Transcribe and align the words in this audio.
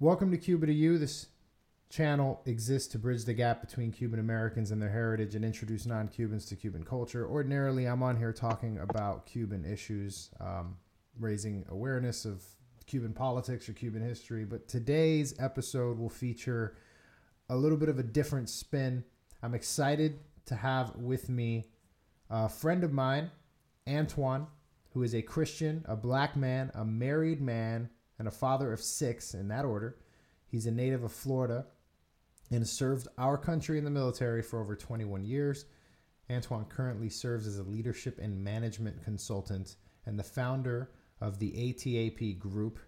Welcome 0.00 0.32
to 0.32 0.38
Cuba 0.38 0.66
to 0.66 0.72
You. 0.72 0.98
This 0.98 1.28
channel 1.88 2.42
exists 2.46 2.88
to 2.88 2.98
bridge 2.98 3.26
the 3.26 3.32
gap 3.32 3.60
between 3.60 3.92
Cuban 3.92 4.18
Americans 4.18 4.72
and 4.72 4.82
their 4.82 4.90
heritage 4.90 5.36
and 5.36 5.44
introduce 5.44 5.86
non 5.86 6.08
Cubans 6.08 6.46
to 6.46 6.56
Cuban 6.56 6.82
culture. 6.82 7.24
Ordinarily, 7.24 7.86
I'm 7.86 8.02
on 8.02 8.16
here 8.16 8.32
talking 8.32 8.78
about 8.78 9.24
Cuban 9.24 9.64
issues, 9.64 10.30
um, 10.40 10.78
raising 11.20 11.64
awareness 11.68 12.24
of 12.24 12.42
Cuban 12.86 13.12
politics 13.12 13.68
or 13.68 13.72
Cuban 13.72 14.02
history. 14.02 14.44
But 14.44 14.66
today's 14.66 15.32
episode 15.38 15.96
will 15.96 16.10
feature 16.10 16.76
a 17.48 17.54
little 17.54 17.78
bit 17.78 17.88
of 17.88 18.00
a 18.00 18.02
different 18.02 18.50
spin. 18.50 19.04
I'm 19.44 19.54
excited 19.54 20.18
to 20.46 20.56
have 20.56 20.96
with 20.96 21.28
me 21.28 21.66
a 22.28 22.48
friend 22.48 22.82
of 22.82 22.92
mine, 22.92 23.30
Antwan, 23.86 24.48
who 24.90 25.04
is 25.04 25.14
a 25.14 25.22
Christian, 25.22 25.84
a 25.86 25.94
black 25.94 26.34
man, 26.34 26.72
a 26.74 26.84
married 26.84 27.40
man, 27.40 27.90
and 28.18 28.28
a 28.28 28.32
father 28.32 28.72
of 28.72 28.80
six 28.80 29.34
in 29.34 29.48
that 29.48 29.64
order. 29.64 29.98
He's 30.46 30.66
a 30.66 30.70
native 30.70 31.02
of 31.02 31.12
Florida 31.12 31.66
and 32.50 32.66
served 32.66 33.08
our 33.18 33.36
country 33.36 33.78
in 33.78 33.84
the 33.84 33.90
military 33.90 34.42
for 34.42 34.60
over 34.60 34.76
21 34.76 35.24
years. 35.24 35.66
Antwan 36.30 36.68
currently 36.68 37.08
serves 37.08 37.46
as 37.46 37.58
a 37.58 37.64
leadership 37.64 38.18
and 38.18 38.42
management 38.42 39.02
consultant 39.02 39.76
and 40.06 40.18
the 40.18 40.24
founder 40.24 40.90
of 41.20 41.38
the 41.38 41.52
ATAP 41.52 42.38
group, 42.38 42.78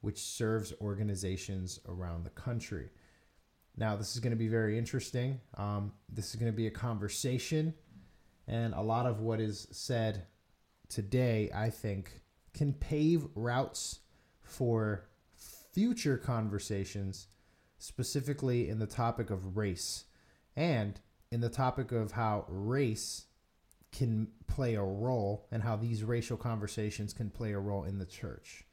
which 0.00 0.18
serves 0.18 0.72
organizations 0.80 1.80
around 1.88 2.24
the 2.24 2.30
country. 2.30 2.90
Now, 3.76 3.96
this 3.96 4.14
is 4.14 4.20
going 4.20 4.32
to 4.32 4.36
be 4.36 4.48
very 4.48 4.78
interesting. 4.78 5.40
Um, 5.56 5.92
this 6.08 6.30
is 6.30 6.36
going 6.36 6.52
to 6.52 6.56
be 6.56 6.68
a 6.68 6.70
conversation, 6.70 7.74
and 8.46 8.72
a 8.74 8.80
lot 8.80 9.06
of 9.06 9.20
what 9.20 9.40
is 9.40 9.66
said 9.72 10.26
today, 10.88 11.50
I 11.52 11.70
think, 11.70 12.20
can 12.52 12.72
pave 12.72 13.26
routes 13.34 14.00
for 14.44 15.08
future 15.72 16.16
conversations, 16.16 17.26
specifically 17.78 18.68
in 18.68 18.78
the 18.78 18.86
topic 18.86 19.30
of 19.30 19.56
race 19.56 20.04
and 20.56 21.00
in 21.32 21.40
the 21.40 21.48
topic 21.48 21.90
of 21.90 22.12
how 22.12 22.44
race 22.48 23.24
can 23.90 24.28
play 24.46 24.74
a 24.74 24.82
role 24.82 25.46
and 25.50 25.62
how 25.62 25.76
these 25.76 26.04
racial 26.04 26.36
conversations 26.36 27.12
can 27.12 27.30
play 27.30 27.52
a 27.52 27.58
role 27.58 27.84
in 27.84 27.98
the 27.98 28.06
church. 28.06 28.64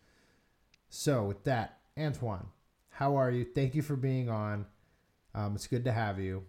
So, 0.89 1.23
with 1.23 1.43
that, 1.45 1.79
Antwan, 1.97 2.45
how 2.89 3.15
are 3.15 3.31
you? 3.31 3.45
Thank 3.45 3.75
you 3.75 3.81
for 3.81 3.95
being 3.95 4.29
on. 4.29 4.65
Um, 5.33 5.55
it's 5.55 5.67
good 5.67 5.85
to 5.85 5.91
have 5.91 6.19
you. 6.19 6.43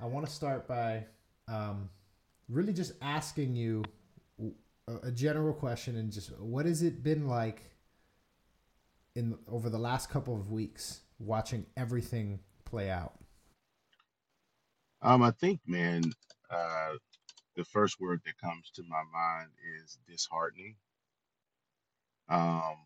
I 0.00 0.06
want 0.06 0.26
to 0.26 0.32
start 0.32 0.66
by 0.66 1.04
um, 1.48 1.90
really 2.48 2.72
just 2.72 2.92
asking 3.02 3.54
you 3.54 3.84
a, 4.88 5.08
a 5.08 5.10
general 5.10 5.52
question 5.52 5.96
and 5.96 6.10
just 6.10 6.36
what 6.38 6.66
has 6.66 6.82
it 6.82 7.02
been 7.02 7.28
like 7.28 7.62
in 9.14 9.38
over 9.48 9.70
the 9.70 9.78
last 9.78 10.10
couple 10.10 10.34
of 10.34 10.50
weeks 10.50 11.00
watching 11.18 11.66
everything 11.76 12.40
play 12.64 12.90
out? 12.90 13.14
Um, 15.02 15.22
I 15.22 15.30
think, 15.32 15.60
man, 15.66 16.02
uh, 16.50 16.94
the 17.56 17.64
first 17.64 18.00
word 18.00 18.20
that 18.24 18.38
comes 18.38 18.70
to 18.74 18.82
my 18.88 19.02
mind 19.12 19.50
is 19.82 19.98
disheartening. 20.08 20.76
Um, 22.28 22.76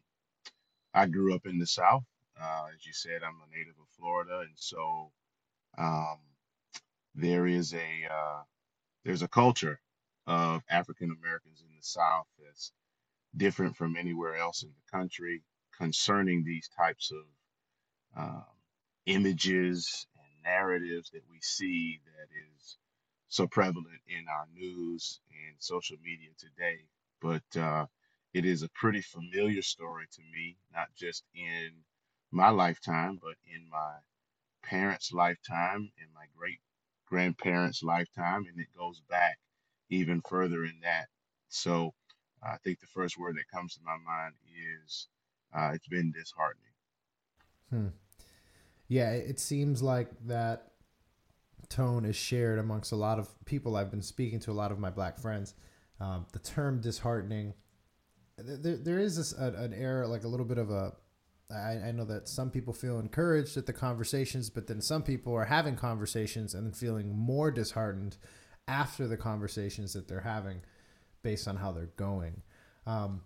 I 0.94 1.06
grew 1.06 1.34
up 1.34 1.46
in 1.46 1.58
the 1.58 1.66
South. 1.66 2.04
Uh, 2.40 2.66
as 2.74 2.86
you 2.86 2.92
said, 2.92 3.22
I'm 3.22 3.40
a 3.40 3.56
native 3.56 3.74
of 3.80 3.88
Florida, 3.98 4.40
and 4.40 4.56
so 4.56 5.10
um, 5.78 6.18
there 7.14 7.46
is 7.46 7.74
a 7.74 8.12
uh, 8.12 8.42
there's 9.04 9.22
a 9.22 9.28
culture 9.28 9.80
of 10.26 10.62
African 10.70 11.16
Americans 11.22 11.62
in 11.62 11.74
the 11.76 11.82
South 11.82 12.26
that's 12.38 12.72
different 13.36 13.76
from 13.76 13.96
anywhere 13.96 14.36
else 14.36 14.62
in 14.62 14.70
the 14.70 14.98
country 14.98 15.42
concerning 15.78 16.44
these 16.44 16.70
types 16.76 17.12
of 17.12 17.24
um, 18.16 18.44
images 19.06 20.06
and 20.16 20.44
narratives 20.44 21.10
that 21.12 21.22
we 21.30 21.38
see 21.42 22.00
that 22.06 22.28
is 22.56 22.78
so 23.28 23.46
prevalent 23.46 24.00
in 24.08 24.26
our 24.28 24.46
news 24.54 25.20
and 25.30 25.56
social 25.58 25.96
media 26.04 26.30
today. 26.38 26.80
But 27.22 27.60
uh, 27.60 27.86
it 28.34 28.44
is 28.46 28.62
a 28.62 28.70
pretty 28.70 29.02
familiar 29.02 29.62
story 29.62 30.06
to 30.12 30.22
me, 30.34 30.56
not 30.74 30.88
just 30.96 31.24
in 31.34 31.70
my 32.32 32.50
lifetime, 32.50 33.18
but 33.22 33.36
in 33.54 33.68
my 33.70 33.96
parents' 34.62 35.12
lifetime 35.12 35.90
and 36.00 36.08
my 36.14 36.26
great 36.36 36.60
grandparents' 37.06 37.82
lifetime, 37.82 38.46
and 38.50 38.60
it 38.60 38.68
goes 38.76 39.02
back 39.08 39.38
even 39.90 40.20
further 40.28 40.64
in 40.64 40.80
that. 40.82 41.06
So 41.48 41.94
I 42.42 42.56
think 42.58 42.80
the 42.80 42.86
first 42.86 43.18
word 43.18 43.36
that 43.36 43.48
comes 43.56 43.74
to 43.74 43.80
my 43.84 43.96
mind 43.96 44.34
is 44.86 45.08
uh, 45.54 45.70
it's 45.74 45.88
been 45.88 46.12
disheartening. 46.12 46.64
Hmm. 47.70 47.88
Yeah, 48.88 49.10
it 49.10 49.38
seems 49.38 49.82
like 49.82 50.08
that 50.26 50.72
tone 51.68 52.04
is 52.04 52.16
shared 52.16 52.58
amongst 52.58 52.92
a 52.92 52.96
lot 52.96 53.18
of 53.18 53.28
people 53.44 53.76
I've 53.76 53.90
been 53.90 54.02
speaking 54.02 54.40
to, 54.40 54.50
a 54.50 54.52
lot 54.52 54.72
of 54.72 54.78
my 54.78 54.90
black 54.90 55.18
friends. 55.18 55.54
Um, 56.00 56.26
the 56.32 56.38
term 56.38 56.80
disheartening, 56.80 57.54
there, 58.38 58.76
there 58.76 58.98
is 58.98 59.16
this, 59.16 59.32
a, 59.38 59.52
an 59.58 59.74
error, 59.74 60.06
like 60.06 60.24
a 60.24 60.28
little 60.28 60.46
bit 60.46 60.58
of 60.58 60.70
a. 60.70 60.92
I, 61.50 61.88
I 61.88 61.92
know 61.92 62.04
that 62.04 62.28
some 62.28 62.50
people 62.50 62.74
feel 62.74 62.98
encouraged 62.98 63.56
at 63.56 63.64
the 63.64 63.72
conversations, 63.72 64.50
but 64.50 64.66
then 64.66 64.82
some 64.82 65.02
people 65.02 65.34
are 65.34 65.46
having 65.46 65.76
conversations 65.76 66.52
and 66.54 66.76
feeling 66.76 67.16
more 67.16 67.50
disheartened 67.50 68.18
after 68.66 69.08
the 69.08 69.16
conversations 69.16 69.94
that 69.94 70.08
they're 70.08 70.20
having 70.20 70.60
based 71.22 71.48
on 71.48 71.56
how 71.56 71.72
they're 71.72 71.86
going. 71.96 72.42
Um, 72.86 73.22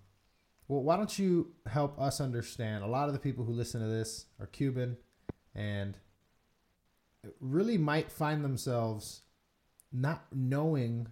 well, 0.68 0.82
why 0.82 0.96
don't 0.96 1.18
you 1.18 1.52
help 1.66 2.00
us 2.00 2.20
understand? 2.20 2.84
A 2.84 2.86
lot 2.86 3.08
of 3.08 3.14
the 3.14 3.20
people 3.20 3.44
who 3.44 3.52
listen 3.52 3.80
to 3.80 3.88
this 3.88 4.26
are 4.40 4.46
Cuban 4.46 4.96
and 5.54 5.96
really 7.40 7.78
might 7.78 8.10
find 8.10 8.44
themselves 8.44 9.22
not 9.92 10.24
knowing 10.32 11.08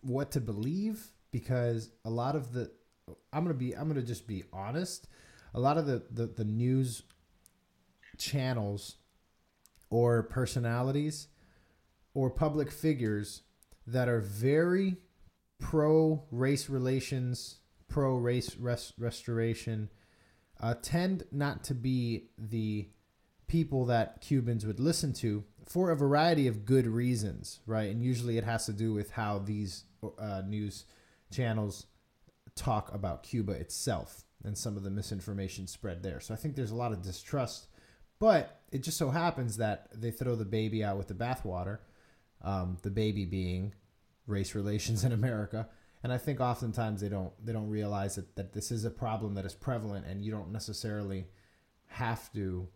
what 0.00 0.30
to 0.32 0.40
believe 0.40 1.10
because 1.30 1.90
a 2.04 2.10
lot 2.10 2.34
of 2.34 2.52
the 2.52 2.70
I'm 3.32 3.44
gonna 3.44 3.54
be 3.54 3.74
I'm 3.74 3.88
gonna 3.88 4.02
just 4.02 4.26
be 4.26 4.44
honest. 4.52 5.08
A 5.54 5.60
lot 5.60 5.78
of 5.78 5.86
the, 5.86 6.02
the, 6.10 6.26
the 6.26 6.44
news 6.44 7.02
channels 8.18 8.96
or 9.90 10.22
personalities 10.24 11.28
or 12.14 12.28
public 12.30 12.70
figures 12.70 13.42
that 13.86 14.08
are 14.08 14.20
very 14.20 14.96
pro 15.58 16.22
race 16.30 16.68
relations, 16.68 17.58
pro 17.88 18.16
race 18.16 18.56
res- 18.56 18.92
restoration, 18.98 19.90
uh, 20.60 20.74
tend 20.82 21.24
not 21.32 21.64
to 21.64 21.74
be 21.74 22.30
the 22.36 22.88
people 23.46 23.86
that 23.86 24.20
Cubans 24.20 24.66
would 24.66 24.80
listen 24.80 25.12
to 25.14 25.44
for 25.66 25.90
a 25.90 25.96
variety 25.96 26.46
of 26.46 26.64
good 26.64 26.86
reasons, 26.86 27.60
right? 27.66 27.90
And 27.90 28.02
usually 28.02 28.38
it 28.38 28.44
has 28.44 28.66
to 28.66 28.72
do 28.72 28.92
with 28.92 29.10
how 29.12 29.38
these 29.38 29.84
uh, 30.18 30.42
news 30.46 30.84
channels 31.32 31.86
talk 32.54 32.92
about 32.94 33.22
Cuba 33.22 33.52
itself 33.52 34.24
and 34.44 34.56
some 34.56 34.76
of 34.76 34.82
the 34.82 34.90
misinformation 34.90 35.66
spread 35.66 36.02
there. 36.02 36.20
So 36.20 36.34
I 36.34 36.36
think 36.36 36.56
there's 36.56 36.70
a 36.70 36.76
lot 36.76 36.92
of 36.92 37.02
distrust, 37.02 37.68
but 38.18 38.60
it 38.70 38.82
just 38.82 38.98
so 38.98 39.10
happens 39.10 39.56
that 39.56 39.88
they 39.94 40.10
throw 40.10 40.34
the 40.34 40.44
baby 40.44 40.84
out 40.84 40.98
with 40.98 41.08
the 41.08 41.14
bathwater. 41.14 41.78
Um, 42.40 42.78
the 42.82 42.90
baby 42.90 43.24
being 43.24 43.74
race 44.28 44.54
relations 44.54 45.02
in 45.04 45.10
America. 45.12 45.68
And 46.02 46.12
I 46.12 46.18
think 46.18 46.40
oftentimes 46.40 47.00
they 47.00 47.08
don't 47.08 47.32
they 47.44 47.52
don't 47.52 47.68
realize 47.68 48.14
that, 48.16 48.36
that 48.36 48.52
this 48.52 48.70
is 48.70 48.84
a 48.84 48.90
problem 48.90 49.34
that 49.34 49.44
is 49.44 49.54
prevalent 49.54 50.06
and 50.06 50.22
you 50.22 50.30
don't 50.30 50.52
necessarily 50.52 51.26
have 51.86 52.32
to 52.34 52.68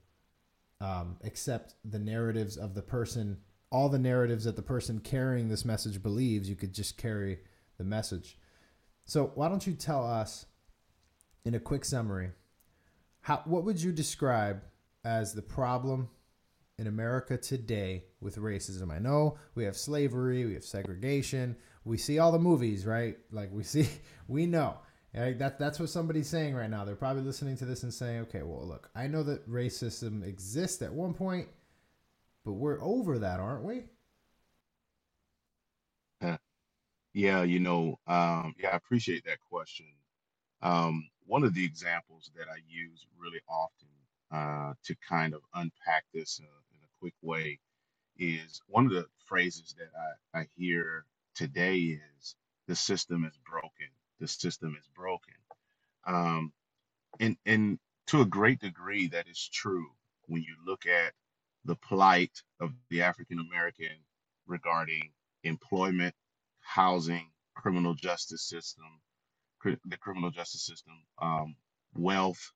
um, 0.80 1.16
accept 1.22 1.74
the 1.84 1.98
narratives 1.98 2.56
of 2.56 2.74
the 2.74 2.82
person, 2.82 3.38
all 3.70 3.88
the 3.88 3.98
narratives 3.98 4.44
that 4.44 4.56
the 4.56 4.62
person 4.62 4.98
carrying 4.98 5.48
this 5.48 5.64
message 5.64 6.02
believes. 6.02 6.48
You 6.48 6.56
could 6.56 6.74
just 6.74 6.98
carry 6.98 7.38
the 7.78 7.84
message. 7.84 8.38
So 9.04 9.30
why 9.34 9.48
don't 9.48 9.66
you 9.66 9.74
tell 9.74 10.04
us 10.04 10.46
in 11.44 11.54
a 11.54 11.60
quick 11.60 11.84
summary, 11.84 12.30
how 13.20 13.42
what 13.44 13.64
would 13.64 13.80
you 13.80 13.92
describe 13.92 14.62
as 15.04 15.32
the 15.32 15.42
problem 15.42 16.08
in 16.78 16.86
America 16.86 17.36
today 17.36 18.04
with 18.20 18.36
racism. 18.36 18.90
I 18.90 18.98
know 18.98 19.38
we 19.54 19.64
have 19.64 19.76
slavery, 19.76 20.46
we 20.46 20.54
have 20.54 20.64
segregation, 20.64 21.56
we 21.84 21.98
see 21.98 22.18
all 22.18 22.32
the 22.32 22.38
movies, 22.38 22.86
right? 22.86 23.16
Like 23.30 23.50
we 23.52 23.62
see, 23.64 23.88
we 24.28 24.46
know. 24.46 24.78
Right? 25.14 25.38
That, 25.38 25.58
that's 25.58 25.78
what 25.78 25.90
somebody's 25.90 26.28
saying 26.28 26.54
right 26.54 26.70
now. 26.70 26.84
They're 26.84 26.96
probably 26.96 27.22
listening 27.22 27.58
to 27.58 27.66
this 27.66 27.82
and 27.82 27.92
saying, 27.92 28.20
okay, 28.22 28.42
well, 28.42 28.66
look, 28.66 28.90
I 28.94 29.08
know 29.08 29.22
that 29.24 29.48
racism 29.48 30.26
exists 30.26 30.80
at 30.80 30.92
one 30.92 31.12
point, 31.12 31.48
but 32.46 32.54
we're 32.54 32.82
over 32.82 33.18
that, 33.18 33.38
aren't 33.40 33.64
we? 33.64 33.82
Yeah, 37.14 37.42
you 37.42 37.60
know, 37.60 37.98
um, 38.06 38.54
yeah, 38.58 38.70
I 38.72 38.76
appreciate 38.76 39.26
that 39.26 39.36
question. 39.50 39.84
Um, 40.62 41.10
one 41.26 41.44
of 41.44 41.52
the 41.52 41.62
examples 41.62 42.30
that 42.36 42.48
I 42.48 42.56
use 42.66 43.06
really 43.18 43.40
often 43.46 43.88
uh, 44.32 44.74
to 44.84 44.96
kind 45.08 45.34
of 45.34 45.42
unpack 45.54 46.04
this 46.14 46.40
in 46.40 46.46
a, 46.46 46.48
in 46.48 46.80
a 46.84 46.90
quick 47.00 47.14
way 47.22 47.60
is 48.18 48.60
one 48.68 48.86
of 48.86 48.92
the 48.92 49.06
phrases 49.26 49.74
that 49.78 49.90
I, 50.34 50.40
I 50.42 50.46
hear 50.56 51.06
today 51.34 51.78
is 52.20 52.36
the 52.68 52.76
system 52.76 53.24
is 53.24 53.38
broken. 53.48 53.88
The 54.20 54.28
system 54.28 54.76
is 54.78 54.88
broken. 54.96 55.34
Um, 56.06 56.52
in 57.20 57.36
in 57.46 57.78
to 58.08 58.20
a 58.22 58.26
great 58.26 58.60
degree, 58.60 59.08
that 59.08 59.28
is 59.28 59.50
true 59.52 59.86
when 60.26 60.42
you 60.42 60.56
look 60.66 60.86
at 60.86 61.12
the 61.64 61.76
plight 61.76 62.32
of 62.60 62.72
the 62.90 63.02
African 63.02 63.38
American 63.40 63.96
regarding 64.46 65.10
employment, 65.44 66.14
housing, 66.60 67.30
criminal 67.56 67.94
justice 67.94 68.42
system, 68.42 68.86
the 69.86 69.96
criminal 69.98 70.30
justice 70.30 70.64
system, 70.66 70.94
um, 71.20 71.56
wealth 71.94 72.52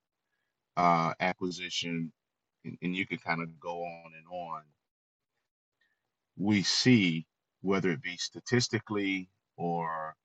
uh, 0.76 1.14
acquisition, 1.20 2.12
and, 2.64 2.78
and 2.82 2.96
you 2.96 3.06
can 3.06 3.18
kind 3.18 3.42
of 3.42 3.60
go 3.60 3.82
on 3.84 4.12
and 4.16 4.26
on. 4.30 4.62
We 6.38 6.62
see 6.62 7.26
whether 7.62 7.90
it 7.92 8.02
be 8.02 8.16
statistically 8.18 9.30
or 9.56 10.16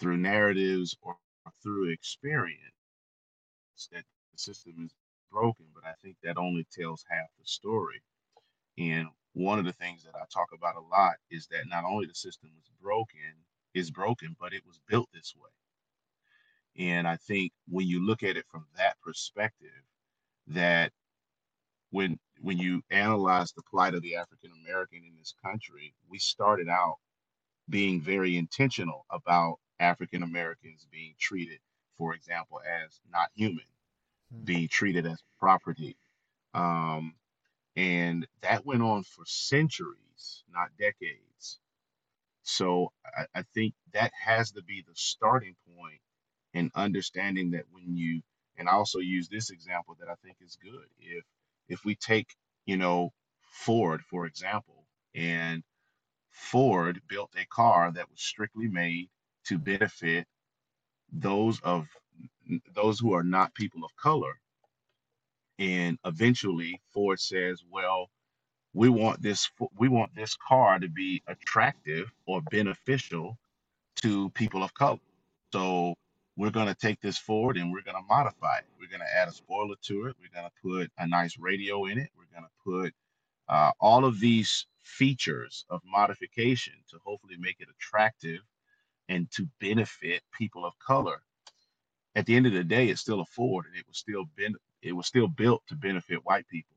through 0.00 0.18
narratives 0.18 0.96
or 1.02 1.16
through 1.62 1.90
experience 1.90 2.60
that 3.92 4.04
the 4.32 4.38
system 4.38 4.74
is 4.84 4.92
broken, 5.30 5.66
but 5.74 5.84
I 5.84 5.94
think 6.02 6.16
that 6.22 6.38
only 6.38 6.66
tells 6.72 7.04
half 7.10 7.28
the 7.38 7.46
story. 7.46 8.02
And 8.78 9.08
one 9.34 9.58
of 9.58 9.64
the 9.66 9.72
things 9.72 10.04
that 10.04 10.14
I 10.16 10.24
talk 10.32 10.48
about 10.54 10.76
a 10.76 10.80
lot 10.80 11.14
is 11.30 11.46
that 11.48 11.68
not 11.68 11.84
only 11.84 12.06
the 12.06 12.14
system 12.14 12.50
was 12.56 12.70
broken, 12.82 13.34
is 13.74 13.90
broken, 13.90 14.36
but 14.40 14.54
it 14.54 14.66
was 14.66 14.80
built 14.88 15.08
this 15.14 15.34
way. 15.36 15.50
And 16.78 17.08
I 17.08 17.16
think 17.16 17.52
when 17.68 17.86
you 17.88 18.04
look 18.06 18.22
at 18.24 18.36
it 18.36 18.46
from 18.50 18.66
that 18.76 18.96
perspective, 19.02 19.70
that 20.48 20.92
when 21.90 22.18
when 22.40 22.58
you 22.58 22.82
analyze 22.90 23.52
the 23.52 23.62
plight 23.70 23.94
of 23.94 24.02
the 24.02 24.16
African 24.16 24.52
American 24.64 25.02
in 25.06 25.16
this 25.18 25.34
country, 25.44 25.94
we 26.08 26.18
started 26.18 26.68
out 26.68 26.96
being 27.70 28.00
very 28.02 28.36
intentional 28.38 29.06
about 29.10 29.58
African 29.80 30.22
Americans 30.24 30.86
being 30.92 31.14
treated, 31.20 31.60
for 31.98 32.14
example, 32.14 32.60
as 32.84 33.00
not 33.12 33.30
human, 33.34 33.64
Hmm. 34.32 34.44
being 34.44 34.68
treated 34.68 35.06
as 35.06 35.22
property. 35.40 35.96
Um, 36.54 37.14
and 37.76 38.26
that 38.42 38.66
went 38.66 38.82
on 38.82 39.04
for 39.04 39.24
centuries, 39.26 40.44
not 40.52 40.70
decades. 40.78 41.60
So 42.44 42.92
I, 43.06 43.26
I 43.36 43.42
think 43.54 43.74
that 43.94 44.12
has 44.20 44.52
to 44.52 44.62
be 44.62 44.82
the 44.82 44.94
starting 44.94 45.56
point 45.76 46.00
in 46.54 46.70
understanding 46.74 47.50
that 47.52 47.64
when 47.72 47.96
you, 47.96 48.22
and 48.58 48.68
I 48.68 48.72
also 48.72 48.98
use 49.00 49.28
this 49.28 49.50
example 49.50 49.96
that 50.00 50.08
I 50.08 50.14
think 50.24 50.36
is 50.40 50.58
good. 50.62 50.86
If 51.00 51.24
if 51.68 51.84
we 51.84 51.94
take, 51.96 52.28
you 52.66 52.76
know, 52.76 53.12
Ford, 53.40 54.02
for 54.10 54.26
example, 54.26 54.84
and 55.14 55.62
Ford 56.30 57.00
built 57.08 57.32
a 57.36 57.46
car 57.46 57.92
that 57.92 58.10
was 58.10 58.20
strictly 58.22 58.68
made 58.68 59.08
to 59.46 59.58
benefit 59.58 60.26
those 61.12 61.60
of 61.62 61.86
those 62.74 63.00
who 63.00 63.14
are 63.14 63.24
not 63.24 63.54
people 63.54 63.84
of 63.84 63.96
color. 63.96 64.40
And 65.58 65.98
eventually 66.06 66.80
Ford 66.92 67.20
says, 67.20 67.62
well, 67.70 68.10
we 68.74 68.88
want 68.90 69.22
this 69.22 69.50
we 69.78 69.88
want 69.88 70.14
this 70.16 70.36
car 70.36 70.78
to 70.80 70.88
be 70.88 71.22
attractive 71.28 72.12
or 72.26 72.42
beneficial 72.50 73.38
to 73.96 74.30
people 74.30 74.62
of 74.62 74.74
color. 74.74 74.98
So 75.52 75.94
we're 76.38 76.50
going 76.50 76.68
to 76.68 76.74
take 76.74 77.00
this 77.00 77.18
forward 77.18 77.56
and 77.56 77.72
we're 77.72 77.82
going 77.82 77.96
to 77.96 78.08
modify 78.08 78.58
it. 78.58 78.64
We're 78.80 78.88
going 78.88 79.00
to 79.00 79.16
add 79.16 79.26
a 79.26 79.32
spoiler 79.32 79.74
to 79.82 80.06
it. 80.06 80.16
We're 80.20 80.40
going 80.40 80.48
to 80.48 80.62
put 80.62 80.92
a 80.96 81.06
nice 81.06 81.36
radio 81.36 81.86
in 81.86 81.98
it. 81.98 82.10
We're 82.16 82.32
going 82.32 82.48
to 82.48 82.64
put 82.64 82.94
uh, 83.48 83.72
all 83.80 84.04
of 84.04 84.20
these 84.20 84.66
features 84.84 85.64
of 85.68 85.80
modification 85.84 86.74
to 86.90 86.98
hopefully 87.04 87.34
make 87.40 87.56
it 87.58 87.66
attractive 87.68 88.38
and 89.08 89.28
to 89.32 89.48
benefit 89.60 90.22
people 90.32 90.64
of 90.64 90.78
color. 90.78 91.22
At 92.14 92.24
the 92.26 92.36
end 92.36 92.46
of 92.46 92.52
the 92.52 92.62
day, 92.62 92.86
it's 92.86 93.00
still 93.00 93.20
a 93.20 93.24
Ford, 93.24 93.66
and 93.66 93.76
it 93.76 93.84
was 93.88 93.98
still 93.98 94.24
it 94.82 94.92
was 94.92 95.06
still 95.06 95.28
built 95.28 95.62
to 95.68 95.74
benefit 95.74 96.24
white 96.24 96.46
people. 96.48 96.76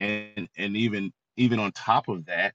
And 0.00 0.48
and 0.58 0.76
even 0.76 1.12
even 1.36 1.58
on 1.58 1.72
top 1.72 2.08
of 2.08 2.26
that, 2.26 2.54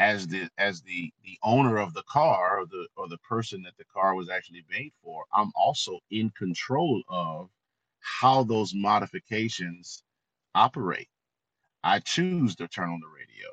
as 0.00 0.26
the 0.28 0.48
as 0.58 0.82
the 0.82 1.12
the 1.24 1.38
owner 1.44 1.78
of 1.78 1.94
the 1.94 2.02
car 2.04 2.60
or 2.60 2.66
the 2.66 2.88
or 2.96 3.08
the 3.08 3.18
person 3.18 3.62
that 3.62 3.76
the 3.78 3.84
car 3.84 4.16
was 4.16 4.30
actually 4.30 4.64
made 4.70 4.92
for, 5.04 5.26
I'm 5.34 5.52
also 5.54 6.00
in 6.10 6.30
control 6.30 7.02
of 7.08 7.50
how 8.00 8.44
those 8.44 8.74
modifications 8.74 10.02
operate. 10.54 11.08
I 11.84 12.00
choose 12.00 12.56
to 12.56 12.68
turn 12.68 12.90
on 12.90 13.00
the 13.00 13.08
radio. 13.08 13.48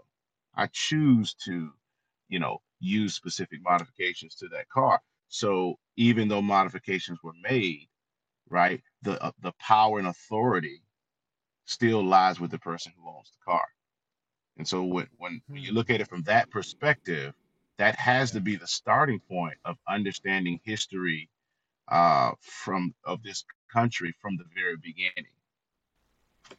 I 0.55 0.67
choose 0.67 1.33
to, 1.45 1.73
you 2.29 2.39
know, 2.39 2.59
use 2.79 3.13
specific 3.13 3.61
modifications 3.63 4.35
to 4.35 4.49
that 4.49 4.69
car. 4.69 5.01
So 5.27 5.77
even 5.97 6.29
though 6.29 6.41
modifications 6.41 7.19
were 7.23 7.35
made, 7.43 7.89
right, 8.49 8.81
the 9.03 9.21
uh, 9.23 9.33
the 9.41 9.53
power 9.59 9.99
and 9.99 10.07
authority 10.07 10.81
still 11.65 12.03
lies 12.03 12.39
with 12.39 12.51
the 12.51 12.59
person 12.59 12.93
who 12.97 13.09
owns 13.09 13.31
the 13.31 13.45
car. 13.45 13.67
And 14.57 14.67
so 14.67 14.83
when, 14.83 15.07
when, 15.17 15.41
when 15.51 15.63
you 15.63 15.71
Hmm. 15.71 15.73
look 15.73 15.89
at 15.89 16.01
it 16.01 16.09
from 16.09 16.23
that 16.23 16.49
perspective, 16.51 17.33
that 17.77 17.95
has 17.97 18.31
to 18.31 18.41
be 18.41 18.55
the 18.55 18.67
starting 18.67 19.19
point 19.19 19.57
of 19.65 19.77
understanding 19.87 20.59
history 20.63 21.29
uh, 21.89 22.31
from 22.41 22.95
of 23.05 23.23
this 23.23 23.45
country 23.71 24.13
from 24.21 24.37
the 24.37 24.45
very 24.55 24.77
beginning. 24.77 25.27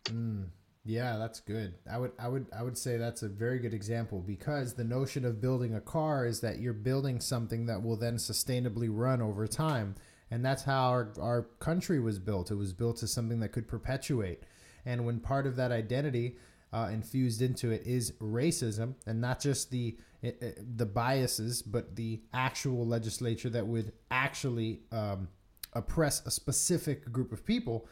Mm, 0.06 0.46
yeah, 0.84 1.16
that's 1.18 1.40
good. 1.40 1.74
I 1.90 1.98
would 1.98 2.12
I 2.18 2.28
would 2.28 2.46
I 2.56 2.62
would 2.62 2.78
say 2.78 2.96
that's 2.96 3.22
a 3.22 3.28
very 3.28 3.58
good 3.58 3.74
example 3.74 4.20
because 4.20 4.74
the 4.74 4.84
notion 4.84 5.24
of 5.24 5.40
building 5.40 5.74
a 5.74 5.80
car 5.80 6.26
is 6.26 6.40
that 6.40 6.60
you're 6.60 6.72
building 6.72 7.20
something 7.20 7.66
that 7.66 7.82
will 7.82 7.96
then 7.96 8.16
sustainably 8.16 8.88
run 8.90 9.20
over 9.20 9.46
time. 9.46 9.96
And 10.30 10.44
that's 10.44 10.64
how 10.64 10.90
our, 10.90 11.12
our 11.18 11.42
country 11.58 11.98
was 12.00 12.18
built. 12.18 12.50
It 12.50 12.56
was 12.56 12.74
built 12.74 13.02
as 13.02 13.10
something 13.12 13.40
that 13.40 13.48
could 13.52 13.66
perpetuate. 13.66 14.42
And 14.84 15.06
when 15.06 15.20
part 15.20 15.46
of 15.46 15.56
that 15.56 15.72
identity 15.72 16.36
uh, 16.72 16.90
infused 16.92 17.40
into 17.42 17.70
it 17.70 17.82
is 17.86 18.12
racism, 18.20 18.94
and 19.06 19.20
not 19.20 19.40
just 19.40 19.70
the 19.70 19.96
i- 20.22 20.34
i- 20.42 20.54
the 20.76 20.86
biases, 20.86 21.62
but 21.62 21.96
the 21.96 22.20
actual 22.32 22.86
legislature 22.86 23.48
that 23.50 23.66
would 23.66 23.92
actually 24.10 24.82
um, 24.92 25.28
oppress 25.72 26.24
a 26.26 26.30
specific 26.30 27.10
group 27.12 27.32
of 27.32 27.44
people, 27.44 27.86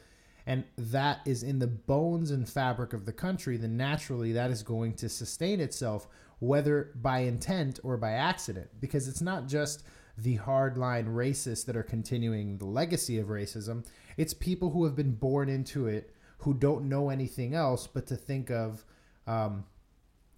and 0.46 0.64
that 0.76 1.20
is 1.24 1.42
in 1.42 1.58
the 1.58 1.66
bones 1.66 2.30
and 2.30 2.48
fabric 2.48 2.92
of 2.92 3.04
the 3.06 3.12
country, 3.12 3.56
then 3.56 3.76
naturally 3.76 4.32
that 4.32 4.50
is 4.50 4.62
going 4.62 4.94
to 4.94 5.08
sustain 5.08 5.60
itself, 5.60 6.08
whether 6.38 6.92
by 6.96 7.20
intent 7.20 7.80
or 7.82 7.96
by 7.96 8.12
accident, 8.12 8.68
because 8.80 9.08
it's 9.08 9.22
not 9.22 9.46
just 9.48 9.82
the 10.18 10.38
hardline 10.38 11.06
racists 11.06 11.64
that 11.66 11.76
are 11.76 11.82
continuing 11.82 12.58
the 12.58 12.64
legacy 12.64 13.18
of 13.18 13.28
racism. 13.28 13.84
It's 14.16 14.32
people 14.32 14.70
who 14.70 14.84
have 14.84 14.96
been 14.96 15.12
born 15.12 15.48
into 15.48 15.86
it 15.86 16.10
who 16.38 16.54
don't 16.54 16.88
know 16.88 17.10
anything 17.10 17.54
else 17.54 17.86
but 17.86 18.06
to 18.08 18.16
think 18.16 18.50
of 18.50 18.84
um, 19.26 19.64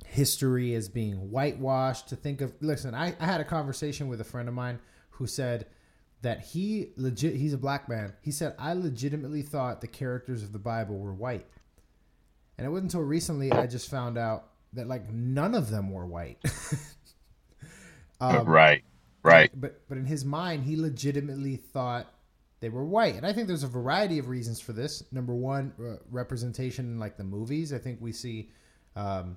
history 0.07 0.75
as 0.75 0.89
being 0.89 1.31
whitewashed, 1.31 2.09
to 2.09 2.17
think 2.17 2.41
of, 2.41 2.55
listen, 2.61 2.95
I, 2.95 3.15
I 3.21 3.27
had 3.27 3.41
a 3.41 3.45
conversation 3.45 4.09
with 4.09 4.21
a 4.21 4.25
friend 4.25 4.49
of 4.49 4.55
mine 4.55 4.79
who 5.11 5.27
said, 5.27 5.67
that 6.23 6.41
he 6.41 6.91
legit 6.97 7.37
he's 7.37 7.53
a 7.53 7.59
black 7.59 7.89
man. 7.89 8.13
He 8.23 8.31
said 8.31 8.55
I 8.59 8.73
legitimately 8.73 9.43
thought 9.43 9.81
the 9.81 9.87
characters 9.87 10.43
of 10.43 10.53
the 10.53 10.59
Bible 10.59 10.99
were 10.99 11.13
white. 11.13 11.47
And 12.57 12.67
it 12.67 12.71
wasn't 12.71 12.93
until 12.93 13.07
recently 13.07 13.53
I 13.53 13.67
just 13.67 13.89
found 13.89 14.19
out 14.19 14.49
that 14.73 14.89
like 14.89 15.13
none 15.13 15.55
of 15.55 15.71
them 15.71 15.93
were 15.93 16.07
white. 16.07 16.39
um, 18.21 18.47
right, 18.47 18.83
right. 19.23 19.51
But 19.55 19.89
but 19.89 19.99
in 19.99 20.07
his 20.07 20.25
mind 20.25 20.65
he 20.65 20.77
legitimately 20.77 21.57
thought 21.57 22.13
they 22.61 22.69
were 22.69 22.85
white. 22.85 23.15
And 23.15 23.27
I 23.27 23.33
think 23.33 23.47
there's 23.47 23.63
a 23.63 23.69
variety 23.69 24.19
of 24.19 24.29
reasons 24.29 24.61
for 24.61 24.73
this. 24.73 25.03
Number 25.13 25.35
one, 25.35 25.73
uh, 25.81 25.97
representation 26.11 26.87
in 26.87 26.99
like 26.99 27.17
the 27.17 27.25
movies. 27.25 27.73
I 27.73 27.79
think 27.79 27.99
we 28.01 28.13
see 28.13 28.51
um, 28.97 29.37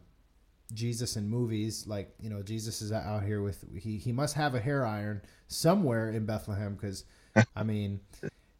Jesus 0.73 1.17
in 1.17 1.29
movies, 1.29 1.85
like 1.87 2.13
you 2.19 2.29
know, 2.29 2.41
Jesus 2.41 2.81
is 2.81 2.91
out 2.91 3.23
here 3.23 3.41
with 3.41 3.63
he 3.77 3.97
he 3.97 4.11
must 4.11 4.35
have 4.35 4.55
a 4.55 4.59
hair 4.59 4.85
iron 4.85 5.21
somewhere 5.47 6.09
in 6.09 6.25
Bethlehem 6.25 6.75
because, 6.75 7.05
I 7.55 7.63
mean, 7.63 7.99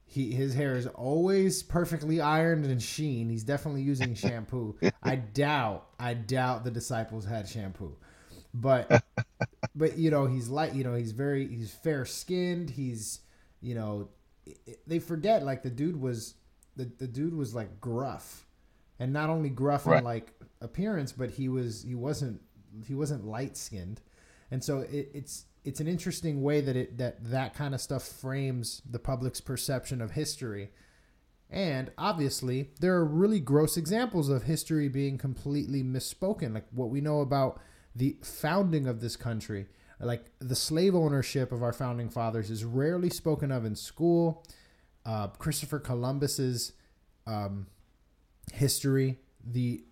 he 0.06 0.32
his 0.34 0.54
hair 0.54 0.76
is 0.76 0.88
always 0.88 1.64
perfectly 1.64 2.20
ironed 2.20 2.66
and 2.66 2.82
sheen. 2.82 3.30
He's 3.30 3.44
definitely 3.44 3.82
using 3.82 4.14
shampoo. 4.14 4.76
I 5.04 5.16
doubt 5.16 5.88
I 6.00 6.14
doubt 6.14 6.64
the 6.64 6.72
disciples 6.72 7.26
had 7.26 7.48
shampoo, 7.48 7.96
but 8.54 9.04
but 9.76 9.98
you 9.98 10.12
know 10.12 10.26
he's 10.26 10.50
light. 10.50 10.76
You 10.76 10.84
know 10.84 10.96
he's 10.96 11.14
very 11.14 11.48
he's 11.48 11.72
fair 11.72 12.06
skinned. 12.06 12.70
He's 12.70 13.22
you 13.62 13.74
know 13.74 14.10
they 14.88 15.00
forget 15.00 15.44
like 15.44 15.64
the 15.64 15.70
dude 15.70 16.00
was 16.00 16.36
the 16.76 16.90
the 16.98 17.08
dude 17.08 17.34
was 17.36 17.54
like 17.54 17.80
gruff, 17.80 18.46
and 19.00 19.12
not 19.14 19.30
only 19.30 19.50
gruff 19.50 19.86
Right. 19.86 20.00
in 20.00 20.04
like 20.04 20.34
appearance, 20.62 21.12
but 21.12 21.32
he 21.32 21.50
was 21.50 21.84
he 21.84 21.96
wasn't 21.96 22.42
he 22.86 22.94
wasn't 22.96 23.26
light 23.26 23.58
skinned, 23.58 24.02
and 24.50 24.64
so 24.64 24.80
it, 24.80 25.10
it's 25.14 25.46
it's 25.64 25.80
an 25.80 25.88
interesting 25.88 26.42
way 26.42 26.62
that 26.62 26.76
it 26.76 26.98
that 26.98 27.24
that 27.26 27.54
kind 27.54 27.76
of 27.76 27.82
stuff 27.82 28.04
frames 28.04 28.82
the 28.90 29.00
public's 29.00 29.42
perception 29.42 30.02
of 30.02 30.12
history. 30.12 30.72
And 31.54 31.92
obviously, 31.98 32.70
there 32.80 32.96
are 32.96 33.04
really 33.06 33.42
gross 33.42 33.76
examples 33.76 34.30
of 34.30 34.44
history 34.44 34.88
being 34.88 35.18
completely 35.18 35.84
misspoken, 35.84 36.54
like 36.54 36.66
what 36.72 36.90
we 36.90 37.02
know 37.02 37.20
about 37.20 37.60
the 37.94 38.16
founding 38.24 38.88
of 38.88 39.02
this 39.02 39.18
country. 39.18 39.66
Like 40.02 40.26
the 40.40 40.56
slave 40.56 40.96
ownership 40.96 41.52
of 41.52 41.62
our 41.64 41.74
founding 41.74 42.10
fathers 42.10 42.50
is 42.50 42.66
rarely 42.66 43.10
spoken 43.10 43.52
of 43.52 43.66
in 43.66 43.76
school. 43.76 44.44
Uh, 45.06 45.28
Christopher 45.28 45.80
Columbus's 45.80 46.74
um, 47.28 47.68
history. 48.54 49.20
The 49.44 49.84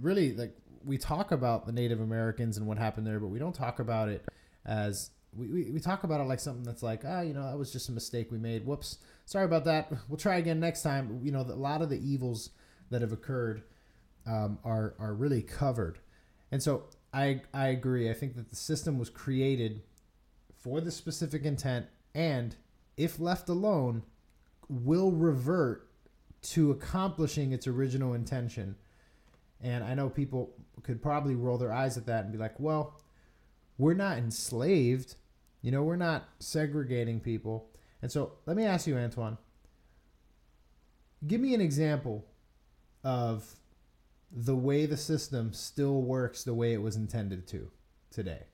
really 0.00 0.34
like 0.34 0.56
we 0.84 0.98
talk 0.98 1.32
about 1.32 1.66
the 1.66 1.72
Native 1.72 2.00
Americans 2.00 2.56
and 2.56 2.66
what 2.66 2.78
happened 2.78 3.06
there, 3.06 3.20
but 3.20 3.28
we 3.28 3.38
don't 3.38 3.54
talk 3.54 3.78
about 3.80 4.08
it 4.08 4.24
as 4.64 5.10
we, 5.34 5.48
we, 5.48 5.70
we 5.70 5.80
talk 5.80 6.04
about 6.04 6.20
it 6.20 6.24
like 6.24 6.40
something 6.40 6.62
that's 6.62 6.82
like 6.82 7.02
ah 7.06 7.20
you 7.20 7.34
know 7.34 7.42
that 7.50 7.58
was 7.58 7.72
just 7.72 7.88
a 7.88 7.92
mistake 7.92 8.30
we 8.30 8.38
made. 8.38 8.64
Whoops, 8.64 8.98
sorry 9.24 9.44
about 9.44 9.64
that. 9.64 9.92
We'll 10.08 10.16
try 10.16 10.36
again 10.36 10.60
next 10.60 10.82
time. 10.82 11.20
You 11.22 11.32
know 11.32 11.40
a 11.40 11.42
lot 11.42 11.82
of 11.82 11.90
the 11.90 11.98
evils 11.98 12.50
that 12.90 13.02
have 13.02 13.12
occurred 13.12 13.62
um, 14.26 14.58
are 14.64 14.94
are 14.98 15.14
really 15.14 15.42
covered, 15.42 15.98
and 16.50 16.62
so 16.62 16.84
I 17.16 17.40
I 17.54 17.68
agree. 17.68 18.10
I 18.10 18.14
think 18.14 18.36
that 18.36 18.50
the 18.50 18.56
system 18.56 18.98
was 18.98 19.08
created 19.08 19.82
for 20.58 20.82
the 20.82 20.90
specific 20.90 21.44
intent, 21.44 21.86
and 22.14 22.54
if 22.96 23.18
left 23.18 23.48
alone, 23.48 24.02
will 24.68 25.12
revert 25.12 25.88
to 26.42 26.70
accomplishing 26.70 27.52
its 27.52 27.66
original 27.66 28.12
intention. 28.12 28.76
And 29.62 29.82
I 29.82 29.94
know 29.94 30.10
people 30.10 30.52
could 30.82 31.02
probably 31.02 31.34
roll 31.34 31.56
their 31.56 31.72
eyes 31.72 31.96
at 31.96 32.06
that 32.06 32.24
and 32.24 32.32
be 32.32 32.38
like, 32.38 32.60
well, 32.60 33.00
we're 33.78 33.94
not 33.94 34.18
enslaved. 34.18 35.16
You 35.62 35.70
know, 35.70 35.82
we're 35.82 35.96
not 35.96 36.28
segregating 36.38 37.20
people. 37.20 37.70
And 38.02 38.12
so 38.12 38.32
let 38.44 38.56
me 38.56 38.64
ask 38.64 38.86
you, 38.86 38.94
Antwan, 38.94 39.38
give 41.26 41.40
me 41.40 41.54
an 41.54 41.62
example 41.62 42.26
of 43.02 43.56
the 44.36 44.56
way 44.56 44.86
the 44.86 44.98
system 44.98 45.54
still 45.54 46.02
works 46.02 46.44
the 46.44 46.54
way 46.54 46.74
it 46.74 46.82
was 46.82 46.96
intended 46.96 47.48
to 47.48 47.70
today. 48.10 48.44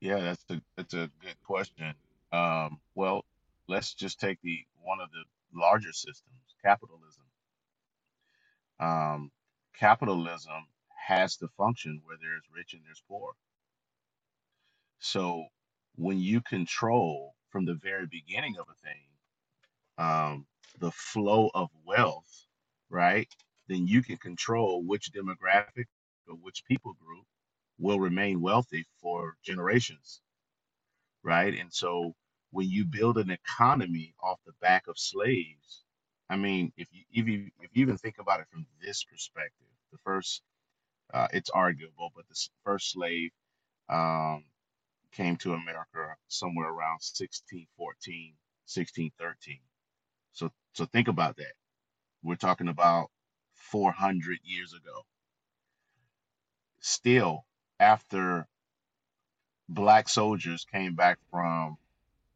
Yeah, 0.00 0.20
that's 0.20 0.44
a 0.50 0.60
that's 0.76 0.94
a 0.94 1.10
good 1.20 1.36
question. 1.44 1.94
Um, 2.32 2.80
well, 2.96 3.24
let's 3.68 3.94
just 3.94 4.20
take 4.20 4.40
the 4.42 4.64
one 4.82 5.00
of 5.00 5.10
the 5.12 5.24
larger 5.58 5.92
systems, 5.92 6.56
capitalism. 6.64 7.24
Um, 8.80 9.30
capitalism 9.78 10.66
has 11.06 11.36
to 11.36 11.48
function 11.56 12.00
where 12.04 12.16
there's 12.20 12.42
rich 12.54 12.74
and 12.74 12.82
there's 12.84 13.02
poor. 13.08 13.32
So 14.98 15.46
when 15.96 16.18
you 16.18 16.40
control 16.40 17.34
from 17.50 17.64
the 17.64 17.74
very 17.74 18.06
beginning 18.06 18.56
of 18.58 18.66
a 18.68 18.74
thing 18.86 19.08
um, 19.98 20.46
the 20.78 20.92
flow 20.92 21.50
of 21.54 21.70
wealth, 21.84 22.47
right? 22.90 23.28
Then 23.68 23.86
you 23.86 24.02
can 24.02 24.16
control 24.18 24.82
which 24.82 25.12
demographic 25.12 25.86
or 26.28 26.36
which 26.36 26.64
people 26.66 26.94
group 27.04 27.26
will 27.78 28.00
remain 28.00 28.40
wealthy 28.40 28.84
for 29.00 29.36
generations, 29.44 30.20
right? 31.22 31.54
And 31.58 31.72
so 31.72 32.14
when 32.50 32.68
you 32.68 32.84
build 32.84 33.18
an 33.18 33.30
economy 33.30 34.14
off 34.22 34.40
the 34.46 34.52
back 34.60 34.86
of 34.88 34.98
slaves, 34.98 35.84
I 36.30 36.36
mean, 36.36 36.72
if 36.76 36.88
you 36.92 37.04
you 37.10 37.50
if 37.60 37.70
you 37.74 37.82
even 37.82 37.98
think 37.98 38.18
about 38.18 38.40
it 38.40 38.46
from 38.50 38.66
this 38.82 39.04
perspective, 39.04 39.68
the 39.92 39.98
first 40.04 40.42
uh, 41.14 41.28
it's 41.32 41.50
arguable, 41.50 42.12
but 42.14 42.28
the 42.28 42.48
first 42.64 42.92
slave 42.92 43.30
um, 43.88 44.44
came 45.12 45.36
to 45.38 45.54
America 45.54 46.16
somewhere 46.28 46.68
around 46.68 47.00
1614, 47.00 48.34
1613. 48.66 49.60
So 50.32 50.50
so 50.74 50.84
think 50.86 51.08
about 51.08 51.36
that. 51.36 51.54
We're 52.22 52.36
talking 52.36 52.68
about 52.68 53.10
400 53.54 54.38
years 54.44 54.72
ago. 54.72 55.04
Still, 56.80 57.44
after 57.80 58.46
black 59.68 60.08
soldiers 60.08 60.66
came 60.70 60.94
back 60.94 61.18
from 61.30 61.76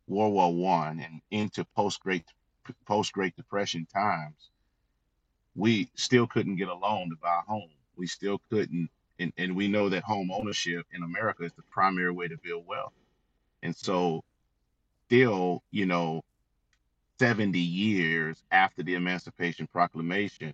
World 0.06 0.34
War 0.34 0.54
One 0.54 1.00
and 1.00 1.20
into 1.30 1.64
post 1.76 2.00
Great 2.00 2.24
post 2.86 3.12
Great 3.12 3.34
Depression 3.36 3.86
times, 3.92 4.50
we 5.54 5.90
still 5.94 6.26
couldn't 6.26 6.56
get 6.56 6.68
a 6.68 6.74
loan 6.74 7.10
to 7.10 7.16
buy 7.16 7.40
a 7.40 7.50
home. 7.50 7.70
We 7.96 8.06
still 8.06 8.40
couldn't, 8.50 8.88
and, 9.18 9.32
and 9.36 9.54
we 9.56 9.68
know 9.68 9.88
that 9.88 10.04
home 10.04 10.30
ownership 10.32 10.86
in 10.92 11.02
America 11.02 11.44
is 11.44 11.52
the 11.54 11.62
primary 11.70 12.12
way 12.12 12.28
to 12.28 12.36
build 12.38 12.66
wealth. 12.66 12.92
And 13.62 13.76
so, 13.76 14.24
still, 15.06 15.62
you 15.70 15.86
know, 15.86 16.22
70 17.22 17.56
years 17.56 18.42
after 18.50 18.82
the 18.82 18.96
Emancipation 18.96 19.68
Proclamation, 19.68 20.52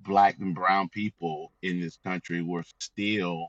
black 0.00 0.38
and 0.40 0.54
brown 0.54 0.88
people 0.88 1.52
in 1.60 1.78
this 1.78 1.98
country 1.98 2.40
were 2.40 2.64
still 2.78 3.48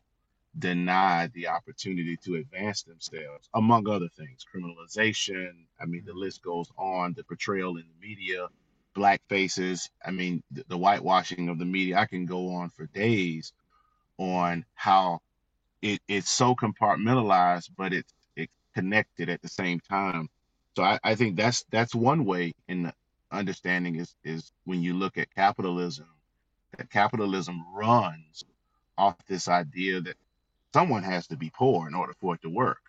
denied 0.60 1.32
the 1.32 1.48
opportunity 1.48 2.18
to 2.18 2.36
advance 2.36 2.84
themselves, 2.84 3.48
among 3.54 3.88
other 3.88 4.10
things, 4.18 4.46
criminalization. 4.54 5.52
I 5.80 5.86
mean, 5.86 6.04
the 6.06 6.12
list 6.12 6.44
goes 6.44 6.70
on, 6.78 7.14
the 7.14 7.24
portrayal 7.24 7.78
in 7.78 7.86
the 7.88 8.06
media, 8.06 8.48
black 8.94 9.22
faces. 9.30 9.90
I 10.06 10.12
mean, 10.12 10.44
the, 10.52 10.66
the 10.68 10.78
whitewashing 10.78 11.48
of 11.48 11.58
the 11.58 11.64
media. 11.64 12.00
I 12.00 12.06
can 12.06 12.26
go 12.26 12.54
on 12.56 12.70
for 12.70 12.86
days 12.88 13.54
on 14.18 14.66
how 14.76 15.22
it, 15.82 16.02
it's 16.10 16.30
so 16.30 16.54
compartmentalized, 16.54 17.70
but 17.78 17.94
it's 17.94 18.14
it's 18.36 18.52
connected 18.76 19.30
at 19.30 19.42
the 19.42 19.48
same 19.48 19.80
time. 19.80 20.28
So 20.76 20.84
I, 20.84 21.00
I 21.04 21.16
think 21.16 21.38
that's 21.38 21.64
that's 21.72 21.96
one 21.96 22.26
way 22.26 22.54
in 22.68 22.92
understanding 23.32 23.96
is 23.96 24.16
is 24.24 24.52
when 24.66 24.82
you 24.82 24.94
look 24.94 25.18
at 25.18 25.34
capitalism, 25.36 26.08
that 26.78 26.90
capitalism 26.90 27.64
runs 27.74 28.44
off 28.98 29.18
this 29.28 29.48
idea 29.48 30.02
that 30.02 30.18
someone 30.74 31.04
has 31.04 31.28
to 31.28 31.38
be 31.38 31.52
poor 31.52 31.88
in 31.88 31.96
order 31.96 32.14
for 32.22 32.36
it 32.36 32.42
to 32.44 32.50
work. 32.50 32.82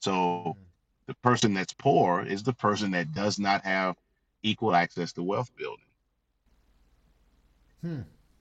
So 0.00 0.56
Mhm. 0.56 0.66
the 1.06 1.14
person 1.14 1.54
that's 1.54 1.72
poor 1.72 2.22
is 2.22 2.42
the 2.42 2.52
person 2.52 2.90
that 2.92 3.12
does 3.14 3.38
not 3.38 3.64
have 3.64 3.96
equal 4.42 4.74
access 4.74 5.12
to 5.14 5.22
wealth 5.22 5.50
building. 5.56 5.86
Hmm. 7.80 8.00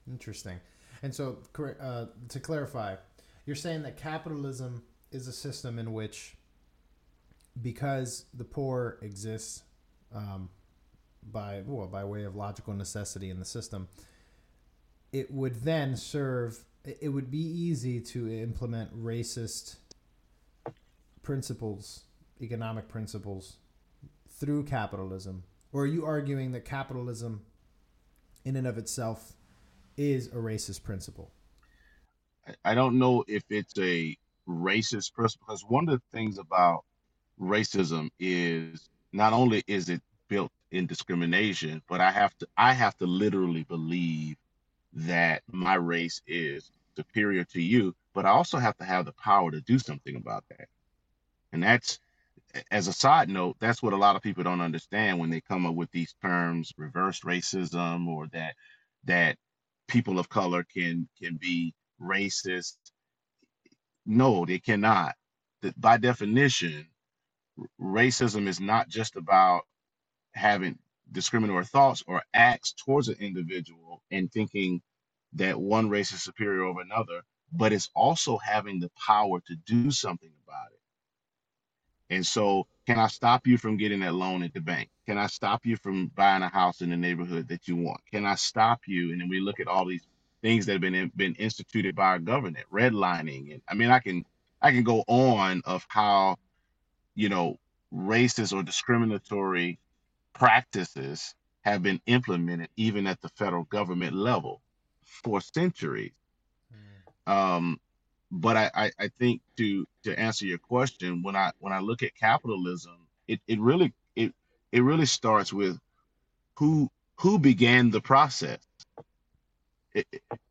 Interesting. 0.10 0.60
And 1.04 1.14
so, 1.14 1.40
uh, 1.80 2.06
to 2.30 2.40
clarify, 2.40 2.96
you're 3.46 3.56
saying 3.56 3.84
that 3.84 3.98
capitalism 3.98 4.84
is 5.12 5.28
a 5.28 5.34
system 5.34 5.80
in 5.80 5.94
which, 5.94 6.36
because 7.60 8.26
the 8.34 8.44
poor 8.44 8.98
exists 9.02 9.64
um, 10.14 10.50
by 11.24 11.64
well, 11.66 11.88
by 11.88 12.04
way 12.04 12.24
of 12.24 12.36
logical 12.36 12.74
necessity 12.74 13.30
in 13.30 13.40
the 13.40 13.46
system, 13.46 13.88
it 15.12 15.32
would 15.32 15.64
then 15.64 15.96
serve. 15.96 16.64
It 16.84 17.10
would 17.10 17.30
be 17.30 17.38
easy 17.38 18.00
to 18.00 18.28
implement 18.28 18.96
racist 18.98 19.76
principles, 21.22 22.06
economic 22.42 22.88
principles, 22.88 23.58
through 24.30 24.64
capitalism. 24.64 25.44
Or 25.72 25.84
are 25.84 25.88
you 25.88 26.06
arguing 26.06 26.52
that 26.54 26.66
capitalism, 26.66 27.44
in 28.44 28.56
and 28.56 28.66
of 28.66 28.78
itself, 28.78 29.34
is 29.96 30.28
a 30.28 30.38
racist 30.38 30.84
principle? 30.84 31.32
I 32.66 32.74
don't 32.74 32.98
know 32.98 33.24
if 33.28 33.44
it's 33.50 33.78
a 33.78 34.18
racist 34.50 35.14
principle 35.14 35.46
because 35.48 35.64
one 35.64 35.88
of 35.88 36.00
the 36.00 36.18
things 36.18 36.40
about 36.40 36.84
racism 37.40 38.10
is 38.20 38.90
not 39.14 39.34
only 39.34 39.64
is 39.68 39.90
it 39.90 40.02
built 40.28 40.52
in 40.72 40.86
discrimination, 40.88 41.82
but 41.90 42.02
I 42.02 42.12
have 42.12 42.38
to 42.40 42.48
I 42.58 42.74
have 42.74 42.98
to 42.98 43.06
literally 43.06 43.64
believe 43.64 44.38
that 44.94 45.44
my 45.52 45.76
race 45.76 46.22
is 46.28 46.72
superior 46.96 47.44
to 47.46 47.62
you, 47.62 47.96
but 48.14 48.26
I 48.26 48.30
also 48.30 48.58
have 48.58 48.78
to 48.78 48.86
have 48.86 49.06
the 49.06 49.14
power 49.14 49.52
to 49.52 49.62
do 49.62 49.80
something 49.80 50.16
about 50.16 50.44
that. 50.50 50.68
And 51.54 51.64
that's 51.64 52.00
as 52.70 52.88
a 52.88 52.94
side 52.94 53.30
note, 53.30 53.56
that's 53.60 53.82
what 53.82 53.94
a 53.94 53.98
lot 53.98 54.16
of 54.16 54.22
people 54.22 54.44
don't 54.44 54.62
understand 54.62 55.20
when 55.20 55.30
they 55.30 55.42
come 55.42 55.66
up 55.66 55.76
with 55.76 55.92
these 55.92 56.16
terms, 56.22 56.74
reverse 56.78 57.22
racism, 57.22 58.08
or 58.08 58.28
that 58.28 58.56
that 59.06 59.38
people 59.88 60.20
of 60.20 60.30
color 60.30 60.64
can 60.64 61.08
can 61.22 61.38
be 61.38 61.74
racist. 62.02 62.78
No, 64.06 64.46
they 64.46 64.60
cannot. 64.60 65.16
That 65.62 65.80
by 65.80 65.98
definition, 65.98 66.88
racism 67.80 68.48
is 68.48 68.60
not 68.60 68.90
just 68.90 69.16
about 69.16 69.62
having 70.34 70.78
discriminatory 71.12 71.66
thoughts 71.66 72.04
or 72.08 72.24
acts 72.34 72.74
towards 72.74 73.10
an 73.10 73.18
individual 73.20 74.02
and 74.12 74.32
thinking 74.32 74.82
that 75.34 75.60
one 75.60 75.90
race 75.90 76.12
is 76.12 76.24
superior 76.24 76.64
over 76.64 76.82
another, 76.82 77.22
but 77.54 77.74
it's 77.74 77.90
also 77.96 78.38
having 78.38 78.80
the 78.80 78.92
power 79.06 79.40
to 79.42 79.56
do 79.66 79.92
something 79.92 80.32
about 80.46 80.72
it. 80.72 82.16
And 82.16 82.26
so, 82.26 82.68
can 82.86 83.00
I 83.00 83.08
stop 83.08 83.48
you 83.48 83.58
from 83.58 83.78
getting 83.78 84.02
that 84.02 84.14
loan 84.14 84.44
at 84.44 84.54
the 84.54 84.60
bank? 84.60 84.90
Can 85.06 85.18
I 85.18 85.28
stop 85.28 85.66
you 85.66 85.78
from 85.78 86.08
buying 86.08 86.44
a 86.44 86.50
house 86.50 86.82
in 86.82 86.90
the 86.90 86.98
neighborhood 86.98 87.48
that 87.48 87.68
you 87.68 87.76
want? 87.78 88.02
Can 88.12 88.26
I 88.26 88.36
stop 88.36 88.82
you? 88.86 89.12
And 89.12 89.22
then 89.22 89.30
we 89.30 89.40
look 89.40 89.60
at 89.60 89.68
all 89.68 89.86
these 89.86 90.06
things 90.42 90.66
that 90.66 90.74
have 90.74 90.82
been 90.82 91.12
been 91.16 91.36
instituted 91.36 91.96
by 91.96 92.08
our 92.08 92.20
government, 92.20 92.66
redlining, 92.72 93.54
and 93.54 93.62
I 93.68 93.76
mean, 93.76 93.92
I 93.92 94.00
can 94.00 94.26
I 94.62 94.72
can 94.72 94.84
go 94.84 95.04
on 95.08 95.62
of 95.66 95.86
how 95.88 96.38
you 97.22 97.30
know 97.30 97.60
racist 97.94 98.52
or 98.52 98.64
discriminatory 98.64 99.78
practices 100.34 101.36
have 101.62 101.84
been 101.84 102.02
implemented 102.08 102.70
even 102.76 103.06
at 103.06 103.22
the 103.22 103.30
federal 103.30 103.66
government 103.66 104.16
level 104.16 104.60
for 105.04 105.40
centuries. 105.40 106.14
Um, 107.28 107.80
but 108.32 108.58
I, 108.58 108.72
I, 108.74 108.92
I 108.98 109.08
think 109.20 109.42
to 109.58 109.86
to 110.04 110.20
answer 110.20 110.46
your 110.46 110.58
question, 110.58 111.22
when 111.22 111.36
I 111.36 111.52
when 111.60 111.74
I 111.74 111.80
look 111.80 112.02
at 112.02 112.16
capitalism, 112.16 112.98
it, 113.28 113.40
it 113.48 113.60
really 113.60 113.94
it 114.16 114.34
it 114.72 114.82
really 114.82 115.06
starts 115.06 115.54
with 115.54 115.78
who 116.56 116.90
who 117.18 117.38
began 117.38 117.92
the 117.92 118.02
process. 118.02 118.58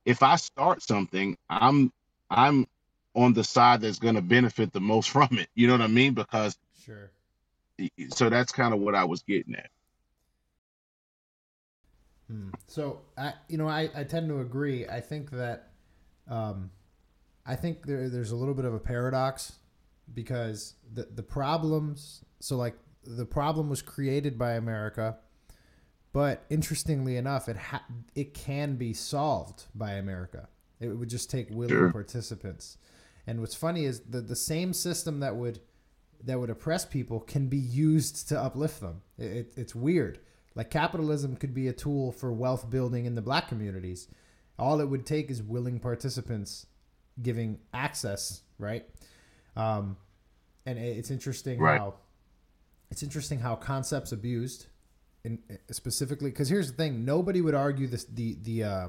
If 0.04 0.22
I 0.22 0.36
start 0.36 0.82
something, 0.82 1.36
I'm 1.48 1.92
I'm 2.30 2.66
on 3.20 3.32
the 3.32 3.44
side 3.44 3.82
that's 3.82 3.98
going 3.98 4.14
to 4.14 4.22
benefit 4.22 4.72
the 4.72 4.80
most 4.80 5.10
from 5.10 5.28
it. 5.32 5.48
You 5.54 5.66
know 5.66 5.74
what 5.74 5.82
I 5.82 5.88
mean? 5.88 6.14
Because 6.14 6.56
sure. 6.84 7.10
So 8.10 8.28
that's 8.28 8.52
kind 8.52 8.74
of 8.74 8.80
what 8.80 8.94
I 8.94 9.04
was 9.04 9.22
getting 9.22 9.54
at. 9.54 9.70
Hmm. 12.30 12.50
So 12.66 13.00
I, 13.16 13.32
you 13.48 13.56
know, 13.58 13.68
I, 13.68 13.88
I 13.94 14.04
tend 14.04 14.28
to 14.28 14.40
agree. 14.40 14.86
I 14.86 15.00
think 15.00 15.30
that, 15.30 15.70
um, 16.28 16.70
I 17.46 17.56
think 17.56 17.86
there, 17.86 18.08
there's 18.08 18.30
a 18.30 18.36
little 18.36 18.54
bit 18.54 18.66
of 18.66 18.74
a 18.74 18.78
paradox 18.78 19.54
because 20.14 20.74
the 20.92 21.08
the 21.14 21.22
problems. 21.22 22.24
So 22.40 22.56
like 22.56 22.76
the 23.04 23.26
problem 23.26 23.68
was 23.68 23.82
created 23.82 24.38
by 24.38 24.52
America, 24.52 25.16
but 26.12 26.44
interestingly 26.50 27.16
enough, 27.16 27.48
it 27.48 27.56
ha- 27.56 27.86
it 28.14 28.34
can 28.34 28.76
be 28.76 28.92
solved 28.92 29.64
by 29.74 29.92
America. 29.92 30.48
It 30.80 30.88
would 30.88 31.10
just 31.10 31.30
take 31.30 31.50
willing 31.50 31.68
sure. 31.68 31.92
participants. 31.92 32.78
And 33.30 33.38
what's 33.38 33.54
funny 33.54 33.84
is 33.84 34.00
the 34.00 34.20
the 34.20 34.34
same 34.34 34.72
system 34.72 35.20
that 35.20 35.37
would 35.37 35.60
that 36.25 36.40
would 36.40 36.50
oppress 36.50 36.84
people 36.84 37.20
can 37.20 37.46
be 37.46 37.58
used 37.58 38.28
to 38.30 38.40
uplift 38.40 38.80
them. 38.80 39.02
It, 39.18 39.25
it, 39.25 39.52
it's 39.56 39.72
weird. 39.72 40.18
Like 40.56 40.68
capitalism 40.68 41.37
could 41.37 41.54
be 41.54 41.68
a 41.68 41.72
tool 41.72 42.10
for 42.10 42.32
wealth 42.32 42.68
building 42.68 43.04
in 43.06 43.14
the 43.14 43.22
black 43.22 43.46
communities. 43.46 44.08
All 44.58 44.80
it 44.80 44.87
would 44.87 45.06
take 45.06 45.30
is 45.30 45.44
willing 45.44 45.78
participants 45.78 46.66
giving 47.22 47.60
access, 47.72 48.42
right? 48.58 48.84
Um, 49.54 49.96
and 50.66 50.76
it's 50.76 51.12
interesting 51.12 51.60
right. 51.60 51.78
how 51.78 51.94
it's 52.90 53.04
interesting 53.04 53.38
how 53.38 53.54
concepts 53.54 54.10
abused, 54.10 54.66
in 55.22 55.38
specifically 55.70 56.30
because 56.30 56.49
here's 56.49 56.72
the 56.72 56.76
thing: 56.76 57.04
nobody 57.04 57.40
would 57.40 57.54
argue 57.54 57.87
this. 57.87 58.06
The 58.06 58.37
the 58.42 58.64
uh, 58.64 58.88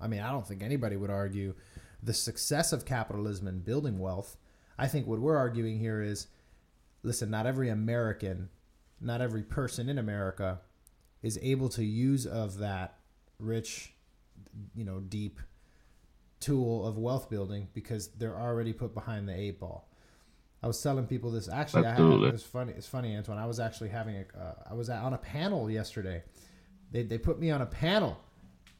I 0.00 0.08
mean, 0.08 0.20
I 0.20 0.32
don't 0.32 0.44
think 0.44 0.64
anybody 0.64 0.96
would 0.96 1.10
argue 1.10 1.54
the 2.02 2.14
success 2.14 2.72
of 2.72 2.84
capitalism 2.84 3.48
in 3.48 3.60
building 3.60 3.98
wealth. 3.98 4.36
I 4.78 4.86
think 4.86 5.06
what 5.06 5.20
we're 5.20 5.36
arguing 5.36 5.78
here 5.78 6.00
is, 6.00 6.28
listen, 7.02 7.30
not 7.30 7.46
every 7.46 7.68
American, 7.68 8.48
not 9.00 9.20
every 9.20 9.42
person 9.42 9.88
in 9.88 9.98
America, 9.98 10.60
is 11.22 11.38
able 11.42 11.68
to 11.70 11.84
use 11.84 12.26
of 12.26 12.58
that 12.58 12.98
rich, 13.38 13.94
you 14.74 14.84
know, 14.84 15.00
deep 15.00 15.40
tool 16.40 16.86
of 16.86 16.96
wealth 16.96 17.28
building 17.28 17.68
because 17.74 18.08
they're 18.08 18.38
already 18.38 18.72
put 18.72 18.94
behind 18.94 19.28
the 19.28 19.34
eight 19.34 19.58
ball. 19.58 19.88
I 20.62 20.66
was 20.66 20.80
telling 20.82 21.06
people 21.06 21.30
this. 21.30 21.48
Actually, 21.48 21.86
I 21.86 21.90
had, 21.90 22.00
it 22.00 22.32
was 22.32 22.42
funny. 22.42 22.72
It's 22.76 22.86
funny, 22.86 23.10
Antwan. 23.14 23.38
I 23.38 23.46
was 23.46 23.60
actually 23.60 23.90
having 23.90 24.16
a. 24.16 24.38
Uh, 24.38 24.54
I 24.70 24.74
was 24.74 24.90
on 24.90 25.12
a 25.12 25.18
panel 25.18 25.70
yesterday. 25.70 26.22
They, 26.90 27.02
they 27.02 27.18
put 27.18 27.38
me 27.38 27.50
on 27.50 27.62
a 27.62 27.66
panel. 27.66 28.18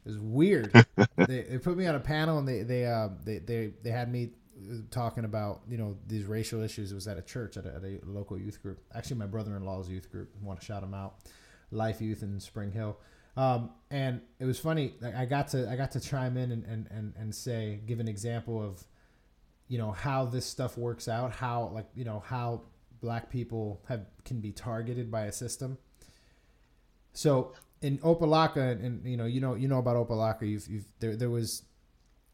It 0.05 0.09
was 0.09 0.19
weird. 0.19 0.71
they, 1.17 1.41
they 1.41 1.57
put 1.57 1.77
me 1.77 1.85
on 1.85 1.95
a 1.95 1.99
panel 1.99 2.37
and 2.37 2.47
they 2.47 2.63
they 2.63 2.85
uh, 2.85 3.09
they, 3.23 3.39
they 3.39 3.73
they 3.83 3.91
had 3.91 4.11
me 4.11 4.31
talking 4.91 5.25
about 5.25 5.61
you 5.69 5.77
know 5.77 5.97
these 6.07 6.25
racial 6.25 6.61
issues. 6.61 6.91
It 6.91 6.95
was 6.95 7.07
at 7.07 7.17
a 7.17 7.21
church 7.21 7.57
at 7.57 7.65
a, 7.65 7.75
at 7.75 7.83
a 7.83 7.99
local 8.05 8.37
youth 8.37 8.61
group. 8.61 8.79
Actually, 8.93 9.17
my 9.17 9.27
brother-in-law's 9.27 9.89
youth 9.89 10.11
group. 10.11 10.29
I 10.41 10.45
want 10.45 10.59
to 10.59 10.65
shout 10.65 10.83
him 10.83 10.93
out. 10.93 11.15
Life 11.71 12.01
Youth 12.01 12.23
in 12.23 12.39
Spring 12.39 12.71
Hill. 12.71 12.97
Um, 13.37 13.69
and 13.91 14.21
it 14.39 14.45
was 14.45 14.59
funny. 14.59 14.95
I 15.15 15.25
got 15.25 15.49
to 15.49 15.69
I 15.69 15.75
got 15.75 15.91
to 15.91 15.99
chime 15.99 16.35
in 16.35 16.51
and, 16.51 16.65
and, 16.65 16.87
and, 16.89 17.13
and 17.17 17.33
say 17.33 17.79
give 17.85 17.99
an 17.99 18.07
example 18.07 18.61
of 18.61 18.83
you 19.69 19.77
know 19.77 19.91
how 19.91 20.25
this 20.25 20.45
stuff 20.45 20.77
works 20.77 21.07
out 21.07 21.31
how 21.31 21.71
like 21.73 21.85
you 21.95 22.03
know 22.03 22.21
how 22.25 22.63
black 22.99 23.29
people 23.29 23.81
have 23.87 24.05
can 24.25 24.41
be 24.41 24.51
targeted 24.51 25.09
by 25.09 25.21
a 25.21 25.31
system 25.31 25.77
so 27.13 27.53
in 27.81 27.97
Opa-locka 27.99 28.71
and, 28.71 28.81
and 28.81 29.05
you 29.05 29.17
know 29.17 29.25
you 29.25 29.39
know 29.39 29.55
you 29.55 29.67
know 29.67 29.79
about 29.79 29.95
Opa-locka 29.95 30.47
you've, 30.47 30.67
you've 30.67 30.85
there 30.99 31.15
there 31.15 31.29
was 31.29 31.63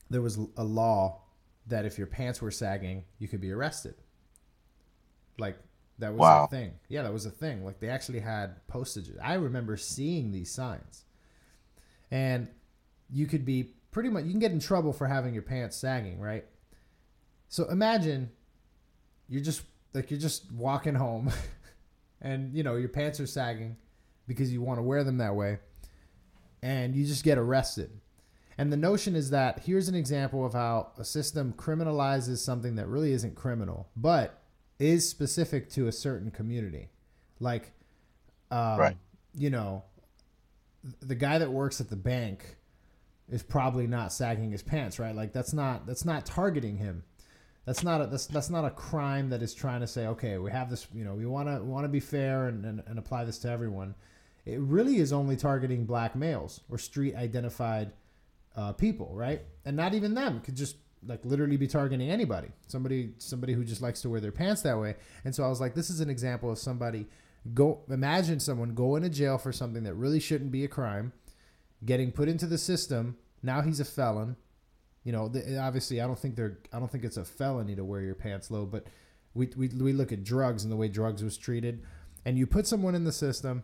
there 0.10 0.21
was 0.21 0.39
a 0.58 0.63
law 0.63 1.21
that 1.67 1.86
if 1.86 1.97
your 1.97 2.08
pants 2.08 2.41
were 2.41 2.51
sagging 2.51 3.03
you 3.19 3.27
could 3.27 3.41
be 3.41 3.51
arrested. 3.51 3.95
Like 5.38 5.58
that 5.99 6.13
was 6.13 6.19
wow. 6.19 6.45
a 6.45 6.47
thing. 6.47 6.73
Yeah 6.89 7.03
that 7.03 7.13
was 7.13 7.25
a 7.25 7.31
thing. 7.31 7.65
Like 7.65 7.79
they 7.79 7.89
actually 7.89 8.19
had 8.19 8.65
postages. 8.67 9.17
I 9.21 9.36
remember 9.36 9.77
seeing 9.77 10.31
these 10.31 10.51
signs. 10.51 11.03
And 12.12 12.47
you 13.10 13.27
could 13.27 13.45
be 13.45 13.75
pretty 13.91 14.10
much 14.10 14.25
you 14.25 14.31
can 14.31 14.39
get 14.39 14.51
in 14.51 14.60
trouble 14.60 14.93
for 14.93 15.08
having 15.08 15.34
your 15.34 15.43
pants 15.43 15.77
sagging 15.77 16.19
right? 16.19 16.45
So 17.49 17.69
imagine 17.69 18.31
you're 19.27 19.43
just 19.43 19.62
like 19.93 20.12
you're 20.12 20.19
just 20.19 20.51
walking 20.51 20.95
home 20.95 21.31
and 22.21 22.53
you 22.53 22.63
know 22.63 22.75
your 22.75 22.89
pants 22.89 23.19
are 23.19 23.27
sagging 23.27 23.77
because 24.27 24.51
you 24.51 24.61
want 24.61 24.79
to 24.79 24.83
wear 24.83 25.03
them 25.03 25.17
that 25.17 25.35
way 25.35 25.59
and 26.61 26.95
you 26.95 27.05
just 27.05 27.23
get 27.23 27.38
arrested. 27.38 27.91
And 28.57 28.71
the 28.71 28.77
notion 28.77 29.15
is 29.15 29.29
that 29.31 29.63
here's 29.65 29.88
an 29.88 29.95
example 29.95 30.45
of 30.45 30.53
how 30.53 30.91
a 30.97 31.03
system 31.03 31.53
criminalizes 31.57 32.38
something 32.39 32.75
that 32.75 32.88
really 32.88 33.11
isn't 33.11 33.35
criminal, 33.35 33.89
but 33.95 34.41
is 34.79 35.07
specific 35.07 35.69
to 35.71 35.88
a 35.88 35.91
certain 35.91 36.31
community. 36.31 36.89
Like, 37.39 37.73
um, 38.49 38.79
right. 38.79 38.97
you 39.35 39.49
know, 39.49 39.83
the 41.01 41.15
guy 41.15 41.38
that 41.38 41.51
works 41.51 41.81
at 41.81 41.89
the 41.89 41.95
bank 41.95 42.55
is 43.29 43.43
probably 43.43 43.88
not 43.88 44.13
sagging 44.13 44.51
his 44.51 44.63
pants, 44.63 44.99
right? 44.99 45.15
Like 45.15 45.33
that's 45.33 45.53
not 45.53 45.85
that's 45.85 46.05
not 46.05 46.25
targeting 46.25 46.77
him. 46.77 47.03
That's 47.65 47.83
not 47.83 48.01
a 48.01 48.07
that's, 48.07 48.27
that's 48.27 48.49
not 48.49 48.63
a 48.65 48.69
crime 48.69 49.29
that 49.31 49.41
is 49.41 49.53
trying 49.53 49.81
to 49.81 49.88
say, 49.88 50.07
okay, 50.07 50.38
we 50.38 50.51
have 50.51 50.69
this, 50.69 50.88
you 50.93 51.03
know, 51.03 51.15
we 51.15 51.25
want 51.25 51.49
to 51.49 51.63
want 51.63 51.83
to 51.83 51.89
be 51.89 51.99
fair 51.99 52.47
and, 52.47 52.63
and, 52.65 52.83
and 52.85 52.99
apply 52.99 53.25
this 53.25 53.39
to 53.39 53.49
everyone. 53.49 53.95
It 54.45 54.60
really 54.60 54.97
is 54.97 55.12
only 55.12 55.36
targeting 55.36 55.86
black 55.86 56.15
males 56.15 56.62
or 56.69 56.77
street 56.77 57.15
identified 57.15 57.91
uh, 58.55 58.73
people, 58.73 59.12
right? 59.13 59.41
And 59.65 59.75
not 59.75 59.93
even 59.93 60.13
them 60.13 60.41
could 60.41 60.55
just 60.55 60.77
like 61.05 61.23
literally 61.23 61.58
be 61.58 61.67
targeting 61.67 62.10
anybody. 62.10 62.49
Somebody 62.67 63.13
somebody 63.17 63.53
who 63.53 63.63
just 63.63 63.81
likes 63.81 64.01
to 64.01 64.10
wear 64.10 64.19
their 64.19 64.31
pants 64.31 64.62
that 64.63 64.79
way. 64.79 64.95
And 65.23 65.34
so 65.34 65.43
I 65.43 65.47
was 65.47 65.60
like, 65.60 65.73
this 65.73 65.89
is 65.89 65.99
an 65.99 66.10
example 66.10 66.51
of 66.51 66.58
somebody 66.58 67.08
go 67.53 67.81
imagine 67.89 68.39
someone 68.39 68.73
going 68.73 69.03
to 69.03 69.10
jail 69.10 69.38
for 69.38 69.51
something 69.51 69.84
that 69.84 69.93
really 69.93 70.19
shouldn't 70.19 70.51
be 70.51 70.63
a 70.63 70.67
crime, 70.67 71.13
getting 71.84 72.12
put 72.12 72.27
into 72.27 72.47
the 72.47 72.58
system. 72.58 73.17
Now 73.43 73.62
he's 73.62 73.79
a 73.79 73.86
felon 73.86 74.36
you 75.05 75.12
know, 75.12 75.27
the, 75.29 75.60
obviously, 75.60 76.01
I 76.01 76.08
don't 76.08 76.17
think 76.17 76.36
they're. 76.36 76.58
I 76.73 76.79
don't 76.79 76.91
think 76.91 77.05
it's 77.05 77.15
a 77.15 77.23
felony 77.23 77.75
to 77.75 77.86
wear 77.86 78.01
your 78.01 78.15
pants 78.15 78.49
low, 78.49 78.65
but 78.65 78.88
we, 79.36 79.49
we 79.55 79.67
we 79.67 79.93
look 79.93 80.12
at 80.12 80.23
drugs 80.23 80.63
and 80.63 80.71
the 80.71 80.75
way 80.75 80.88
drugs 80.88 81.23
was 81.23 81.38
treated, 81.38 81.84
and 82.25 82.39
you 82.39 82.47
put 82.47 82.65
someone 82.65 82.95
in 82.95 83.03
the 83.03 83.12
system. 83.12 83.63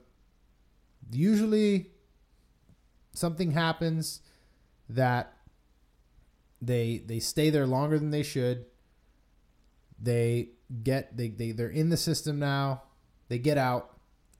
Usually, 1.12 1.92
something 3.14 3.52
happens 3.52 4.22
that 4.90 5.34
they 6.62 7.02
they 7.06 7.20
stay 7.20 7.50
there 7.50 7.66
longer 7.66 7.98
than 7.98 8.12
they 8.12 8.24
should. 8.24 8.66
They 10.02 10.50
get 10.84 11.16
they 11.18 11.30
they 11.30 11.52
they're 11.52 11.70
in 11.70 11.90
the 11.90 11.98
system 11.98 12.40
now. 12.40 12.84
They 13.30 13.40
get 13.40 13.58
out. 13.58 13.88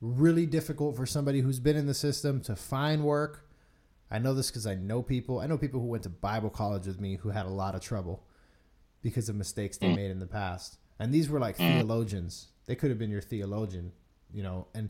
Really 0.02 0.48
difficult 0.48 0.96
for 0.96 1.06
somebody 1.06 1.42
who's 1.42 1.60
been 1.60 1.78
in 1.78 1.86
the 1.86 1.94
system 1.94 2.42
to 2.42 2.56
find 2.56 3.04
work 3.04 3.48
I 4.12 4.20
know 4.20 4.34
this 4.34 4.52
because 4.52 4.68
I 4.68 4.76
know 4.76 5.02
people. 5.02 5.40
I 5.40 5.48
know 5.48 5.58
people 5.58 5.80
who 5.80 5.88
went 5.88 6.04
to 6.04 6.10
Bible 6.10 6.50
college 6.50 6.86
with 6.86 7.00
me 7.00 7.16
who 7.16 7.30
had 7.30 7.46
a 7.46 7.50
lot 7.50 7.76
of 7.76 7.82
trouble 7.82 8.26
because 9.02 9.30
of 9.30 9.36
mistakes 9.36 9.78
they 9.78 9.88
mm. 9.88 9.96
made 9.96 10.12
in 10.12 10.20
the 10.20 10.28
past. 10.28 10.78
And 11.00 11.14
these 11.14 11.30
were 11.30 11.40
like 11.40 11.58
mm. 11.58 11.76
theologians. 11.76 12.50
They 12.66 12.76
could 12.76 12.90
have 12.90 13.00
been 13.00 13.10
your 13.10 13.22
theologian, 13.22 13.94
you 14.34 14.44
know. 14.44 14.68
And 14.76 14.90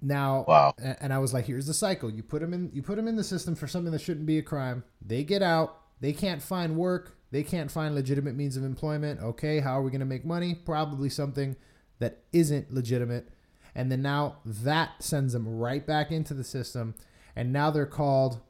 now, 0.00 0.44
wow. 0.46 0.74
And 0.78 1.12
I 1.12 1.18
was 1.18 1.32
like, 1.32 1.46
here's 1.46 1.66
the 1.66 1.74
cycle. 1.74 2.10
You 2.10 2.22
put 2.22 2.40
them 2.40 2.52
in. 2.52 2.70
You 2.72 2.82
put 2.82 2.96
them 2.96 3.08
in 3.08 3.16
the 3.16 3.24
system 3.24 3.54
for 3.54 3.66
something 3.66 3.92
that 3.92 4.00
shouldn't 4.00 4.26
be 4.26 4.38
a 4.38 4.42
crime. 4.42 4.84
They 5.04 5.24
get 5.24 5.42
out. 5.42 5.80
They 6.00 6.12
can't 6.12 6.42
find 6.42 6.76
work. 6.76 7.16
They 7.30 7.42
can't 7.42 7.70
find 7.70 7.94
legitimate 7.94 8.36
means 8.36 8.56
of 8.56 8.64
employment. 8.64 9.20
Okay, 9.20 9.60
how 9.60 9.78
are 9.78 9.82
we 9.82 9.90
going 9.90 10.00
to 10.00 10.06
make 10.06 10.24
money? 10.24 10.54
Probably 10.54 11.08
something 11.08 11.56
that 11.98 12.22
isn't 12.32 12.72
legitimate. 12.72 13.28
And 13.74 13.90
then 13.90 14.02
now 14.02 14.36
that 14.44 15.02
sends 15.02 15.32
them 15.32 15.46
right 15.48 15.86
back 15.86 16.10
into 16.10 16.34
the 16.34 16.44
system 16.44 16.94
and 17.34 17.52
now 17.52 17.70
they're 17.70 17.84
called 17.84 18.40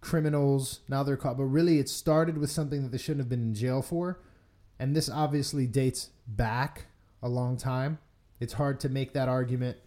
criminals. 0.00 0.80
Now 0.88 1.02
they're 1.02 1.16
called, 1.16 1.38
but 1.38 1.44
really 1.44 1.78
it 1.78 1.88
started 1.88 2.38
with 2.38 2.50
something 2.50 2.82
that 2.82 2.92
they 2.92 2.98
shouldn't 2.98 3.20
have 3.20 3.28
been 3.28 3.42
in 3.42 3.54
jail 3.54 3.82
for. 3.82 4.20
And 4.78 4.94
this 4.94 5.10
obviously 5.10 5.66
dates 5.66 6.10
back 6.26 6.86
a 7.22 7.28
long 7.28 7.56
time. 7.56 7.98
It's 8.40 8.54
hard 8.54 8.78
to 8.80 8.88
make 8.88 9.12
that 9.14 9.28
argument 9.28 9.78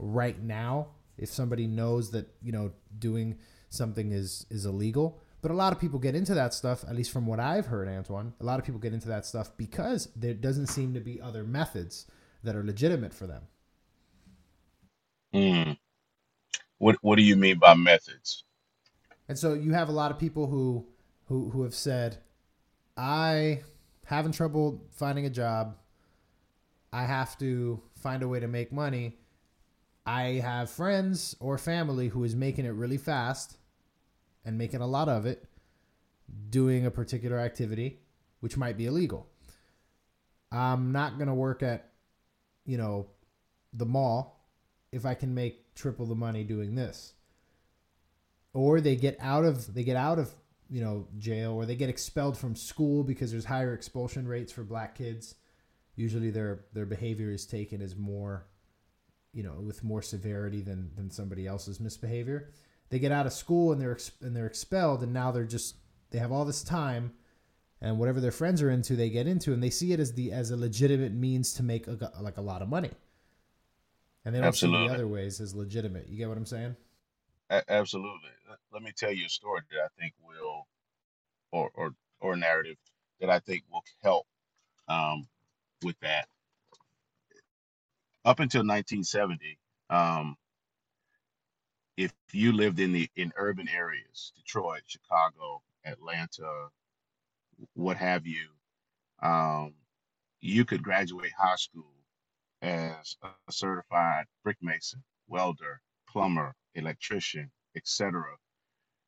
right 0.00 0.40
now 0.42 0.88
if 1.20 1.28
somebody 1.28 1.66
knows 1.66 2.10
that, 2.12 2.26
you 2.42 2.50
know, 2.50 2.72
doing 2.98 3.38
something 3.68 4.10
is 4.12 4.46
is 4.50 4.64
illegal. 4.66 5.20
But 5.42 5.50
a 5.50 5.54
lot 5.54 5.72
of 5.72 5.80
people 5.80 5.98
get 5.98 6.14
into 6.14 6.34
that 6.34 6.52
stuff, 6.52 6.84
at 6.86 6.94
least 6.94 7.10
from 7.10 7.26
what 7.26 7.40
I've 7.40 7.66
heard, 7.66 7.88
Antwan. 7.88 8.32
A 8.40 8.44
lot 8.44 8.58
of 8.58 8.66
people 8.66 8.80
get 8.80 8.92
into 8.92 9.08
that 9.08 9.24
stuff 9.24 9.56
because 9.56 10.08
there 10.14 10.34
doesn't 10.34 10.66
seem 10.66 10.92
to 10.94 11.00
be 11.00 11.20
other 11.20 11.44
methods 11.44 12.06
that 12.42 12.56
are 12.56 12.62
legitimate 12.62 13.14
for 13.14 13.26
them. 13.26 13.42
Mm. 15.34 15.78
What 16.78 16.96
What 17.02 17.16
do 17.16 17.22
you 17.22 17.36
mean 17.36 17.58
by 17.58 17.74
methods? 17.74 18.44
And 19.28 19.38
so 19.38 19.54
you 19.54 19.72
have 19.72 19.88
a 19.88 19.92
lot 19.92 20.10
of 20.10 20.18
people 20.18 20.46
who 20.46 20.86
who 21.26 21.50
who 21.50 21.62
have 21.62 21.74
said, 21.74 22.18
"I 22.96 23.62
having 24.06 24.32
trouble 24.32 24.88
finding 24.90 25.26
a 25.26 25.30
job. 25.30 25.76
I 26.92 27.04
have 27.04 27.38
to 27.38 27.80
find 27.94 28.22
a 28.22 28.28
way 28.28 28.40
to 28.40 28.48
make 28.48 28.72
money." 28.72 29.19
I 30.06 30.22
have 30.42 30.70
friends 30.70 31.36
or 31.40 31.58
family 31.58 32.08
who 32.08 32.24
is 32.24 32.34
making 32.34 32.64
it 32.64 32.70
really 32.70 32.96
fast 32.96 33.56
and 34.44 34.56
making 34.56 34.80
a 34.80 34.86
lot 34.86 35.08
of 35.08 35.26
it 35.26 35.44
doing 36.48 36.86
a 36.86 36.90
particular 36.90 37.38
activity, 37.38 38.00
which 38.40 38.56
might 38.56 38.76
be 38.76 38.86
illegal. 38.86 39.26
I'm 40.50 40.92
not 40.92 41.16
going 41.16 41.28
to 41.28 41.34
work 41.34 41.62
at, 41.62 41.90
you 42.64 42.78
know, 42.78 43.06
the 43.72 43.86
mall 43.86 44.48
if 44.90 45.06
I 45.06 45.14
can 45.14 45.34
make 45.34 45.74
triple 45.74 46.06
the 46.06 46.14
money 46.14 46.44
doing 46.44 46.74
this. 46.74 47.12
Or 48.52 48.80
they 48.80 48.96
get 48.96 49.16
out 49.20 49.44
of 49.44 49.72
they 49.74 49.84
get 49.84 49.96
out 49.96 50.18
of, 50.18 50.34
you 50.68 50.80
know, 50.80 51.06
jail 51.18 51.52
or 51.52 51.66
they 51.66 51.76
get 51.76 51.88
expelled 51.88 52.36
from 52.36 52.56
school 52.56 53.04
because 53.04 53.30
there's 53.30 53.44
higher 53.44 53.74
expulsion 53.74 54.26
rates 54.26 54.50
for 54.50 54.64
black 54.64 54.96
kids. 54.96 55.36
Usually 55.94 56.30
their 56.30 56.64
their 56.72 56.86
behavior 56.86 57.30
is 57.30 57.46
taken 57.46 57.80
as 57.80 57.94
more 57.94 58.46
you 59.32 59.42
know, 59.42 59.54
with 59.60 59.84
more 59.84 60.02
severity 60.02 60.60
than 60.60 60.90
than 60.96 61.10
somebody 61.10 61.46
else's 61.46 61.80
misbehavior. 61.80 62.50
They 62.88 62.98
get 62.98 63.12
out 63.12 63.26
of 63.26 63.32
school 63.32 63.72
and 63.72 63.80
they're 63.80 63.98
and 64.20 64.34
they're 64.34 64.46
expelled 64.46 65.02
and 65.02 65.12
now 65.12 65.30
they're 65.30 65.44
just 65.44 65.76
they 66.10 66.18
have 66.18 66.32
all 66.32 66.44
this 66.44 66.64
time 66.64 67.12
and 67.80 67.98
whatever 67.98 68.20
their 68.20 68.32
friends 68.32 68.60
are 68.62 68.70
into 68.70 68.96
they 68.96 69.10
get 69.10 69.26
into 69.26 69.52
and 69.52 69.62
they 69.62 69.70
see 69.70 69.92
it 69.92 70.00
as 70.00 70.12
the 70.14 70.32
as 70.32 70.50
a 70.50 70.56
legitimate 70.56 71.12
means 71.12 71.54
to 71.54 71.62
make 71.62 71.86
a, 71.86 72.12
like 72.20 72.36
a 72.36 72.42
lot 72.42 72.62
of 72.62 72.68
money. 72.68 72.90
And 74.24 74.34
they 74.34 74.40
don't 74.40 74.48
Absolutely. 74.48 74.84
see 74.84 74.88
the 74.88 74.94
other 74.94 75.08
ways 75.08 75.40
as 75.40 75.54
legitimate. 75.54 76.08
You 76.08 76.18
get 76.18 76.28
what 76.28 76.36
i'm 76.36 76.46
saying? 76.46 76.76
A- 77.50 77.72
absolutely. 77.72 78.30
Let 78.72 78.82
me 78.82 78.92
tell 78.96 79.12
you 79.12 79.26
a 79.26 79.30
story 79.30 79.62
that 79.70 79.80
i 79.80 80.00
think 80.00 80.14
will 80.22 80.66
or 81.52 81.70
or 81.74 81.94
or 82.20 82.36
narrative 82.36 82.76
that 83.20 83.30
i 83.30 83.38
think 83.38 83.64
will 83.70 83.84
help 84.02 84.26
um, 84.88 85.28
with 85.82 85.98
that 86.00 86.28
up 88.24 88.40
until 88.40 88.60
1970 88.60 89.58
um, 89.90 90.36
if 91.96 92.12
you 92.32 92.52
lived 92.52 92.80
in 92.80 92.92
the 92.92 93.08
in 93.16 93.32
urban 93.36 93.68
areas 93.68 94.32
detroit 94.36 94.82
chicago 94.86 95.62
atlanta 95.84 96.68
what 97.74 97.96
have 97.96 98.26
you, 98.26 98.48
um, 99.22 99.74
you 100.40 100.64
could 100.64 100.82
graduate 100.82 101.32
high 101.38 101.56
school 101.56 101.92
as 102.62 103.16
a 103.22 103.52
certified 103.52 104.26
brick 104.44 104.58
mason, 104.62 105.02
welder, 105.28 105.80
plumber, 106.08 106.54
electrician, 106.74 107.50
etc. 107.76 108.24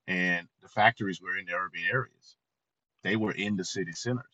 And 0.09 0.48
the 0.62 0.68
factories 0.68 1.20
were 1.22 1.38
in 1.38 1.46
the 1.46 1.55
urban 1.55 1.83
areas. 1.90 2.37
They 3.05 3.16
were 3.16 3.33
in 3.33 3.57
the 3.57 3.64
city 3.64 3.92
centers. 3.92 4.25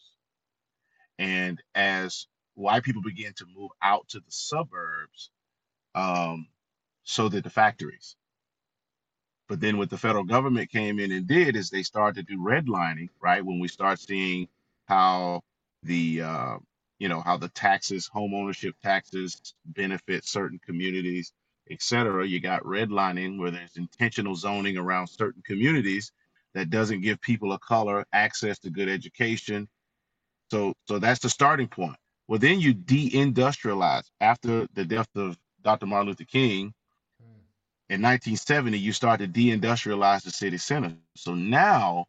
And 1.18 1.62
as 1.74 2.26
white 2.58 2.84
people 2.84 3.02
began 3.02 3.34
to 3.34 3.46
move 3.56 3.70
out 3.82 4.08
to 4.10 4.20
the 4.20 4.30
suburbs, 4.30 5.30
um, 5.94 6.48
so 7.04 7.28
did 7.28 7.44
the 7.44 7.50
factories. 7.50 8.16
But 9.48 9.60
then 9.60 9.78
what 9.78 9.90
the 9.90 9.98
federal 9.98 10.24
government 10.24 10.70
came 10.70 10.98
in 10.98 11.12
and 11.12 11.26
did 11.26 11.56
is 11.56 11.70
they 11.70 11.82
started 11.82 12.26
to 12.26 12.34
do 12.36 12.42
redlining, 12.42 13.08
right? 13.20 13.44
When 13.44 13.60
we 13.60 13.68
start 13.68 14.00
seeing 14.00 14.48
how 14.86 15.42
the 15.82 16.22
uh, 16.22 16.56
you 16.98 17.08
know 17.08 17.20
how 17.20 17.36
the 17.36 17.48
taxes, 17.50 18.06
home 18.06 18.34
ownership 18.34 18.74
taxes, 18.82 19.54
benefit 19.66 20.24
certain 20.26 20.58
communities, 20.64 21.32
et 21.70 21.82
cetera. 21.82 22.26
You 22.26 22.40
got 22.40 22.62
redlining 22.64 23.38
where 23.38 23.50
there's 23.50 23.76
intentional 23.76 24.34
zoning 24.34 24.78
around 24.78 25.08
certain 25.08 25.42
communities 25.42 26.12
that 26.54 26.70
doesn't 26.70 27.02
give 27.02 27.20
people 27.20 27.52
of 27.52 27.60
color 27.60 28.06
access 28.12 28.58
to 28.60 28.70
good 28.70 28.88
education. 28.88 29.68
So 30.50 30.74
so 30.88 30.98
that's 30.98 31.20
the 31.20 31.30
starting 31.30 31.68
point. 31.68 31.96
Well, 32.28 32.38
then 32.38 32.60
you 32.60 32.74
deindustrialize 32.74 34.04
after 34.20 34.68
the 34.74 34.84
death 34.84 35.08
of 35.16 35.38
Dr. 35.62 35.86
Martin 35.86 36.08
Luther 36.08 36.24
King 36.24 36.74
hmm. 37.20 37.40
in 37.88 38.02
1970, 38.02 38.78
you 38.78 38.92
start 38.92 39.20
to 39.20 39.26
deindustrialize 39.26 40.22
the 40.22 40.30
city 40.30 40.58
center. 40.58 40.94
So 41.16 41.34
now, 41.34 42.04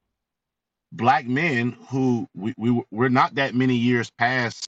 black 0.91 1.25
men 1.25 1.77
who 1.89 2.27
we, 2.35 2.53
we 2.57 2.83
we're 2.91 3.09
not 3.09 3.35
that 3.35 3.55
many 3.55 3.75
years 3.75 4.09
past 4.17 4.67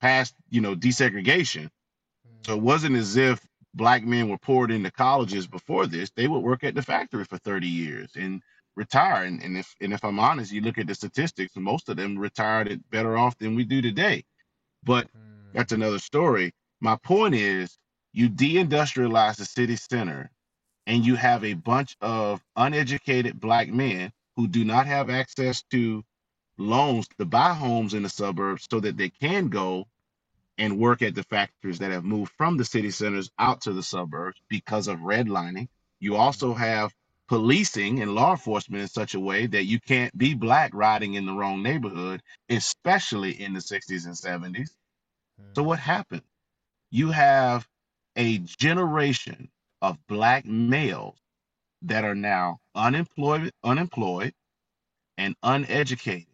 past 0.00 0.34
you 0.48 0.60
know 0.60 0.76
desegregation. 0.76 1.64
Hmm. 1.64 2.42
So 2.46 2.54
it 2.54 2.62
wasn't 2.62 2.96
as 2.96 3.16
if 3.16 3.44
black 3.74 4.04
men 4.04 4.28
were 4.28 4.38
poured 4.38 4.70
into 4.70 4.92
colleges 4.92 5.48
before 5.48 5.86
this. 5.86 6.10
They 6.10 6.28
would 6.28 6.40
work 6.40 6.62
at 6.62 6.76
the 6.76 6.82
factory 6.82 7.24
for 7.24 7.38
30 7.38 7.66
years 7.66 8.12
and 8.14 8.42
retire. 8.76 9.24
And, 9.24 9.42
and 9.42 9.56
if 9.56 9.74
and 9.80 9.92
if 9.92 10.04
I'm 10.04 10.20
honest, 10.20 10.52
you 10.52 10.60
look 10.60 10.78
at 10.78 10.86
the 10.86 10.94
statistics, 10.94 11.56
most 11.56 11.88
of 11.88 11.96
them 11.96 12.16
retired 12.16 12.80
better 12.90 13.16
off 13.16 13.36
than 13.38 13.56
we 13.56 13.64
do 13.64 13.82
today. 13.82 14.24
But 14.84 15.08
hmm. 15.10 15.18
that's 15.52 15.72
another 15.72 15.98
story. 15.98 16.52
My 16.80 16.96
point 16.96 17.34
is 17.34 17.78
you 18.12 18.28
deindustrialize 18.28 19.36
the 19.36 19.44
city 19.44 19.76
center 19.76 20.30
and 20.86 21.04
you 21.04 21.14
have 21.16 21.44
a 21.44 21.54
bunch 21.54 21.96
of 22.00 22.42
uneducated 22.56 23.40
black 23.40 23.68
men 23.68 24.12
who 24.36 24.48
do 24.48 24.64
not 24.64 24.86
have 24.86 25.10
access 25.10 25.62
to 25.70 26.04
loans 26.58 27.08
to 27.18 27.24
buy 27.24 27.54
homes 27.54 27.94
in 27.94 28.02
the 28.02 28.08
suburbs 28.08 28.66
so 28.70 28.80
that 28.80 28.96
they 28.96 29.08
can 29.08 29.48
go 29.48 29.86
and 30.58 30.78
work 30.78 31.02
at 31.02 31.14
the 31.14 31.22
factories 31.24 31.78
that 31.78 31.90
have 31.90 32.04
moved 32.04 32.32
from 32.36 32.56
the 32.56 32.64
city 32.64 32.90
centers 32.90 33.30
out 33.38 33.62
to 33.62 33.72
the 33.72 33.82
suburbs 33.82 34.40
because 34.48 34.88
of 34.88 34.98
redlining. 35.00 35.68
You 35.98 36.16
also 36.16 36.52
have 36.54 36.92
policing 37.32 38.02
and 38.02 38.14
law 38.14 38.32
enforcement 38.32 38.82
in 38.82 38.88
such 38.88 39.14
a 39.14 39.20
way 39.20 39.46
that 39.46 39.64
you 39.64 39.80
can't 39.80 40.14
be 40.18 40.34
black 40.34 40.70
riding 40.74 41.14
in 41.14 41.24
the 41.24 41.32
wrong 41.32 41.62
neighborhood, 41.62 42.22
especially 42.50 43.40
in 43.42 43.54
the 43.54 43.58
60s 43.58 44.04
and 44.04 44.54
70s. 44.54 44.68
So 45.56 45.62
what 45.62 45.78
happened? 45.78 46.20
You 46.90 47.10
have 47.10 47.66
a 48.16 48.36
generation 48.36 49.48
of 49.80 49.96
black 50.08 50.44
males 50.44 51.16
that 51.80 52.04
are 52.04 52.14
now 52.14 52.60
unemployed, 52.74 53.50
unemployed 53.64 54.34
and 55.16 55.34
uneducated. 55.42 56.26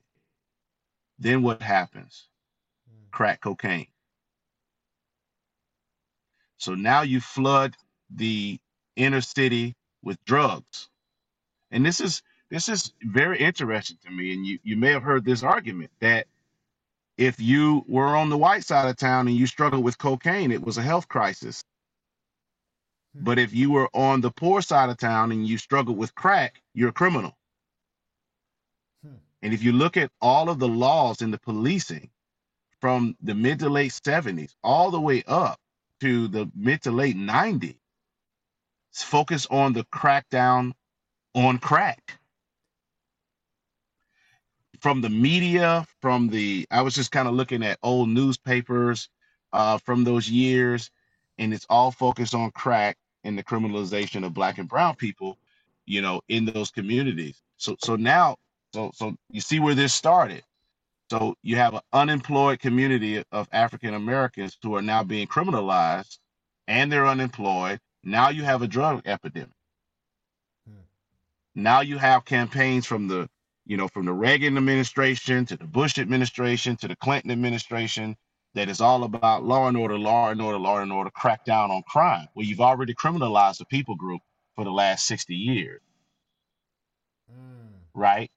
Then 1.17 1.43
what 1.43 1.63
happens? 1.63 2.27
Hmm. 2.91 3.05
Crack 3.13 3.43
cocaine. 3.43 3.87
So 6.57 6.75
now 6.75 7.03
you 7.03 7.21
flood 7.21 7.77
the 8.11 8.59
inner 8.97 9.21
city 9.21 9.77
with 10.03 10.25
drugs. 10.25 10.88
And 11.71 11.85
this 11.85 12.01
is 12.01 12.23
this 12.51 12.69
is 12.69 12.93
very 13.03 13.39
interesting 13.39 13.99
to 14.05 14.11
me. 14.11 14.33
And 14.33 14.47
you, 14.47 14.59
you 14.63 14.77
may 14.77 14.91
have 14.91 15.03
heard 15.03 15.25
this 15.25 15.43
argument 15.43 15.91
that 16.01 16.27
if 17.17 17.41
you 17.41 17.85
were 17.89 18.17
on 18.17 18.31
the 18.31 18.39
white 18.39 18.65
side 18.65 18.89
of 18.89 18.97
town 18.97 19.29
and 19.29 19.37
you 19.37 19.47
struggled 19.47 19.85
with 19.85 19.99
cocaine, 19.99 20.53
it 20.53 20.63
was 20.63 20.79
a 20.79 20.83
health 20.83 21.09
crisis. 21.09 21.65
Hmm. 23.15 23.25
But 23.25 23.39
if 23.39 23.53
you 23.53 23.71
were 23.71 23.89
on 23.93 24.21
the 24.21 24.31
poor 24.31 24.63
side 24.63 24.89
of 24.89 24.97
town 24.97 25.33
and 25.33 25.47
you 25.47 25.59
struggled 25.59 25.99
with 25.99 26.15
crack, 26.15 26.63
you're 26.75 26.91
a 26.91 26.93
criminal. 26.93 27.37
Hmm. 29.05 29.17
And 29.43 29.53
if 29.53 29.63
you 29.63 29.73
look 29.73 29.97
at 29.97 30.11
all 30.21 30.49
of 30.49 30.59
the 30.59 30.69
laws 30.69 31.21
in 31.21 31.31
the 31.31 31.39
policing 31.39 32.09
from 32.81 33.17
the 33.21 33.35
mid 33.35 33.59
to 33.59 33.69
late 33.69 33.93
70s 33.93 34.55
all 34.63 34.91
the 34.91 35.01
way 35.01 35.23
up 35.27 35.61
to 36.01 36.29
the 36.29 36.51
mid 36.55 36.83
to 36.83 36.93
late 36.93 37.17
90s, 37.17 37.77
focus 38.93 39.47
on 39.51 39.73
the 39.73 39.85
crackdown 39.85 40.73
on 41.35 41.59
crack 41.59 42.19
from 44.81 45.01
the 45.01 45.11
media, 45.11 45.87
from 46.01 46.29
the 46.29 46.67
I 46.71 46.83
was 46.83 46.95
just 46.95 47.11
kind 47.13 47.29
of 47.29 47.35
looking 47.35 47.63
at 47.63 47.79
old 47.83 48.09
newspapers 48.09 49.09
uh, 49.53 49.79
from 49.79 50.05
those 50.05 50.31
years, 50.31 50.91
and 51.39 51.53
it's 51.53 51.67
all 51.69 51.91
focused 51.91 52.35
on 52.35 52.51
crack 52.53 52.97
and 53.25 53.37
the 53.37 53.45
criminalization 53.45 54.25
of 54.25 54.35
black 54.35 54.59
and 54.59 54.69
brown 54.69 54.97
people, 54.97 55.39
you 55.87 56.03
know, 56.03 56.21
in 56.29 56.45
those 56.47 56.71
communities. 56.71 57.43
So 57.57 57.77
so 57.83 57.97
now, 57.97 58.37
so 58.75 58.91
so 58.95 59.17
you 59.31 59.41
see 59.41 59.61
where 59.61 59.75
this 59.75 59.95
started. 59.95 60.43
So 61.11 61.37
you 61.43 61.57
have 61.57 61.75
an 61.75 61.81
unemployed 61.93 62.61
community 62.61 63.23
of 63.33 63.49
African 63.53 63.95
Americans 63.95 64.59
who 64.63 64.77
are 64.77 64.83
now 64.83 65.05
being 65.05 65.27
criminalized, 65.27 66.19
and 66.69 66.93
they're 66.93 67.07
unemployed. 67.07 67.81
Now 68.05 68.31
you 68.31 68.45
have 68.45 68.63
a 68.63 68.69
drug 68.69 69.03
epidemic. 69.07 69.51
Now 71.59 71.81
you 71.81 71.99
have 71.99 72.25
campaigns 72.25 72.87
from 72.87 73.09
the 73.09 73.29
you 73.69 73.77
know, 73.77 73.87
from 73.87 74.07
the 74.07 74.13
Reagan 74.13 74.57
administration 74.57 75.45
to 75.45 75.57
the 75.57 75.67
Bush 75.67 75.99
administration 75.99 76.75
to 76.79 76.89
the 76.89 76.97
Clinton 76.97 77.31
administration, 77.31 78.17
that 78.55 78.71
is 78.71 78.81
all 78.81 79.05
about 79.05 79.45
law 79.45 79.69
and 79.69 79.77
order, 79.77 79.99
law 79.99 80.31
and 80.31 80.41
order, 80.41 80.59
law 80.59 80.79
and 80.79 80.91
order, 80.91 81.11
crack 81.11 81.45
down 81.45 81.71
on 81.71 81.83
crime. 81.83 82.27
Well, 82.35 82.47
you've 82.47 82.63
already 82.63 82.95
criminalized 82.95 83.59
the 83.59 83.67
people 83.67 83.95
group 83.95 84.23
for 84.57 84.65
the 84.65 84.71
last 84.71 85.07
60 85.07 85.35
years. 85.35 85.83
Mm. 87.31 87.69
Right? 87.93 88.31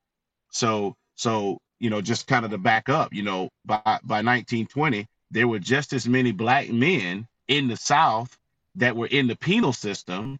So, 0.51 0.95
so, 1.15 1.59
you 1.79 1.89
know, 1.89 2.01
just 2.01 2.27
kind 2.27 2.43
of 2.43 2.51
to 2.51 2.57
back 2.57 2.89
up, 2.89 3.13
you 3.13 3.23
know, 3.23 3.49
by, 3.65 3.81
by 4.03 4.21
1920, 4.21 5.07
there 5.31 5.47
were 5.47 5.59
just 5.59 5.93
as 5.93 6.07
many 6.07 6.33
black 6.33 6.69
men 6.69 7.25
in 7.47 7.69
the 7.69 7.77
South 7.77 8.37
that 8.75 8.97
were 8.97 9.07
in 9.07 9.27
the 9.27 9.37
penal 9.37 9.71
system 9.71 10.39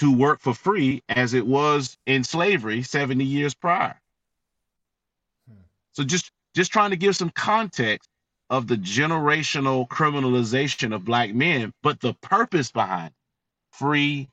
to 0.00 0.14
work 0.14 0.40
for 0.40 0.54
free 0.54 1.02
as 1.10 1.34
it 1.34 1.46
was 1.46 1.98
in 2.06 2.24
slavery 2.24 2.82
70 2.82 3.22
years 3.22 3.54
prior. 3.54 4.00
Hmm. 5.46 5.60
So 5.92 6.04
just 6.04 6.32
just 6.54 6.72
trying 6.72 6.90
to 6.90 6.96
give 6.96 7.14
some 7.14 7.30
context 7.30 8.08
of 8.48 8.66
the 8.66 8.76
generational 8.76 9.86
criminalization 9.86 10.92
of 10.92 11.04
black 11.04 11.32
men, 11.32 11.72
but 11.82 12.00
the 12.00 12.14
purpose 12.14 12.72
behind 12.72 13.12
free 13.70 14.28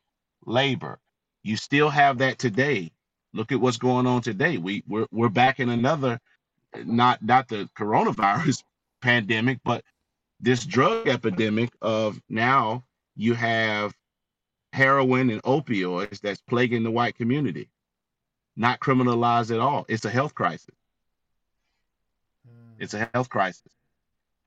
labor. 0.46 1.00
You 1.44 1.56
still 1.58 1.90
have 1.90 2.18
that 2.20 2.40
today. 2.40 2.92
Look 3.34 3.52
at 3.52 3.60
what's 3.60 3.78
going 3.78 4.08
on 4.08 4.22
today. 4.22 4.58
We 4.58 4.84
we're, 4.88 5.08
we're 5.12 5.30
back 5.30 5.60
in 5.60 5.70
another 5.70 6.20
not 6.86 7.22
not 7.22 7.50
the 7.50 7.70
coronavirus 7.78 8.64
pandemic, 9.02 9.60
but 9.66 9.84
this 10.40 10.66
drug 10.66 11.08
epidemic 11.08 11.72
of 11.82 12.22
now 12.30 12.86
you 13.18 13.34
have 13.34 13.94
heroin 14.74 15.30
and 15.30 15.42
opioids 15.44 16.20
that's 16.20 16.42
plaguing 16.42 16.84
the 16.84 16.92
white 16.92 17.16
community. 17.16 17.70
Not 18.56 18.80
criminalized 18.80 19.52
at 19.52 19.60
all. 19.60 19.86
It's 19.88 20.06
a 20.06 20.10
health 20.10 20.34
crisis. 20.34 20.76
It's 22.80 22.94
a 22.94 23.10
health 23.14 23.30
crisis. 23.30 23.72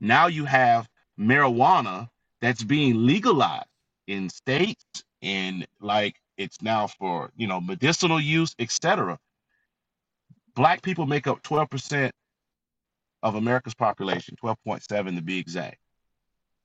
Now 0.00 0.26
you 0.26 0.44
have 0.44 0.88
marijuana 1.18 2.08
that's 2.40 2.62
being 2.62 3.06
legalized 3.06 3.66
in 4.06 4.28
states 4.28 4.84
and 5.22 5.66
like 5.80 6.16
it's 6.36 6.62
now 6.62 6.86
for 6.86 7.30
you 7.36 7.46
know 7.46 7.60
medicinal 7.60 8.20
use, 8.20 8.54
etc. 8.58 9.18
Black 10.54 10.82
people 10.82 11.06
make 11.06 11.26
up 11.26 11.42
12% 11.42 12.10
of 13.22 13.34
America's 13.34 13.74
population, 13.74 14.36
12.7 14.42 15.16
to 15.16 15.22
be 15.22 15.38
exact. 15.38 15.78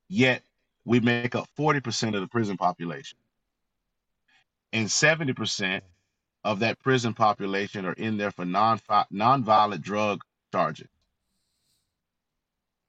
Yet 0.07 0.43
we 0.85 0.99
make 0.99 1.35
up 1.35 1.47
40% 1.57 2.15
of 2.15 2.21
the 2.21 2.27
prison 2.27 2.57
population. 2.57 3.17
And 4.73 4.88
70% 4.88 5.82
of 6.43 6.60
that 6.60 6.80
prison 6.80 7.13
population 7.13 7.86
are 7.86 7.93
in 7.93 8.17
there 8.17 8.32
for 8.32 8.45
non 8.45 8.80
non-violent 9.10 9.82
drug 9.82 10.21
charges. 10.51 10.88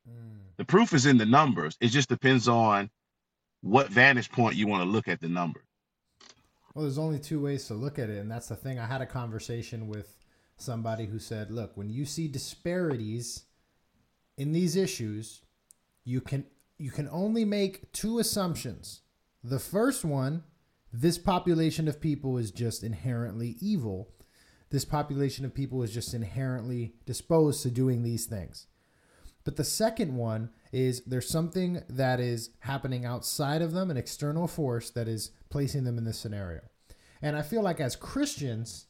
Mm. 0.09 0.39
The 0.57 0.65
proof 0.65 0.93
is 0.93 1.07
in 1.07 1.19
the 1.19 1.27
numbers. 1.27 1.77
It 1.81 1.89
just 1.89 2.09
depends 2.09 2.49
on 2.49 2.91
what 3.63 3.89
vantage 3.89 4.31
point 4.31 4.57
you 4.57 4.67
want 4.67 4.83
to 4.83 4.89
look 4.89 5.09
at 5.09 5.21
the 5.21 5.29
numbers. 5.29 5.65
Well, 6.75 6.85
there's 6.85 6.99
only 6.99 7.19
two 7.19 7.41
ways 7.41 7.67
to 7.69 7.75
look 7.75 7.99
at 7.99 8.11
it, 8.11 8.19
and 8.19 8.31
that's 8.31 8.49
the 8.49 8.57
thing. 8.57 8.79
I 8.79 8.87
had 8.87 9.01
a 9.01 9.07
conversation 9.07 9.89
with 9.89 10.19
somebody 10.59 11.07
who 11.07 11.19
said, 11.19 11.51
"Look, 11.51 11.77
when 11.77 11.89
you 11.89 12.05
see 12.05 12.29
disparities 12.29 13.45
in 14.37 14.53
these 14.53 14.77
issues, 14.77 15.43
you 16.05 16.21
can 16.21 16.47
you 16.79 16.91
can 16.91 17.09
only 17.11 17.45
make 17.45 17.91
two 17.93 18.19
assumptions. 18.19 19.01
The 19.43 19.59
first 19.59 20.05
one, 20.05 20.45
this 21.01 21.19
population 21.19 21.89
of 21.89 22.01
people 22.01 22.39
is 22.39 22.51
just 22.51 22.83
inherently 22.83 23.57
evil. 23.61 24.09
This 24.71 24.85
population 24.85 25.45
of 25.45 25.55
people 25.55 25.83
is 25.83 25.93
just 25.93 26.15
inherently 26.15 26.95
disposed 27.05 27.63
to 27.63 27.71
doing 27.71 28.03
these 28.03 28.25
things. 28.25 28.67
But 29.45 29.57
the 29.57 29.65
second 29.65 30.17
one 30.17 30.51
is 30.73 31.03
there's 31.05 31.29
something 31.29 31.83
that 31.89 32.19
is 32.19 32.51
happening 32.61 33.05
outside 33.05 33.63
of 33.63 33.73
them, 33.73 33.91
an 33.91 33.97
external 33.97 34.49
force 34.49 34.91
that 34.91 35.07
is 35.07 35.31
placing 35.51 35.85
them 35.85 35.99
in 35.99 36.05
this 36.05 36.19
scenario. 36.19 36.63
And 37.21 37.37
I 37.37 37.43
feel 37.43 37.63
like 37.63 37.81
as 37.81 37.95
Christians, 37.95 38.87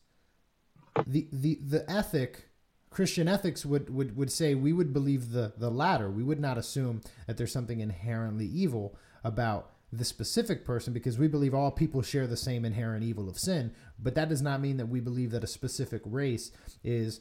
the 1.06 1.28
the 1.32 1.58
the 1.62 1.90
ethic 1.90 2.48
Christian 2.88 3.28
ethics 3.28 3.66
would, 3.66 3.90
would, 3.90 4.16
would 4.16 4.32
say 4.32 4.54
we 4.54 4.72
would 4.72 4.94
believe 4.94 5.32
the, 5.32 5.52
the 5.58 5.70
latter. 5.70 6.08
We 6.08 6.22
would 6.22 6.40
not 6.40 6.56
assume 6.56 7.02
that 7.26 7.36
there's 7.36 7.52
something 7.52 7.80
inherently 7.80 8.46
evil 8.46 8.96
about 9.22 9.72
the 9.92 10.04
specific 10.04 10.64
person 10.64 10.92
because 10.92 11.18
we 11.18 11.28
believe 11.28 11.54
all 11.54 11.70
people 11.70 12.02
share 12.02 12.26
the 12.26 12.36
same 12.36 12.64
inherent 12.64 13.04
evil 13.04 13.28
of 13.28 13.38
sin. 13.38 13.72
But 13.98 14.14
that 14.16 14.28
does 14.28 14.42
not 14.42 14.60
mean 14.60 14.76
that 14.78 14.88
we 14.88 15.00
believe 15.00 15.30
that 15.30 15.44
a 15.44 15.48
specific 15.48 16.02
race 16.04 16.50
is 16.82 17.20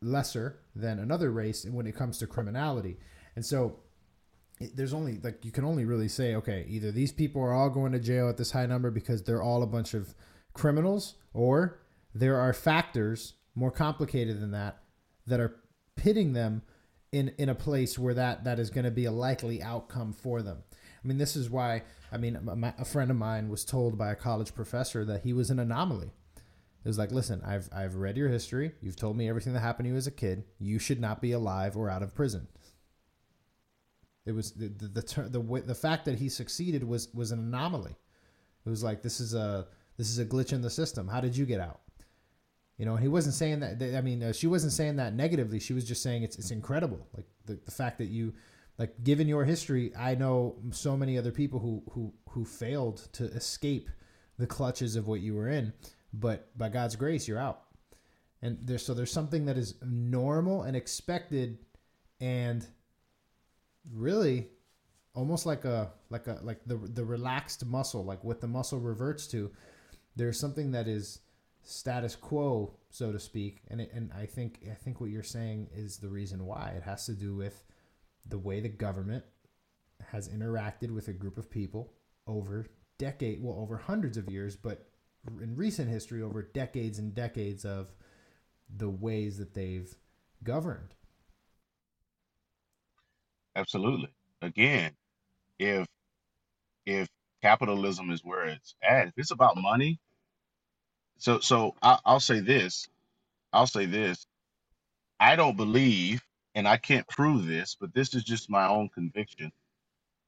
lesser 0.00 0.60
than 0.74 0.98
another 0.98 1.30
race 1.30 1.64
when 1.64 1.86
it 1.86 1.96
comes 1.96 2.18
to 2.18 2.26
criminality. 2.26 2.98
And 3.36 3.44
so 3.44 3.80
there's 4.74 4.94
only 4.94 5.18
like 5.22 5.44
you 5.44 5.50
can 5.50 5.64
only 5.64 5.84
really 5.84 6.06
say 6.06 6.36
okay 6.36 6.64
either 6.68 6.92
these 6.92 7.10
people 7.10 7.42
are 7.42 7.52
all 7.52 7.68
going 7.68 7.90
to 7.90 7.98
jail 7.98 8.28
at 8.28 8.36
this 8.36 8.52
high 8.52 8.66
number 8.66 8.88
because 8.88 9.24
they're 9.24 9.42
all 9.42 9.64
a 9.64 9.66
bunch 9.66 9.94
of 9.94 10.14
criminals 10.52 11.16
or 11.32 11.80
there 12.14 12.38
are 12.38 12.52
factors 12.52 13.34
more 13.56 13.72
complicated 13.72 14.40
than 14.40 14.52
that 14.52 14.78
that 15.26 15.40
are 15.40 15.56
pitting 15.96 16.32
them 16.32 16.62
in 17.12 17.32
in 17.38 17.48
a 17.48 17.54
place 17.54 17.98
where 17.98 18.14
that 18.14 18.44
that 18.44 18.58
is 18.58 18.70
going 18.70 18.84
to 18.84 18.90
be 18.90 19.04
a 19.04 19.12
likely 19.12 19.62
outcome 19.62 20.12
for 20.12 20.42
them. 20.42 20.58
I 21.04 21.08
mean, 21.08 21.18
this 21.18 21.36
is 21.36 21.50
why 21.50 21.82
I 22.10 22.16
mean 22.16 22.38
a 22.78 22.84
friend 22.84 23.10
of 23.10 23.16
mine 23.16 23.48
was 23.48 23.64
told 23.64 23.98
by 23.98 24.10
a 24.10 24.16
college 24.16 24.54
professor 24.54 25.04
that 25.04 25.22
he 25.22 25.32
was 25.32 25.50
an 25.50 25.58
anomaly. 25.58 26.12
It 26.84 26.88
was 26.88 26.98
like, 26.98 27.12
listen, 27.12 27.42
I've 27.44 27.68
I've 27.72 27.96
read 27.96 28.16
your 28.16 28.28
history. 28.28 28.72
You've 28.80 28.96
told 28.96 29.16
me 29.16 29.28
everything 29.28 29.52
that 29.54 29.60
happened 29.60 29.86
to 29.86 29.90
you 29.90 29.96
as 29.96 30.06
a 30.06 30.10
kid. 30.10 30.44
You 30.58 30.78
should 30.78 31.00
not 31.00 31.20
be 31.20 31.32
alive 31.32 31.76
or 31.76 31.90
out 31.90 32.02
of 32.02 32.14
prison. 32.14 32.48
It 34.26 34.32
was 34.32 34.52
the 34.52 34.68
the 34.68 34.88
the 34.88 35.28
the, 35.28 35.62
the 35.66 35.74
fact 35.74 36.06
that 36.06 36.18
he 36.18 36.28
succeeded 36.28 36.84
was 36.84 37.12
was 37.14 37.30
an 37.30 37.38
anomaly. 37.38 37.96
It 38.64 38.70
was 38.70 38.82
like 38.82 39.02
this 39.02 39.20
is 39.20 39.34
a 39.34 39.66
this 39.96 40.08
is 40.08 40.18
a 40.18 40.24
glitch 40.24 40.52
in 40.52 40.62
the 40.62 40.70
system. 40.70 41.08
How 41.08 41.20
did 41.20 41.36
you 41.36 41.44
get 41.44 41.60
out? 41.60 41.80
You 42.78 42.86
know, 42.86 42.96
he 42.96 43.08
wasn't 43.08 43.34
saying 43.34 43.60
that. 43.60 43.80
I 43.96 44.00
mean, 44.00 44.22
uh, 44.22 44.32
she 44.32 44.46
wasn't 44.46 44.72
saying 44.72 44.96
that 44.96 45.14
negatively. 45.14 45.60
She 45.60 45.72
was 45.74 45.84
just 45.84 46.02
saying 46.02 46.22
it's 46.22 46.36
it's 46.38 46.50
incredible. 46.50 47.06
Like 47.14 47.26
the, 47.46 47.58
the 47.64 47.70
fact 47.70 47.98
that 47.98 48.06
you, 48.06 48.34
like, 48.78 49.04
given 49.04 49.28
your 49.28 49.44
history, 49.44 49.92
I 49.96 50.14
know 50.14 50.56
so 50.70 50.96
many 50.96 51.16
other 51.16 51.32
people 51.32 51.60
who 51.60 51.82
who 51.92 52.12
who 52.30 52.44
failed 52.44 53.08
to 53.12 53.24
escape 53.24 53.88
the 54.38 54.46
clutches 54.46 54.96
of 54.96 55.06
what 55.06 55.20
you 55.20 55.34
were 55.34 55.48
in, 55.48 55.72
but 56.12 56.56
by 56.58 56.68
God's 56.68 56.96
grace, 56.96 57.28
you're 57.28 57.38
out. 57.38 57.62
And 58.42 58.58
there's 58.62 58.84
so 58.84 58.92
there's 58.92 59.12
something 59.12 59.46
that 59.46 59.56
is 59.56 59.74
normal 59.82 60.62
and 60.62 60.76
expected, 60.76 61.58
and 62.20 62.66
really, 63.92 64.48
almost 65.14 65.46
like 65.46 65.64
a 65.64 65.92
like 66.10 66.26
a 66.26 66.40
like 66.42 66.60
the 66.66 66.76
the 66.76 67.04
relaxed 67.04 67.64
muscle, 67.64 68.04
like 68.04 68.24
what 68.24 68.40
the 68.40 68.48
muscle 68.48 68.80
reverts 68.80 69.26
to. 69.28 69.50
There's 70.16 70.38
something 70.38 70.72
that 70.72 70.86
is 70.88 71.20
status 71.62 72.14
quo, 72.14 72.74
so 72.90 73.12
to 73.12 73.18
speak. 73.18 73.62
And 73.68 73.80
it, 73.80 73.90
and 73.94 74.12
I 74.12 74.26
think 74.26 74.60
I 74.70 74.74
think 74.74 75.00
what 75.00 75.10
you're 75.10 75.22
saying 75.22 75.68
is 75.74 75.98
the 75.98 76.08
reason 76.08 76.44
why. 76.44 76.74
It 76.76 76.82
has 76.82 77.06
to 77.06 77.12
do 77.12 77.34
with 77.34 77.62
the 78.26 78.38
way 78.38 78.60
the 78.60 78.68
government 78.68 79.24
has 80.10 80.28
interacted 80.28 80.90
with 80.90 81.08
a 81.08 81.12
group 81.12 81.38
of 81.38 81.50
people 81.50 81.92
over 82.26 82.66
decade, 82.98 83.42
well, 83.42 83.58
over 83.58 83.76
hundreds 83.76 84.16
of 84.16 84.30
years, 84.30 84.56
but 84.56 84.88
in 85.40 85.56
recent 85.56 85.88
history, 85.88 86.22
over 86.22 86.42
decades 86.42 86.98
and 86.98 87.14
decades 87.14 87.64
of 87.64 87.92
the 88.74 88.88
ways 88.88 89.38
that 89.38 89.54
they've 89.54 89.94
governed. 90.42 90.94
Absolutely. 93.56 94.08
Again, 94.42 94.92
if 95.58 95.86
if 96.86 97.08
capitalism 97.42 98.10
is 98.10 98.24
where 98.24 98.44
it's 98.46 98.74
at, 98.82 99.08
if 99.08 99.14
it's 99.16 99.30
about 99.30 99.56
money, 99.56 99.98
so 101.18 101.40
so 101.40 101.74
I, 101.82 101.98
I'll 102.04 102.20
say 102.20 102.40
this. 102.40 102.88
I'll 103.52 103.66
say 103.66 103.86
this. 103.86 104.26
I 105.20 105.36
don't 105.36 105.56
believe, 105.56 106.23
and 106.54 106.68
I 106.68 106.76
can't 106.76 107.06
prove 107.08 107.46
this, 107.46 107.76
but 107.78 107.94
this 107.94 108.14
is 108.14 108.24
just 108.24 108.50
my 108.50 108.66
own 108.66 108.88
conviction. 108.88 109.52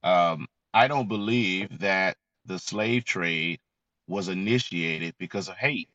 Um, 0.03 0.47
I 0.73 0.87
don't 0.87 1.07
believe 1.07 1.79
that 1.79 2.17
the 2.45 2.59
slave 2.59 3.05
trade 3.05 3.59
was 4.07 4.29
initiated 4.29 5.15
because 5.17 5.49
of 5.49 5.57
hate. 5.57 5.89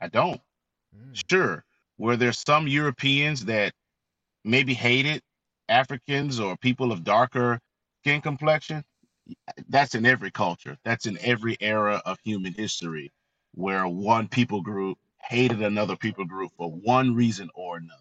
I 0.00 0.08
don't. 0.08 0.40
Mm. 0.96 1.22
Sure, 1.30 1.64
were 1.98 2.16
there 2.16 2.32
some 2.32 2.66
Europeans 2.66 3.44
that 3.46 3.72
maybe 4.44 4.74
hated 4.74 5.22
Africans 5.68 6.40
or 6.40 6.56
people 6.56 6.92
of 6.92 7.04
darker 7.04 7.60
skin 8.02 8.20
complexion? 8.20 8.84
that's 9.68 9.94
in 9.94 10.06
every 10.06 10.30
culture. 10.30 10.76
That's 10.84 11.06
in 11.06 11.18
every 11.20 11.56
era 11.60 12.02
of 12.04 12.18
human 12.24 12.54
history 12.54 13.12
where 13.54 13.86
one 13.86 14.28
people 14.28 14.62
group 14.62 14.98
hated 15.22 15.62
another 15.62 15.96
people 15.96 16.24
group 16.24 16.52
for 16.56 16.70
one 16.70 17.14
reason 17.14 17.50
or 17.54 17.76
another. 17.76 18.00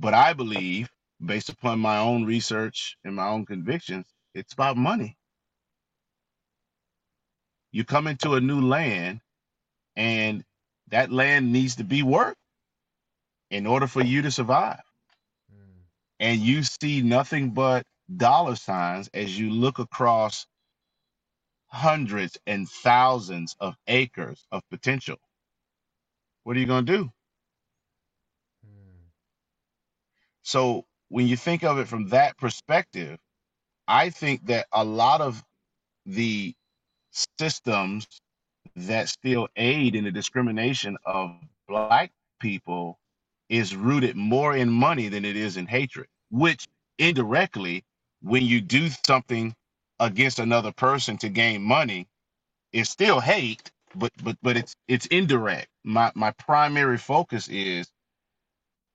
But 0.00 0.14
I 0.14 0.32
believe, 0.34 0.90
based 1.24 1.48
upon 1.48 1.80
my 1.80 1.98
own 1.98 2.24
research 2.24 2.96
and 3.04 3.16
my 3.16 3.28
own 3.28 3.46
convictions, 3.46 4.06
it's 4.34 4.52
about 4.52 4.76
money. 4.76 5.16
You 7.72 7.84
come 7.84 8.06
into 8.06 8.34
a 8.34 8.40
new 8.40 8.60
land 8.60 9.20
and 9.96 10.44
that 10.88 11.12
land 11.12 11.52
needs 11.52 11.76
to 11.76 11.84
be 11.84 12.02
worked 12.02 12.38
in 13.50 13.66
order 13.66 13.86
for 13.86 14.02
you 14.02 14.22
to 14.22 14.30
survive. 14.30 14.80
Mm. 15.54 15.82
And 16.20 16.40
you 16.40 16.62
see 16.62 17.02
nothing 17.02 17.50
but 17.50 17.84
dollar 18.16 18.56
signs 18.56 19.08
as 19.14 19.38
you 19.38 19.50
look 19.50 19.78
across 19.78 20.46
hundreds 21.68 22.38
and 22.46 22.68
thousands 22.68 23.56
of 23.60 23.76
acres 23.88 24.46
of 24.52 24.62
potential. 24.70 25.16
What 26.44 26.56
are 26.56 26.60
you 26.60 26.66
going 26.66 26.86
to 26.86 26.96
do? 26.98 27.12
Hmm. 28.64 29.06
So, 30.46 30.86
when 31.10 31.28
you 31.28 31.36
think 31.38 31.64
of 31.64 31.78
it 31.80 31.88
from 31.88 32.10
that 32.10 32.38
perspective, 32.38 33.18
I 33.88 34.10
think 34.10 34.46
that 34.46 34.66
a 34.72 34.84
lot 34.84 35.20
of 35.20 35.42
the 36.06 36.54
systems 37.12 38.06
that 38.76 39.08
still 39.08 39.48
aid 39.56 39.96
in 39.96 40.04
the 40.04 40.12
discrimination 40.12 40.96
of 41.06 41.32
black 41.68 42.12
people 42.40 42.98
is 43.48 43.76
rooted 43.76 44.16
more 44.16 44.56
in 44.56 44.70
money 44.70 45.08
than 45.08 45.24
it 45.24 45.36
is 45.36 45.56
in 45.56 45.66
hatred, 45.66 46.08
which 46.30 46.66
indirectly, 46.98 47.84
when 48.22 48.44
you 48.44 48.60
do 48.60 48.88
something 49.06 49.54
against 50.00 50.38
another 50.40 50.72
person 50.72 51.18
to 51.18 51.28
gain 51.28 51.62
money, 51.62 52.06
is 52.72 52.90
still 52.90 53.20
hate, 53.20 53.72
but 53.96 54.12
but 54.24 54.38
but 54.42 54.56
it's 54.58 54.76
it's 54.88 55.06
indirect. 55.08 55.68
My 55.84 56.12
my 56.16 56.32
primary 56.32 56.98
focus 56.98 57.48
is 57.48 57.88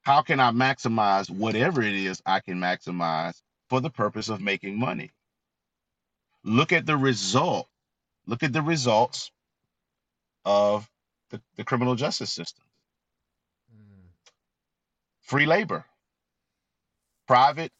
how 0.01 0.21
can 0.21 0.39
I 0.39 0.51
maximize 0.51 1.29
whatever 1.29 1.81
it 1.81 1.93
is 1.93 2.21
I 2.25 2.39
can 2.39 2.59
maximize 2.59 3.41
for 3.69 3.79
the 3.79 3.89
purpose 3.89 4.29
of 4.29 4.41
making 4.41 4.77
money. 4.77 5.11
Look 6.43 6.73
at 6.73 6.85
the 6.85 6.97
result. 6.97 7.67
Look 8.25 8.43
at 8.43 8.53
the 8.53 8.61
results 8.61 9.31
of 10.45 10.89
the, 11.29 11.41
the 11.55 11.63
criminal 11.63 11.95
justice 11.95 12.33
system. 12.33 12.65
Mm. 13.73 14.09
Free 15.21 15.45
labor, 15.45 15.85
private 17.27 17.71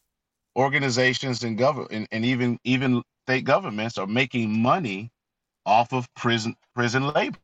organizations 0.56 1.44
and 1.44 1.58
government 1.58 1.92
and, 1.92 2.08
and 2.12 2.24
even 2.24 2.58
even 2.64 3.02
state 3.26 3.44
governments 3.44 3.98
are 3.98 4.06
making 4.06 4.62
money 4.62 5.10
off 5.64 5.92
of 5.92 6.06
prison 6.14 6.54
prison 6.74 7.08
labor. 7.08 7.38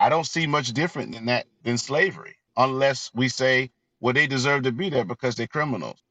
I 0.00 0.08
don't 0.08 0.26
see 0.26 0.46
much 0.46 0.72
different 0.72 1.12
than 1.12 1.26
that 1.26 1.46
than 1.62 1.78
slavery, 1.78 2.36
unless 2.56 3.10
we 3.14 3.28
say, 3.28 3.70
well, 4.00 4.14
they 4.14 4.26
deserve 4.26 4.62
to 4.64 4.72
be 4.72 4.90
there 4.90 5.04
because 5.04 5.36
they're 5.36 5.46
criminals. 5.46 6.02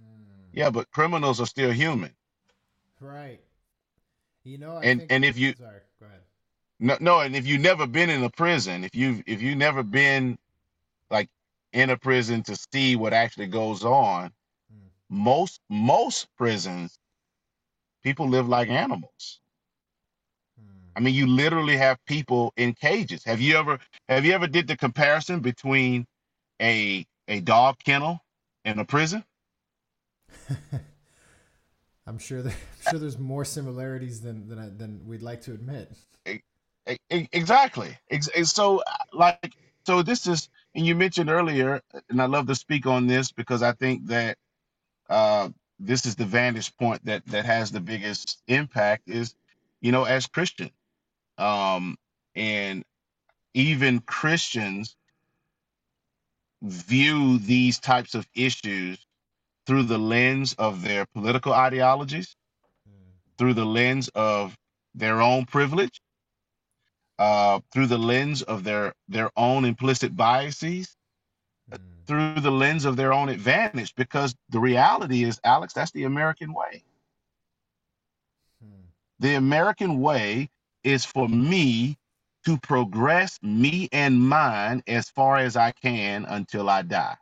Mm. 0.00 0.24
Yeah, 0.52 0.70
but 0.70 0.90
criminals 0.90 1.40
are 1.40 1.46
still 1.46 1.70
human. 1.72 2.14
Right. 3.00 3.40
You 4.44 4.58
know, 4.58 4.76
I 4.76 4.84
And 4.84 5.00
think. 5.00 5.12
and 5.12 5.24
if 5.24 5.38
you 5.38 5.54
Sorry, 5.54 5.80
go 6.00 6.06
ahead. 6.06 6.20
no 6.80 6.96
no, 7.00 7.20
and 7.20 7.36
if 7.36 7.46
you've 7.46 7.60
never 7.60 7.86
been 7.86 8.10
in 8.10 8.24
a 8.24 8.30
prison, 8.30 8.84
if 8.84 8.94
you've 8.94 9.22
if 9.26 9.42
you 9.42 9.54
never 9.54 9.82
been 9.82 10.38
like 11.10 11.28
in 11.72 11.90
a 11.90 11.96
prison 11.96 12.42
to 12.44 12.56
see 12.56 12.96
what 12.96 13.12
actually 13.12 13.46
goes 13.48 13.84
on, 13.84 14.32
Mm. 14.72 14.88
most 15.08 15.60
most 15.68 16.28
prisons 16.36 16.98
people 18.02 18.28
live 18.28 18.48
like 18.48 18.68
animals. 18.68 19.41
I 20.94 21.00
mean, 21.00 21.14
you 21.14 21.26
literally 21.26 21.76
have 21.76 21.98
people 22.06 22.52
in 22.56 22.74
cages. 22.74 23.24
Have 23.24 23.40
you 23.40 23.56
ever 23.56 23.78
have 24.08 24.24
you 24.24 24.32
ever 24.32 24.46
did 24.46 24.66
the 24.66 24.76
comparison 24.76 25.40
between 25.40 26.06
a 26.60 27.06
a 27.28 27.40
dog 27.40 27.76
kennel 27.84 28.20
and 28.64 28.80
a 28.80 28.84
prison? 28.84 29.24
I'm 32.06 32.18
sure 32.18 32.42
there, 32.42 32.52
I'm 32.52 32.92
sure 32.92 32.98
there's 32.98 33.18
more 33.18 33.44
similarities 33.44 34.20
than 34.20 34.48
than 34.48 34.58
I, 34.58 34.68
than 34.68 35.00
we'd 35.06 35.22
like 35.22 35.42
to 35.42 35.52
admit. 35.52 35.92
Exactly. 37.08 37.96
So, 38.42 38.82
like, 39.12 39.54
so 39.86 40.02
this 40.02 40.26
is, 40.26 40.48
and 40.74 40.84
you 40.84 40.96
mentioned 40.96 41.30
earlier, 41.30 41.80
and 42.10 42.20
I 42.20 42.26
love 42.26 42.48
to 42.48 42.56
speak 42.56 42.86
on 42.86 43.06
this 43.06 43.30
because 43.30 43.62
I 43.62 43.72
think 43.72 44.06
that 44.08 44.36
uh, 45.08 45.50
this 45.78 46.06
is 46.06 46.16
the 46.16 46.24
vantage 46.24 46.76
point 46.76 47.04
that 47.04 47.24
that 47.26 47.44
has 47.44 47.70
the 47.70 47.80
biggest 47.80 48.42
impact. 48.48 49.08
Is, 49.08 49.36
you 49.80 49.92
know, 49.92 50.04
as 50.04 50.26
Christian, 50.26 50.70
um, 51.42 51.96
and 52.34 52.84
even 53.54 54.00
Christians 54.00 54.96
view 56.62 57.38
these 57.38 57.78
types 57.78 58.14
of 58.14 58.26
issues 58.34 59.04
through 59.66 59.82
the 59.84 59.98
lens 59.98 60.54
of 60.54 60.82
their 60.82 61.06
political 61.06 61.52
ideologies, 61.52 62.36
Mm. 62.88 63.12
through 63.38 63.54
the 63.54 63.66
lens 63.66 64.08
of 64.14 64.56
their 64.94 65.20
own 65.20 65.46
privilege 65.46 66.00
uh, 67.18 67.60
through 67.72 67.86
the 67.86 67.98
lens 67.98 68.42
of 68.42 68.64
their 68.64 68.94
their 69.08 69.30
own 69.36 69.64
implicit 69.64 70.16
biases, 70.16 70.96
Mm. 71.70 72.06
through 72.06 72.40
the 72.40 72.50
lens 72.50 72.84
of 72.84 72.96
their 72.96 73.12
own 73.12 73.28
advantage. 73.28 73.94
Because 73.94 74.34
the 74.48 74.58
reality 74.60 75.22
is, 75.24 75.40
Alex, 75.44 75.72
that's 75.72 75.92
the 75.92 76.04
American 76.04 76.52
way. 76.52 76.84
Mm. 78.64 78.86
The 79.20 79.34
American 79.34 80.00
way 80.00 80.50
is 80.84 81.04
for 81.04 81.28
me 81.28 81.98
to 82.44 82.58
progress 82.58 83.38
me 83.42 83.88
and 83.92 84.20
mine 84.20 84.82
as 84.86 85.08
far 85.08 85.36
as 85.36 85.56
I 85.56 85.72
can 85.72 86.24
until 86.24 86.68
I 86.68 86.82
die. 86.82 87.16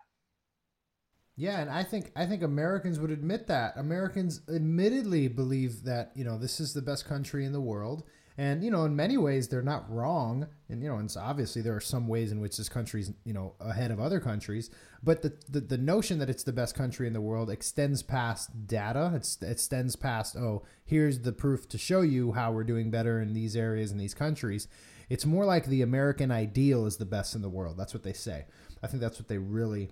Yeah, 1.36 1.60
and 1.60 1.70
I 1.70 1.84
think 1.84 2.12
I 2.16 2.26
think 2.26 2.42
Americans 2.42 3.00
would 3.00 3.10
admit 3.10 3.46
that. 3.46 3.74
Americans 3.76 4.42
admittedly 4.54 5.26
believe 5.28 5.84
that, 5.84 6.12
you 6.14 6.24
know, 6.24 6.36
this 6.36 6.60
is 6.60 6.74
the 6.74 6.82
best 6.82 7.06
country 7.06 7.46
in 7.46 7.52
the 7.52 7.60
world. 7.60 8.04
And, 8.40 8.64
you 8.64 8.70
know, 8.70 8.86
in 8.86 8.96
many 8.96 9.18
ways 9.18 9.48
they're 9.48 9.60
not 9.60 9.84
wrong. 9.92 10.46
And, 10.70 10.82
you 10.82 10.88
know, 10.88 10.94
and 10.96 11.04
it's 11.04 11.16
obviously 11.18 11.60
there 11.60 11.76
are 11.76 11.80
some 11.80 12.08
ways 12.08 12.32
in 12.32 12.40
which 12.40 12.56
this 12.56 12.70
country's, 12.70 13.12
you 13.22 13.34
know, 13.34 13.52
ahead 13.60 13.90
of 13.90 14.00
other 14.00 14.18
countries. 14.18 14.70
But 15.02 15.20
the, 15.20 15.34
the, 15.46 15.60
the 15.60 15.76
notion 15.76 16.18
that 16.20 16.30
it's 16.30 16.42
the 16.42 16.52
best 16.54 16.74
country 16.74 17.06
in 17.06 17.12
the 17.12 17.20
world 17.20 17.50
extends 17.50 18.02
past 18.02 18.66
data. 18.66 19.12
It's, 19.14 19.36
it 19.42 19.50
extends 19.50 19.94
past, 19.94 20.36
oh, 20.36 20.62
here's 20.86 21.20
the 21.20 21.32
proof 21.32 21.68
to 21.68 21.76
show 21.76 22.00
you 22.00 22.32
how 22.32 22.50
we're 22.50 22.64
doing 22.64 22.90
better 22.90 23.20
in 23.20 23.34
these 23.34 23.54
areas 23.54 23.92
in 23.92 23.98
these 23.98 24.14
countries. 24.14 24.68
It's 25.10 25.26
more 25.26 25.44
like 25.44 25.66
the 25.66 25.82
American 25.82 26.30
ideal 26.30 26.86
is 26.86 26.96
the 26.96 27.04
best 27.04 27.34
in 27.34 27.42
the 27.42 27.50
world. 27.50 27.76
That's 27.76 27.92
what 27.92 28.04
they 28.04 28.14
say. 28.14 28.46
I 28.82 28.86
think 28.86 29.02
that's 29.02 29.18
what 29.18 29.28
they 29.28 29.36
really 29.36 29.90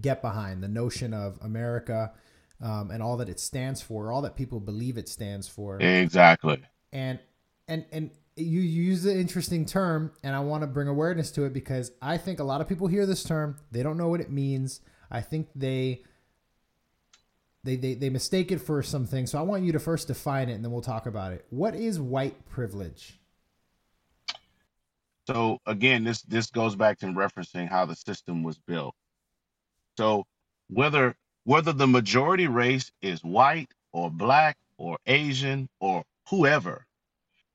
get 0.00 0.20
behind 0.20 0.64
the 0.64 0.68
notion 0.68 1.14
of 1.14 1.38
America 1.40 2.10
um, 2.60 2.90
and 2.90 3.04
all 3.04 3.16
that 3.18 3.28
it 3.28 3.38
stands 3.38 3.80
for, 3.82 4.10
all 4.10 4.22
that 4.22 4.34
people 4.34 4.58
believe 4.58 4.98
it 4.98 5.08
stands 5.08 5.46
for, 5.46 5.80
Exactly. 5.80 6.60
and 6.92 7.20
and 7.68 7.84
and 7.92 8.10
you, 8.36 8.60
use 8.60 9.02
the 9.02 9.14
interesting 9.14 9.66
term, 9.66 10.12
and 10.22 10.34
I 10.34 10.40
want 10.40 10.62
to 10.62 10.66
bring 10.66 10.88
awareness 10.88 11.30
to 11.32 11.44
it 11.44 11.52
because 11.52 11.92
I 12.00 12.16
think 12.16 12.40
a 12.40 12.44
lot 12.44 12.60
of 12.60 12.68
people 12.68 12.86
hear 12.86 13.04
this 13.04 13.22
term, 13.22 13.58
they 13.70 13.82
don't 13.82 13.98
know 13.98 14.08
what 14.08 14.20
it 14.20 14.30
means. 14.30 14.80
I 15.10 15.20
think 15.20 15.48
they. 15.54 16.02
They, 17.64 17.76
they, 17.76 17.94
they 17.94 18.10
mistake 18.10 18.50
it 18.50 18.58
for 18.58 18.82
something. 18.82 19.24
So 19.28 19.38
I 19.38 19.42
want 19.42 19.62
you 19.62 19.70
to 19.70 19.78
first 19.78 20.08
define 20.08 20.48
it 20.48 20.54
and 20.54 20.64
then 20.64 20.72
we'll 20.72 20.80
talk 20.80 21.06
about 21.06 21.32
it. 21.32 21.46
What 21.50 21.76
is 21.76 22.00
white 22.00 22.44
privilege? 22.46 23.20
So 25.28 25.60
again, 25.66 26.02
this 26.02 26.22
this 26.22 26.50
goes 26.50 26.74
back 26.74 26.98
to 26.98 27.06
referencing 27.06 27.68
how 27.68 27.86
the 27.86 27.94
system 27.94 28.42
was 28.42 28.58
built. 28.58 28.94
So 29.96 30.26
whether 30.68 31.14
whether 31.44 31.72
the 31.72 31.86
majority 31.86 32.48
race 32.48 32.90
is 33.00 33.22
white 33.22 33.70
or 33.92 34.10
black 34.10 34.58
or 34.76 34.98
Asian 35.06 35.68
or 35.80 36.04
whoever, 36.28 36.86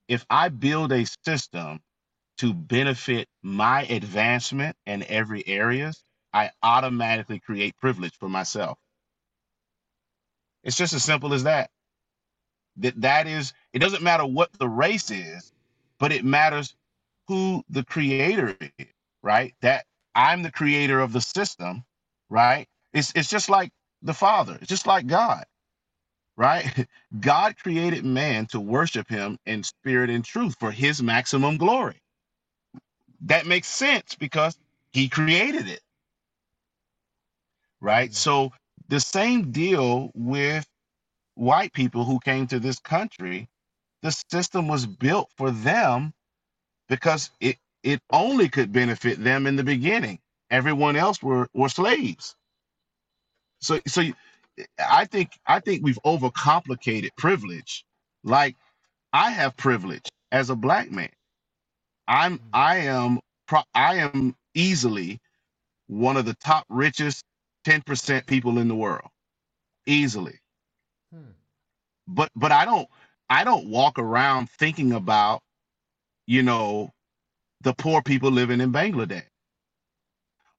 if 0.07 0.25
I 0.29 0.49
build 0.49 0.91
a 0.93 1.05
system 1.25 1.81
to 2.39 2.53
benefit 2.53 3.27
my 3.43 3.83
advancement 3.83 4.75
in 4.85 5.03
every 5.07 5.47
areas, 5.47 6.03
I 6.33 6.51
automatically 6.63 7.39
create 7.39 7.77
privilege 7.77 8.15
for 8.19 8.29
myself. 8.29 8.77
It's 10.63 10.77
just 10.77 10.93
as 10.93 11.03
simple 11.03 11.33
as 11.33 11.43
that. 11.45 11.71
That 12.77 13.01
that 13.01 13.27
is 13.27 13.53
it 13.73 13.79
doesn't 13.79 14.03
matter 14.03 14.25
what 14.25 14.51
the 14.59 14.69
race 14.69 15.11
is, 15.11 15.53
but 15.99 16.13
it 16.13 16.25
matters 16.25 16.75
who 17.27 17.63
the 17.69 17.83
creator 17.85 18.57
is, 18.79 18.87
right? 19.23 19.55
That 19.61 19.85
I'm 20.15 20.43
the 20.43 20.51
creator 20.51 20.99
of 21.01 21.13
the 21.13 21.21
system, 21.21 21.85
right? 22.29 22.67
It's 22.93 23.13
it's 23.15 23.29
just 23.29 23.49
like 23.49 23.71
the 24.03 24.13
Father, 24.13 24.57
it's 24.61 24.69
just 24.69 24.87
like 24.87 25.07
God, 25.07 25.45
right? 26.37 26.87
God 27.21 27.57
created 27.57 28.05
man 28.05 28.47
to 28.47 28.61
worship 28.61 29.09
him 29.09 29.39
in 29.47 29.63
spirit 29.63 30.11
and 30.11 30.25
truth 30.25 30.57
for 30.59 30.71
his 30.71 31.03
maximum 31.03 31.57
glory. 31.57 31.97
That 33.23 33.47
makes 33.47 33.67
sense 33.67 34.15
because 34.15 34.57
he 34.93 35.09
created 35.09 35.67
it. 35.69 35.81
Right? 37.81 38.13
So 38.13 38.53
the 38.89 38.99
same 39.01 39.51
deal 39.51 40.11
with 40.15 40.67
white 41.35 41.73
people 41.73 42.05
who 42.05 42.19
came 42.19 42.47
to 42.47 42.59
this 42.59 42.79
country, 42.79 43.49
the 44.03 44.11
system 44.31 44.67
was 44.67 44.85
built 44.85 45.31
for 45.37 45.51
them 45.51 46.13
because 46.89 47.31
it 47.41 47.57
it 47.83 48.01
only 48.11 48.49
could 48.49 48.73
benefit 48.73 49.23
them 49.23 49.47
in 49.47 49.57
the 49.57 49.65
beginning. 49.65 50.19
Everyone 50.51 50.97
else 50.97 51.23
were 51.23 51.49
were 51.55 51.69
slaves. 51.69 52.35
So 53.61 53.79
so 53.87 54.03
I 54.79 55.05
think 55.05 55.31
I 55.47 55.59
think 55.61 55.83
we've 55.83 55.99
overcomplicated 56.05 57.11
privilege. 57.17 57.85
Like 58.23 58.55
I 59.13 59.31
have 59.31 59.57
privilege 59.57 60.07
as 60.31 60.49
a 60.49 60.55
black 60.55 60.91
man. 60.91 61.11
I'm 62.07 62.39
Mhm. 62.39 62.49
I 62.53 62.77
am 62.77 63.19
pro, 63.47 63.61
I 63.75 63.95
am 63.97 64.35
easily 64.55 65.19
one 65.87 66.17
of 66.17 66.25
the 66.25 66.35
top 66.35 66.65
richest 66.69 67.23
10% 67.65 68.27
people 68.27 68.59
in 68.59 68.67
the 68.67 68.75
world. 68.75 69.09
Easily. 69.87 70.39
Hmm. 71.13 71.31
But 72.07 72.31
but 72.35 72.51
I 72.51 72.65
don't 72.65 72.89
I 73.29 73.43
don't 73.45 73.69
walk 73.69 73.99
around 73.99 74.49
thinking 74.51 74.93
about 74.93 75.41
you 76.27 76.43
know 76.43 76.91
the 77.61 77.73
poor 77.73 78.01
people 78.01 78.31
living 78.31 78.61
in 78.61 78.71
Bangladesh. 78.73 79.25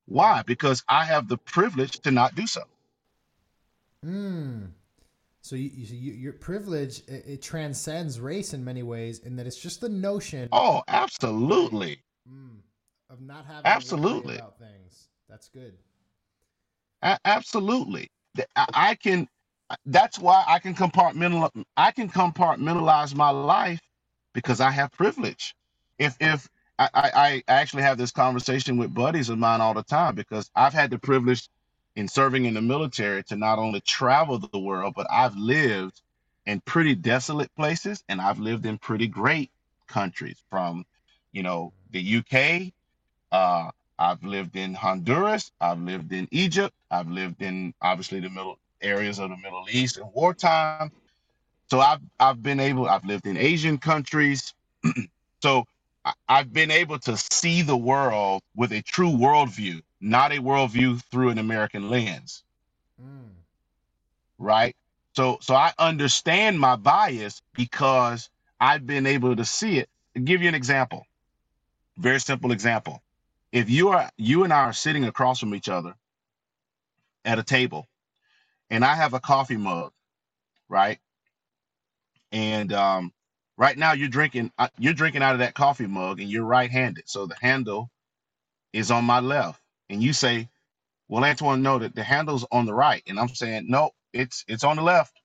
Why? 0.07 0.43
Because 0.47 0.85
I 0.89 1.05
have 1.05 1.29
the 1.29 1.39
privilege 1.39 2.01
to 2.01 2.11
not 2.13 2.35
do 2.35 2.47
so. 2.47 2.63
Mm. 4.05 4.71
So 5.41 5.57
you, 5.57 5.71
you, 5.73 5.97
you, 5.97 6.13
your 6.13 6.33
privilege 6.33 7.01
it, 7.09 7.25
it 7.27 7.43
transcends 7.43 8.21
race 8.21 8.55
in 8.55 8.65
many 8.65 8.83
ways, 8.83 9.21
in 9.21 9.37
that 9.37 9.47
it's 9.47 9.59
just 9.59 9.81
the 9.81 9.89
notion. 9.89 10.49
Oh, 10.53 10.83
absolutely. 10.89 12.03
Mm. 12.29 12.59
of 13.11 13.21
not 13.21 13.47
having 13.47 13.63
to 13.63 13.69
Absolutely. 13.69 14.37
about 14.37 14.59
things. 14.59 15.09
That's 15.29 15.49
good. 15.49 15.75
A- 17.03 17.19
absolutely. 17.25 18.11
I, 18.57 18.67
I 18.75 18.95
can. 18.95 19.29
That's 19.85 20.19
why 20.19 20.45
I 20.47 20.59
can 20.59 20.75
compartmental. 20.75 21.51
I 21.77 21.93
can 21.93 22.09
compartmentalize 22.09 23.15
my 23.15 23.31
life 23.31 23.81
because 24.35 24.61
I 24.61 24.71
have 24.71 24.93
privilege. 24.93 25.55
If 25.99 26.17
if 26.21 26.49
I, 26.79 26.89
I, 26.95 27.11
I 27.15 27.43
actually 27.49 27.83
have 27.83 27.99
this 27.99 28.11
conversation 28.11 28.77
with 28.77 28.95
buddies 28.95 29.29
of 29.29 29.39
mine 29.39 29.61
all 29.61 29.75
the 29.75 29.83
time 29.83 30.15
because 30.15 30.51
I've 30.55 30.73
had 30.73 30.91
the 30.91 30.99
privilege 30.99 31.49
in 31.99 32.09
serving 32.09 32.45
in 32.47 32.55
the 32.55 32.63
military 32.63 33.23
to 33.25 33.37
not 33.37 33.59
only 33.59 33.81
travel 33.81 34.39
the 34.39 34.59
world, 34.59 34.95
but 34.97 35.07
I've 35.11 35.37
lived 35.37 36.01
in 36.47 36.61
pretty 36.61 36.95
desolate 36.95 37.55
places 37.57 38.05
and 38.09 38.21
I've 38.21 38.39
lived 38.39 38.67
in 38.67 38.79
pretty 38.79 39.09
great 39.09 39.51
countries 39.89 40.43
from, 40.49 40.87
you 41.33 41.43
know, 41.43 41.73
the 41.91 42.19
UK 42.19 42.73
uh, 43.33 43.71
I've 43.99 44.23
lived 44.23 44.57
in 44.57 44.75
Honduras. 44.75 45.51
I've 45.61 45.81
lived 45.81 46.13
in 46.13 46.29
Egypt. 46.31 46.75
I've 46.91 47.11
lived 47.11 47.43
in 47.43 47.75
obviously 47.83 48.21
the 48.21 48.31
middle 48.31 48.59
areas 48.81 49.19
of 49.19 49.31
the 49.31 49.37
Middle 49.37 49.67
East 49.71 49.99
in 49.99 50.05
wartime. 50.15 50.93
So 51.69 51.81
I've 51.81 52.01
I've 52.21 52.43
been 52.43 52.61
able. 52.61 52.89
I've 52.89 53.05
lived 53.05 53.27
in 53.27 53.37
Asian 53.37 53.77
countries. 53.77 54.55
so 55.43 55.67
I've 56.29 56.53
been 56.53 56.71
able 56.71 56.99
to 57.01 57.17
see 57.17 57.63
the 57.63 57.77
world 57.77 58.43
with 58.55 58.73
a 58.73 58.83
true 58.83 59.11
worldview, 59.11 59.83
not 60.01 60.33
a 60.33 60.37
worldview 60.37 61.03
through 61.11 61.31
an 61.31 61.39
American 61.39 61.91
lens, 61.91 62.45
Mm. 63.03 63.31
right? 64.39 64.77
So 65.15 65.39
so 65.41 65.55
I 65.55 65.73
understand 65.79 66.61
my 66.61 66.77
bias 66.77 67.43
because 67.55 68.31
I've 68.61 68.87
been 68.87 69.07
able 69.07 69.37
to 69.37 69.45
see 69.45 69.79
it. 69.79 69.89
To 70.15 70.21
give 70.21 70.43
you 70.43 70.49
an 70.49 70.55
example, 70.55 71.07
very 71.97 72.21
simple 72.21 72.53
example. 72.53 73.03
If 73.53 73.71
you 73.71 73.91
are 73.91 74.11
you 74.17 74.45
and 74.45 74.53
I 74.53 74.61
are 74.65 74.73
sitting 74.73 75.05
across 75.05 75.41
from 75.41 75.55
each 75.55 75.69
other 75.69 75.95
at 77.25 77.39
a 77.39 77.43
table, 77.43 77.89
and 78.71 78.85
I 78.85 78.95
have 78.95 79.15
a 79.15 79.21
coffee 79.21 79.57
mug, 79.57 79.93
right? 80.69 80.99
And 82.33 82.73
um, 82.73 83.13
right 83.57 83.77
now 83.77 83.93
you're 83.93 84.09
drinking 84.09 84.53
uh, 84.59 84.69
you're 84.79 84.95
drinking 84.95 85.23
out 85.23 85.35
of 85.35 85.41
that 85.41 85.55
coffee 85.55 85.87
mug, 85.87 86.21
and 86.21 86.31
you're 86.31 86.45
right-handed, 86.45 87.09
so 87.09 87.27
the 87.27 87.37
handle 87.41 87.91
is 88.73 88.91
on 88.91 89.05
my 89.05 89.21
left. 89.21 89.61
And 89.91 90.03
you 90.03 90.13
say, 90.13 90.49
"Well, 91.09 91.23
Antwan, 91.23 91.63
no, 91.63 91.79
that 91.79 91.95
the 91.95 92.03
handle's 92.03 92.47
on 92.51 92.67
the 92.67 92.75
right," 92.75 93.03
and 93.07 93.19
I'm 93.19 93.29
saying, 93.29 93.67
"No, 93.69 93.93
it's 94.13 94.45
it's 94.49 94.65
on 94.65 94.77
the 94.77 94.83
left." 94.83 95.21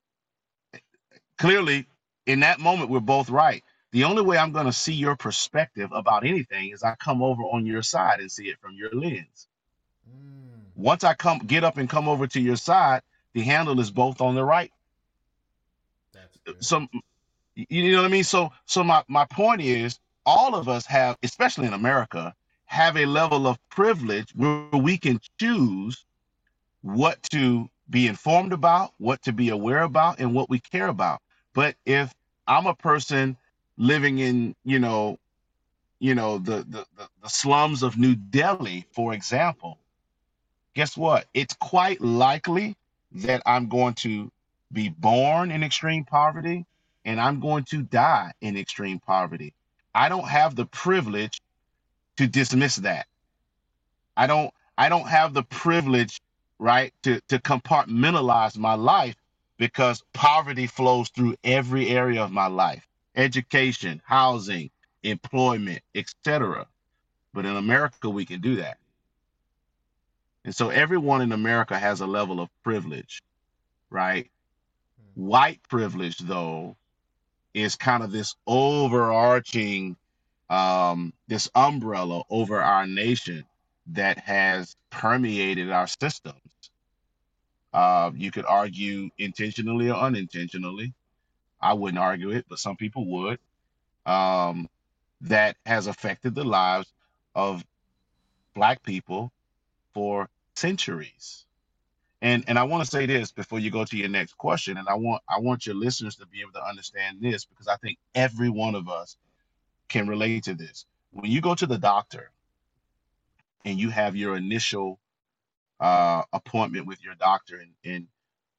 Clearly, 1.38 1.88
in 2.26 2.42
that 2.42 2.60
moment, 2.60 2.90
we're 2.90 3.00
both 3.00 3.30
right. 3.30 3.64
The 3.92 4.06
only 4.06 4.22
way 4.22 4.38
I'm 4.38 4.52
going 4.52 4.66
to 4.66 4.74
see 4.74 4.94
your 4.94 5.16
perspective 5.16 5.92
about 5.92 6.26
anything 6.26 6.72
is 6.72 6.84
I 6.84 6.96
come 6.96 7.22
over 7.22 7.44
on 7.44 7.66
your 7.66 7.84
side 7.84 8.20
and 8.20 8.32
see 8.32 8.46
it 8.46 8.60
from 8.60 8.76
your 8.76 8.92
lens. 8.92 9.48
Mm. 10.10 10.62
Once 10.76 11.04
I 11.04 11.14
come 11.14 11.40
get 11.40 11.64
up 11.64 11.78
and 11.78 11.90
come 11.90 12.08
over 12.08 12.26
to 12.28 12.40
your 12.40 12.56
side, 12.56 13.02
the 13.34 13.42
handle 13.42 13.80
is 13.80 13.92
both 13.92 14.22
on 14.22 14.36
the 14.36 14.44
right. 14.44 14.72
That's 16.14 16.38
good. 16.46 16.64
So 16.64 16.88
you 17.56 17.66
you 17.70 17.92
know 17.92 18.00
what 18.00 18.08
I 18.08 18.12
mean? 18.12 18.24
So 18.24 18.52
so 18.66 18.84
my 18.84 19.04
my 19.08 19.26
point 19.26 19.62
is 19.62 20.00
all 20.26 20.56
of 20.56 20.70
us 20.70 20.86
have, 20.86 21.18
especially 21.24 21.68
in 21.68 21.74
America, 21.74 22.34
have 22.74 22.98
a 22.98 23.06
level 23.06 23.46
of 23.46 23.58
privilege 23.70 24.32
where 24.36 24.68
we 24.72 24.98
can 24.98 25.20
choose 25.40 26.06
what 26.82 27.22
to 27.22 27.70
be 27.88 28.08
informed 28.08 28.52
about, 28.52 28.92
what 28.98 29.22
to 29.22 29.32
be 29.32 29.50
aware 29.50 29.84
about, 29.84 30.20
and 30.20 30.34
what 30.34 30.50
we 30.50 30.60
care 30.60 30.88
about. 30.88 31.22
But 31.54 31.76
if 31.86 32.12
I'm 32.48 32.66
a 32.66 32.74
person 32.74 33.38
living 33.78 34.18
in, 34.18 34.56
you 34.66 34.80
know, 34.80 35.20
you 36.00 36.16
know, 36.16 36.40
the 36.40 36.66
the, 36.68 36.86
the, 37.22 37.30
slums 37.30 37.84
of 37.84 38.00
New 38.00 38.16
Delhi, 38.16 38.88
for 38.92 39.14
example, 39.14 39.78
guess 40.74 40.98
what? 40.98 41.28
It's 41.36 41.54
quite 41.54 42.02
likely 42.02 42.76
that 43.12 43.44
I'm 43.46 43.70
going 43.70 43.94
to 44.06 44.32
be 44.72 44.90
born 44.90 45.52
in 45.52 45.64
extreme 45.64 46.06
poverty 46.06 46.66
and 47.06 47.22
I'm 47.22 47.40
going 47.40 47.66
to 47.66 47.84
die 47.84 48.34
in 48.42 48.58
extreme 48.58 49.00
poverty. 49.00 49.54
I 49.94 50.10
don't 50.10 50.28
have 50.28 50.56
the 50.56 50.66
privilege 50.66 51.40
to 52.18 52.28
dismiss 52.28 52.78
that. 52.78 53.08
I 54.16 54.28
don't 54.28 54.54
I 54.78 54.90
don't 54.90 55.08
have 55.08 55.34
the 55.34 55.44
privilege, 55.44 56.22
right, 56.60 56.94
to 57.04 57.22
to 57.30 57.40
compartmentalize 57.40 58.58
my 58.58 58.76
life 58.76 59.16
because 59.58 60.04
poverty 60.14 60.68
flows 60.68 61.10
through 61.10 61.36
every 61.44 61.90
area 61.90 62.24
of 62.24 62.32
my 62.32 62.48
life. 62.48 62.88
Education, 63.16 64.02
housing, 64.06 64.70
employment, 65.04 65.82
etc. 65.96 66.68
But 67.34 67.46
in 67.46 67.56
America 67.56 68.10
we 68.10 68.26
can 68.26 68.42
do 68.42 68.58
that. 68.58 68.78
And 70.46 70.56
so 70.56 70.70
everyone 70.70 71.22
in 71.22 71.32
America 71.34 71.78
has 71.80 72.02
a 72.02 72.08
level 72.08 72.42
of 72.42 72.50
privilege, 72.64 73.22
right? 73.92 74.30
Mm. 75.02 75.28
White 75.28 75.62
privilege 75.70 76.18
though 76.20 76.78
is 77.54 77.76
kind 77.78 78.04
of 78.04 78.12
this 78.12 78.36
overarching 78.48 79.98
um 80.50 81.14
this 81.28 81.50
umbrella 81.56 82.24
over 82.30 82.62
our 82.62 82.88
nation 82.88 83.46
that 83.88 84.20
has 84.20 84.76
permeated 84.90 85.72
our 85.72 85.88
systems. 85.88 86.38
Uh, 87.74 88.12
you 88.16 88.32
could 88.32 88.46
argue 88.46 89.10
intentionally 89.18 89.90
or 89.90 89.96
unintentionally. 89.96 90.94
I 91.62 91.74
wouldn't 91.74 92.00
argue 92.00 92.32
it, 92.32 92.46
but 92.50 92.60
some 92.60 92.76
people 92.78 93.06
would. 93.08 93.40
Um, 94.06 94.70
that 95.22 95.58
has 95.66 95.88
affected 95.88 96.36
the 96.36 96.44
lives 96.44 96.92
of 97.36 97.64
black 98.54 98.84
people 98.84 99.32
for 99.94 100.30
centuries. 100.56 101.46
And 102.22 102.46
and 102.48 102.58
I 102.60 102.64
want 102.64 102.84
to 102.86 102.90
say 102.90 103.06
this 103.06 103.32
before 103.32 103.60
you 103.60 103.72
go 103.72 103.86
to 103.86 103.98
your 103.98 104.10
next 104.10 104.38
question, 104.38 104.78
and 104.78 104.88
I 104.88 104.96
want 104.96 105.22
I 105.30 105.40
want 105.40 105.66
your 105.66 105.76
listeners 105.76 106.16
to 106.18 106.28
be 106.28 106.42
able 106.42 106.54
to 106.54 106.66
understand 106.66 107.18
this 107.22 107.46
because 107.46 107.68
I 107.68 107.76
think 107.78 107.98
every 108.16 108.50
one 108.50 108.76
of 108.76 108.90
us 108.90 109.18
can 109.94 110.08
relate 110.08 110.44
to 110.46 110.56
this. 110.56 110.86
When 111.12 111.30
you 111.30 111.40
go 111.40 111.54
to 111.54 111.68
the 111.68 111.78
doctor 111.78 112.32
and 113.64 113.80
you 113.80 113.92
have 113.92 114.16
your 114.16 114.36
initial 114.36 115.00
uh, 115.80 116.24
appointment 116.34 116.88
with 116.88 117.04
your 117.04 117.14
doctor, 117.16 117.58
and, 117.58 117.72
and 117.86 118.08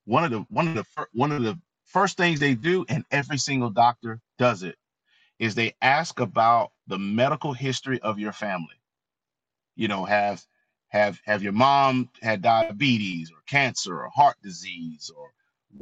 one 0.04 0.24
of 0.24 0.30
the 0.30 0.46
one 0.48 0.68
of 0.68 0.74
the 0.76 0.84
fir- 0.84 1.08
one 1.12 1.32
of 1.32 1.42
the 1.42 1.58
first 1.86 2.16
things 2.16 2.38
they 2.38 2.54
do, 2.54 2.86
and 2.88 3.04
every 3.10 3.38
single 3.38 3.70
doctor 3.70 4.20
does 4.38 4.62
it, 4.62 4.76
is 5.40 5.54
they 5.54 5.74
ask 5.82 6.20
about 6.20 6.70
the 6.86 6.98
medical 6.98 7.52
history 7.52 8.00
of 8.00 8.20
your 8.20 8.32
family. 8.32 8.80
You 9.74 9.88
know, 9.88 10.04
have 10.04 10.40
have 10.88 11.18
have 11.24 11.42
your 11.42 11.52
mom 11.52 12.10
had 12.22 12.42
diabetes 12.42 13.32
or 13.32 13.38
cancer 13.48 14.02
or 14.02 14.08
heart 14.10 14.36
disease 14.40 15.10
or 15.16 15.32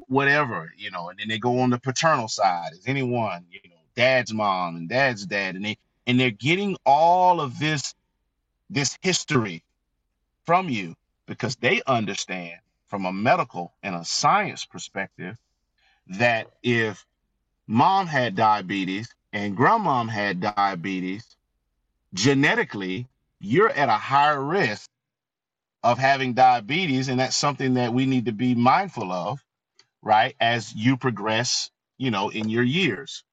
whatever, 0.08 0.72
you 0.78 0.90
know, 0.90 1.10
and 1.10 1.18
then 1.18 1.28
they 1.28 1.38
go 1.38 1.58
on 1.58 1.68
the 1.68 1.78
paternal 1.78 2.28
side. 2.28 2.72
Is 2.72 2.86
anyone, 2.86 3.44
you 3.50 3.60
know, 3.68 3.81
dad's 3.96 4.32
mom 4.34 4.76
and 4.76 4.88
dad's 4.88 5.26
dad, 5.26 5.56
and 5.56 5.64
they 5.64 5.78
and 6.06 6.20
they're 6.20 6.30
getting 6.30 6.76
all 6.86 7.40
of 7.40 7.58
this 7.58 7.94
this 8.70 8.98
history 9.02 9.64
from 10.46 10.68
you 10.68 10.94
because 11.26 11.56
they 11.56 11.82
understand 11.86 12.58
from 12.88 13.06
a 13.06 13.12
medical 13.12 13.74
and 13.82 13.94
a 13.96 14.04
science 14.04 14.64
perspective 14.66 15.36
that 16.08 16.48
if 16.62 17.06
mom 17.68 18.06
had 18.06 18.36
diabetes 18.36 19.08
and 19.32 19.56
grandmom 19.56 20.08
had 20.08 20.40
diabetes, 20.40 21.36
genetically, 22.14 23.08
you're 23.40 23.70
at 23.70 23.88
a 23.88 23.92
higher 23.94 24.42
risk 24.42 24.90
of 25.84 25.98
having 25.98 26.34
diabetes. 26.34 27.08
And 27.08 27.20
that's 27.20 27.36
something 27.36 27.74
that 27.76 27.94
we 27.94 28.06
need 28.06 28.26
to 28.26 28.32
be 28.32 28.54
mindful 28.54 29.12
of, 29.12 29.40
right? 30.02 30.36
As 30.40 30.74
you 30.74 30.96
progress, 30.96 31.70
you 31.98 32.10
know, 32.10 32.30
in 32.30 32.48
your 32.50 32.64
years. 32.64 33.24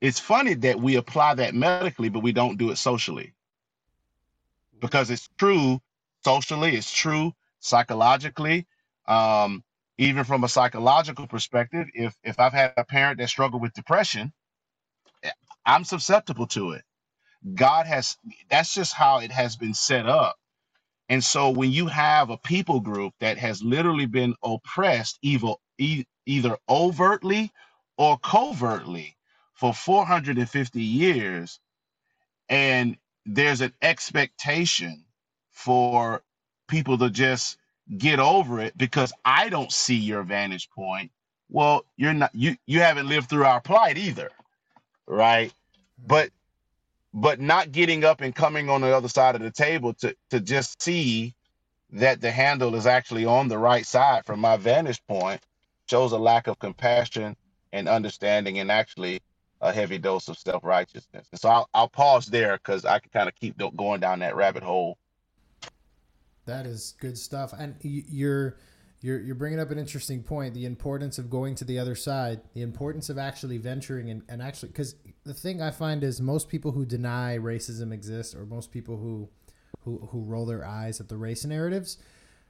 It's 0.00 0.20
funny 0.20 0.54
that 0.54 0.80
we 0.80 0.96
apply 0.96 1.34
that 1.36 1.54
medically, 1.54 2.08
but 2.10 2.22
we 2.22 2.32
don't 2.32 2.58
do 2.58 2.70
it 2.70 2.76
socially 2.78 3.34
because 4.80 5.10
it's 5.10 5.28
true 5.38 5.80
socially, 6.24 6.76
it's 6.76 6.92
true 6.92 7.34
psychologically. 7.60 8.66
Um, 9.08 9.64
even 9.98 10.24
from 10.24 10.44
a 10.44 10.48
psychological 10.48 11.26
perspective, 11.26 11.88
if 11.94 12.16
if 12.24 12.40
I've 12.40 12.52
had 12.54 12.74
a 12.76 12.84
parent 12.84 13.18
that 13.18 13.28
struggled 13.28 13.62
with 13.62 13.74
depression, 13.74 14.32
I'm 15.66 15.84
susceptible 15.84 16.46
to 16.48 16.72
it. 16.72 16.84
God 17.54 17.86
has 17.86 18.18
that's 18.50 18.74
just 18.74 18.94
how 18.94 19.20
it 19.20 19.32
has 19.32 19.56
been 19.56 19.74
set 19.74 20.06
up. 20.08 20.36
And 21.08 21.24
so 21.24 21.50
when 21.50 21.72
you 21.72 21.88
have 21.88 22.30
a 22.30 22.38
people 22.38 22.80
group 22.80 23.14
that 23.20 23.38
has 23.38 23.62
literally 23.62 24.06
been 24.06 24.34
oppressed 24.44 25.18
evil 25.22 25.60
e- 25.78 26.06
either 26.26 26.58
overtly 26.68 27.52
or 27.98 28.18
covertly 28.18 29.16
for 29.60 29.74
450 29.74 30.82
years 30.82 31.60
and 32.48 32.96
there's 33.26 33.60
an 33.60 33.74
expectation 33.82 35.04
for 35.52 36.22
people 36.68 36.98
to 36.98 37.10
just 37.10 37.58
get 37.98 38.20
over 38.20 38.60
it 38.60 38.76
because 38.78 39.12
I 39.24 39.50
don't 39.50 39.72
see 39.72 39.96
your 39.96 40.22
vantage 40.24 40.70
point. 40.70 41.12
Well, 41.50 41.84
you're 41.98 42.14
not 42.14 42.34
you 42.34 42.56
you 42.66 42.80
haven't 42.80 43.08
lived 43.08 43.28
through 43.28 43.44
our 43.44 43.60
plight 43.60 43.98
either, 43.98 44.30
right? 45.06 45.52
But 46.06 46.30
but 47.14 47.40
not 47.40 47.72
getting 47.72 48.04
up 48.04 48.22
and 48.22 48.34
coming 48.34 48.70
on 48.70 48.80
the 48.82 48.96
other 48.96 49.08
side 49.08 49.36
of 49.36 49.42
the 49.42 49.50
table 49.52 49.94
to 49.94 50.16
to 50.30 50.40
just 50.40 50.82
see 50.82 51.34
that 51.92 52.22
the 52.22 52.30
handle 52.30 52.74
is 52.76 52.86
actually 52.86 53.26
on 53.26 53.48
the 53.48 53.58
right 53.58 53.86
side 53.86 54.24
from 54.26 54.40
my 54.40 54.56
vantage 54.56 55.04
point 55.08 55.42
shows 55.90 56.12
a 56.12 56.18
lack 56.18 56.46
of 56.46 56.58
compassion 56.58 57.36
and 57.72 57.88
understanding 57.88 58.58
and 58.60 58.70
actually 58.72 59.20
a 59.60 59.72
heavy 59.72 59.98
dose 59.98 60.28
of 60.28 60.38
self-righteousness. 60.38 61.28
And 61.30 61.40
so 61.40 61.48
I'll, 61.48 61.68
I'll 61.74 61.88
pause 61.88 62.26
there 62.26 62.56
because 62.56 62.84
I 62.84 62.98
can 62.98 63.10
kind 63.10 63.28
of 63.28 63.34
keep 63.34 63.60
going 63.76 64.00
down 64.00 64.20
that 64.20 64.36
rabbit 64.36 64.62
hole. 64.62 64.98
That 66.46 66.66
is 66.66 66.94
good 67.00 67.18
stuff. 67.18 67.52
And 67.52 67.76
you're 67.82 68.56
you're 69.02 69.20
you're 69.20 69.34
bringing 69.34 69.60
up 69.60 69.70
an 69.70 69.78
interesting 69.78 70.22
point 70.22 70.54
the 70.54 70.66
importance 70.66 71.18
of 71.18 71.30
going 71.30 71.54
to 71.54 71.64
the 71.64 71.78
other 71.78 71.94
side 71.94 72.40
the 72.54 72.62
importance 72.62 73.08
of 73.08 73.18
actually 73.18 73.58
venturing 73.58 74.10
and, 74.10 74.22
and 74.28 74.42
actually 74.42 74.68
because 74.68 74.94
the 75.24 75.34
thing 75.34 75.62
i 75.62 75.70
find 75.70 76.04
is 76.04 76.20
most 76.20 76.48
people 76.48 76.72
who 76.72 76.84
deny 76.84 77.38
racism 77.38 77.92
exists 77.92 78.34
or 78.34 78.44
most 78.44 78.70
people 78.70 78.96
who 78.96 79.28
who, 79.84 80.06
who 80.10 80.22
roll 80.22 80.44
their 80.44 80.64
eyes 80.64 81.00
at 81.00 81.08
the 81.08 81.16
race 81.16 81.44
narratives 81.44 81.96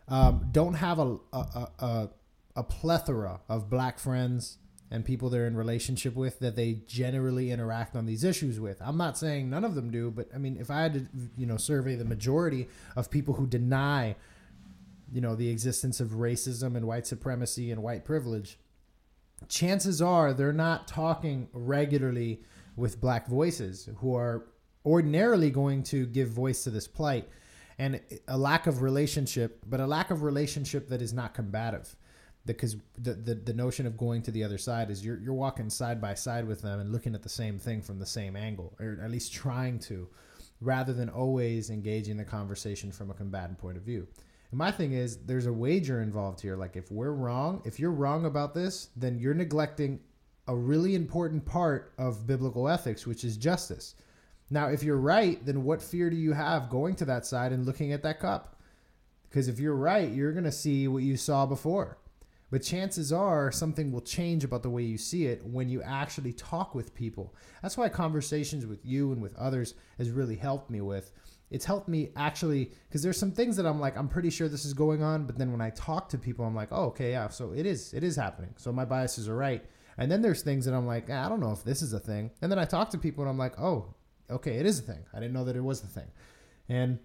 um, 0.08 0.48
don't 0.50 0.74
have 0.74 0.98
a, 0.98 1.16
a, 1.32 1.68
a, 1.78 2.11
a 2.56 2.62
plethora 2.64 3.40
of 3.48 3.70
black 3.70 4.00
friends 4.00 4.58
and 4.91 5.05
people 5.05 5.30
they're 5.30 5.47
in 5.47 5.57
relationship 5.57 6.16
with 6.16 6.41
that 6.41 6.57
they 6.57 6.82
generally 6.86 7.51
interact 7.51 7.95
on 7.95 8.07
these 8.07 8.24
issues 8.24 8.59
with. 8.59 8.80
I'm 8.80 8.97
not 8.97 9.16
saying 9.16 9.49
none 9.49 9.64
of 9.64 9.74
them 9.74 9.91
do, 9.91 10.11
but 10.11 10.28
I 10.34 10.38
mean, 10.38 10.57
if 10.59 10.70
I 10.70 10.82
had 10.82 10.95
to, 10.95 11.07
you 11.36 11.47
know, 11.47 11.57
survey 11.57 11.95
the 11.95 12.05
majority 12.05 12.68
of 12.97 13.11
people 13.11 13.34
who 13.34 13.47
deny 13.47 14.16
you 15.12 15.20
know 15.20 15.34
the 15.34 15.49
existence 15.49 16.01
of 16.01 16.11
racism 16.11 16.76
and 16.76 16.86
white 16.86 17.07
supremacy 17.07 17.70
and 17.70 17.82
white 17.82 18.05
privilege 18.05 18.59
chances 19.49 20.01
are 20.01 20.32
they're 20.32 20.53
not 20.53 20.86
talking 20.86 21.49
regularly 21.53 22.43
with 22.76 23.01
black 23.01 23.26
voices 23.26 23.88
who 23.99 24.14
are 24.14 24.47
ordinarily 24.86 25.51
going 25.51 25.82
to 25.82 26.07
give 26.07 26.28
voice 26.28 26.64
to 26.64 26.70
this 26.70 26.86
plight 26.86 27.28
and 27.78 28.01
a 28.28 28.36
lack 28.36 28.66
of 28.66 28.82
relationship 28.82 29.59
but 29.66 29.80
a 29.80 29.86
lack 29.86 30.11
of 30.11 30.22
relationship 30.22 30.88
that 30.88 31.03
is 31.03 31.12
not 31.12 31.34
combative 31.34 31.97
because 32.47 32.76
the, 32.99 33.12
the, 33.12 33.34
the 33.34 33.53
notion 33.53 33.86
of 33.86 33.97
going 33.97 34.22
to 34.22 34.30
the 34.30 34.43
other 34.43 34.59
side 34.59 34.91
is 34.91 35.05
you're, 35.05 35.18
you're 35.18 35.34
walking 35.34 35.68
side 35.70 36.01
by 36.01 36.14
side 36.14 36.47
with 36.47 36.62
them 36.62 36.80
and 36.80 36.91
looking 36.91 37.14
at 37.14 37.22
the 37.22 37.28
same 37.28 37.59
thing 37.59 37.82
from 37.82 37.99
the 37.99 38.07
same 38.07 38.36
angle 38.36 38.74
or 38.80 38.99
at 39.03 39.11
least 39.11 39.32
trying 39.32 39.78
to 39.78 40.09
rather 40.61 40.93
than 40.93 41.09
always 41.09 41.70
engaging 41.70 42.16
the 42.16 42.24
conversation 42.24 42.91
from 42.91 43.11
a 43.11 43.14
combatant 43.14 43.59
point 43.59 43.76
of 43.76 43.82
view 43.82 44.07
and 44.51 44.59
my 44.59 44.70
thing 44.70 44.93
is, 44.93 45.18
there's 45.18 45.47
a 45.47 45.53
wager 45.53 46.03
involved 46.03 46.41
here. 46.41 46.57
Like, 46.57 46.76
if 46.76 46.91
we're 46.91 47.12
wrong, 47.12 47.62
if 47.64 47.78
you're 47.78 47.93
wrong 47.93 48.26
about 48.26 48.55
this, 48.55 48.88
then 48.97 49.18
you're 49.18 49.34
neglecting 49.34 50.01
a 50.49 50.57
really 50.57 50.97
important 50.97 51.47
part 51.47 51.93
of 51.99 52.26
biblical 52.26 52.68
ethics, 52.68 53.07
which 53.07 53.22
is 53.22 53.36
justice. 53.36 53.95
Now, 54.51 54.66
if 54.66 54.82
you're 54.82 54.97
right, 54.97 55.45
then 55.47 55.62
what 55.62 55.80
fear 55.80 56.11
do 56.11 56.16
you 56.16 56.32
have 56.32 56.68
going 56.68 56.97
to 56.97 57.05
that 57.05 57.24
side 57.24 57.53
and 57.53 57.64
looking 57.64 57.93
at 57.93 58.03
that 58.03 58.18
cup? 58.18 58.61
Because 59.28 59.47
if 59.47 59.61
you're 59.61 59.76
right, 59.76 60.11
you're 60.11 60.32
going 60.32 60.45
to 60.45 60.51
see 60.51 60.88
what 60.88 61.05
you 61.05 61.16
saw 61.16 61.47
before. 61.47 61.99
But 62.51 62.62
chances 62.62 63.12
are 63.12 63.53
something 63.53 63.92
will 63.92 64.01
change 64.01 64.42
about 64.42 64.62
the 64.62 64.70
way 64.70 64.82
you 64.82 64.98
see 64.98 65.26
it 65.26 65.44
when 65.44 65.68
you 65.68 65.82
actually 65.82 66.32
talk 66.32 66.74
with 66.74 66.94
people. 66.94 67.34
That's 67.62 67.76
why 67.76 67.88
conversations 67.88 68.66
with 68.66 68.84
you 68.84 69.12
and 69.12 69.22
with 69.22 69.36
others 69.36 69.74
has 69.98 70.11
really 70.11 70.36
helped 70.36 70.68
me 70.70 70.80
with 70.80 71.12
it's 71.51 71.64
helped 71.64 71.88
me 71.88 72.11
actually 72.16 72.70
because 72.88 73.03
there's 73.03 73.18
some 73.18 73.32
things 73.32 73.57
that 73.57 73.66
I'm 73.66 73.80
like 73.80 73.96
I'm 73.96 74.09
pretty 74.09 74.30
sure 74.30 74.48
this 74.48 74.64
is 74.64 74.72
going 74.72 75.03
on, 75.03 75.26
but 75.26 75.36
then 75.36 75.51
when 75.51 75.61
I 75.61 75.70
talk 75.70 76.09
to 76.11 76.18
people, 76.18 76.44
I'm 76.44 76.55
like, 76.55 76.68
oh 76.70 76.84
okay, 76.86 77.11
yeah, 77.11 77.28
so 77.28 77.53
it 77.53 77.66
is 77.66 77.92
it 77.92 78.05
is 78.05 78.16
happening. 78.16 78.55
So 78.57 78.72
my 78.72 78.84
biases 78.84 79.28
are 79.28 79.36
right. 79.36 79.64
And 79.98 80.11
then 80.11 80.22
there's 80.22 80.42
things 80.42 80.64
that 80.64 80.74
I'm 80.74 80.86
like, 80.86 81.09
ah, 81.11 81.26
I 81.26 81.28
don't 81.28 81.40
know 81.40 81.51
if 81.51 81.64
this 81.64 81.82
is 81.82 81.92
a 81.92 82.01
thing. 82.01 82.30
And 82.40 82.51
then 82.51 82.59
I 82.59 82.64
talk 82.64 82.90
to 82.90 82.98
people 82.98 83.22
and 83.22 83.30
I'm 83.30 83.36
like, 83.36 83.61
oh, 83.61 83.94
okay, 84.30 84.57
it 84.57 84.64
is 84.64 84.78
a 84.78 84.82
thing. 84.82 85.05
I 85.12 85.18
didn't 85.18 85.34
know 85.34 85.44
that 85.44 85.57
it 85.57 85.61
was 85.61 85.82
a 85.82 85.88
thing. 85.88 86.07
And 86.68 87.01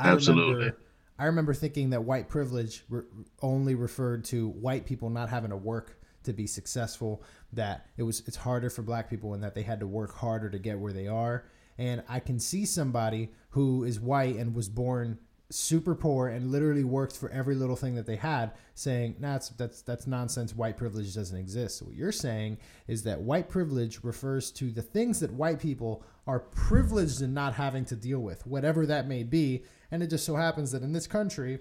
absolutely. 0.00 0.42
I 0.42 0.56
remember, 0.56 0.76
I 1.20 1.26
remember 1.26 1.54
thinking 1.54 1.90
that 1.90 2.04
white 2.04 2.28
privilege 2.28 2.84
re- 2.88 3.02
only 3.42 3.74
referred 3.74 4.24
to 4.26 4.48
white 4.48 4.86
people 4.86 5.10
not 5.10 5.28
having 5.28 5.50
to 5.50 5.56
work 5.56 6.00
to 6.24 6.32
be 6.32 6.46
successful. 6.46 7.22
That 7.52 7.86
it 7.96 8.02
was 8.02 8.22
it's 8.26 8.36
harder 8.36 8.70
for 8.70 8.82
black 8.82 9.08
people 9.08 9.34
and 9.34 9.42
that 9.44 9.54
they 9.54 9.62
had 9.62 9.80
to 9.80 9.86
work 9.86 10.14
harder 10.14 10.50
to 10.50 10.58
get 10.58 10.78
where 10.78 10.92
they 10.92 11.06
are 11.06 11.44
and 11.80 12.02
I 12.10 12.20
can 12.20 12.38
see 12.38 12.66
somebody 12.66 13.30
who 13.50 13.84
is 13.84 13.98
white 13.98 14.36
and 14.36 14.54
was 14.54 14.68
born 14.68 15.18
super 15.52 15.94
poor 15.94 16.28
and 16.28 16.50
literally 16.52 16.84
worked 16.84 17.16
for 17.16 17.28
every 17.30 17.54
little 17.56 17.74
thing 17.76 17.96
that 17.96 18.06
they 18.06 18.16
had 18.16 18.52
saying 18.74 19.16
nah, 19.18 19.32
that's 19.32 19.48
that's 19.50 19.82
that's 19.82 20.06
nonsense 20.06 20.54
white 20.54 20.76
privilege 20.76 21.12
doesn't 21.14 21.36
exist 21.38 21.78
so 21.78 21.84
what 21.86 21.94
you're 21.94 22.12
saying 22.12 22.56
is 22.86 23.02
that 23.02 23.20
white 23.20 23.48
privilege 23.48 23.98
refers 24.04 24.50
to 24.52 24.70
the 24.70 24.82
things 24.82 25.18
that 25.20 25.32
white 25.32 25.58
people 25.58 26.04
are 26.26 26.38
privileged 26.40 27.20
in 27.20 27.34
not 27.34 27.54
having 27.54 27.84
to 27.84 27.96
deal 27.96 28.20
with 28.20 28.46
whatever 28.46 28.86
that 28.86 29.08
may 29.08 29.24
be 29.24 29.64
and 29.90 30.02
it 30.02 30.06
just 30.10 30.24
so 30.24 30.36
happens 30.36 30.70
that 30.70 30.82
in 30.82 30.92
this 30.92 31.08
country 31.08 31.58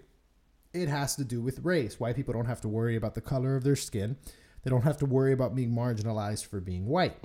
it 0.73 0.87
has 0.87 1.15
to 1.15 1.23
do 1.23 1.41
with 1.41 1.59
race 1.63 1.99
white 1.99 2.15
people 2.15 2.33
don't 2.33 2.45
have 2.45 2.61
to 2.61 2.67
worry 2.69 2.95
about 2.95 3.15
the 3.15 3.21
color 3.21 3.55
of 3.55 3.63
their 3.63 3.75
skin 3.75 4.15
they 4.63 4.69
don't 4.69 4.83
have 4.83 4.97
to 4.97 5.05
worry 5.05 5.33
about 5.33 5.55
being 5.55 5.71
marginalized 5.71 6.45
for 6.45 6.59
being 6.59 6.85
white 6.85 7.17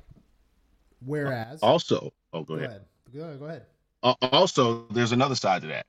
whereas 1.00 1.60
also 1.62 2.12
Oh, 2.32 2.42
go, 2.42 2.54
go 2.56 2.64
ahead. 2.64 2.70
ahead. 2.70 2.84
Go 3.14 3.20
ahead. 3.22 3.38
Go 3.38 3.44
ahead. 3.46 3.66
Uh, 4.02 4.14
also, 4.32 4.86
there's 4.90 5.12
another 5.12 5.36
side 5.36 5.62
to 5.62 5.68
that. 5.68 5.86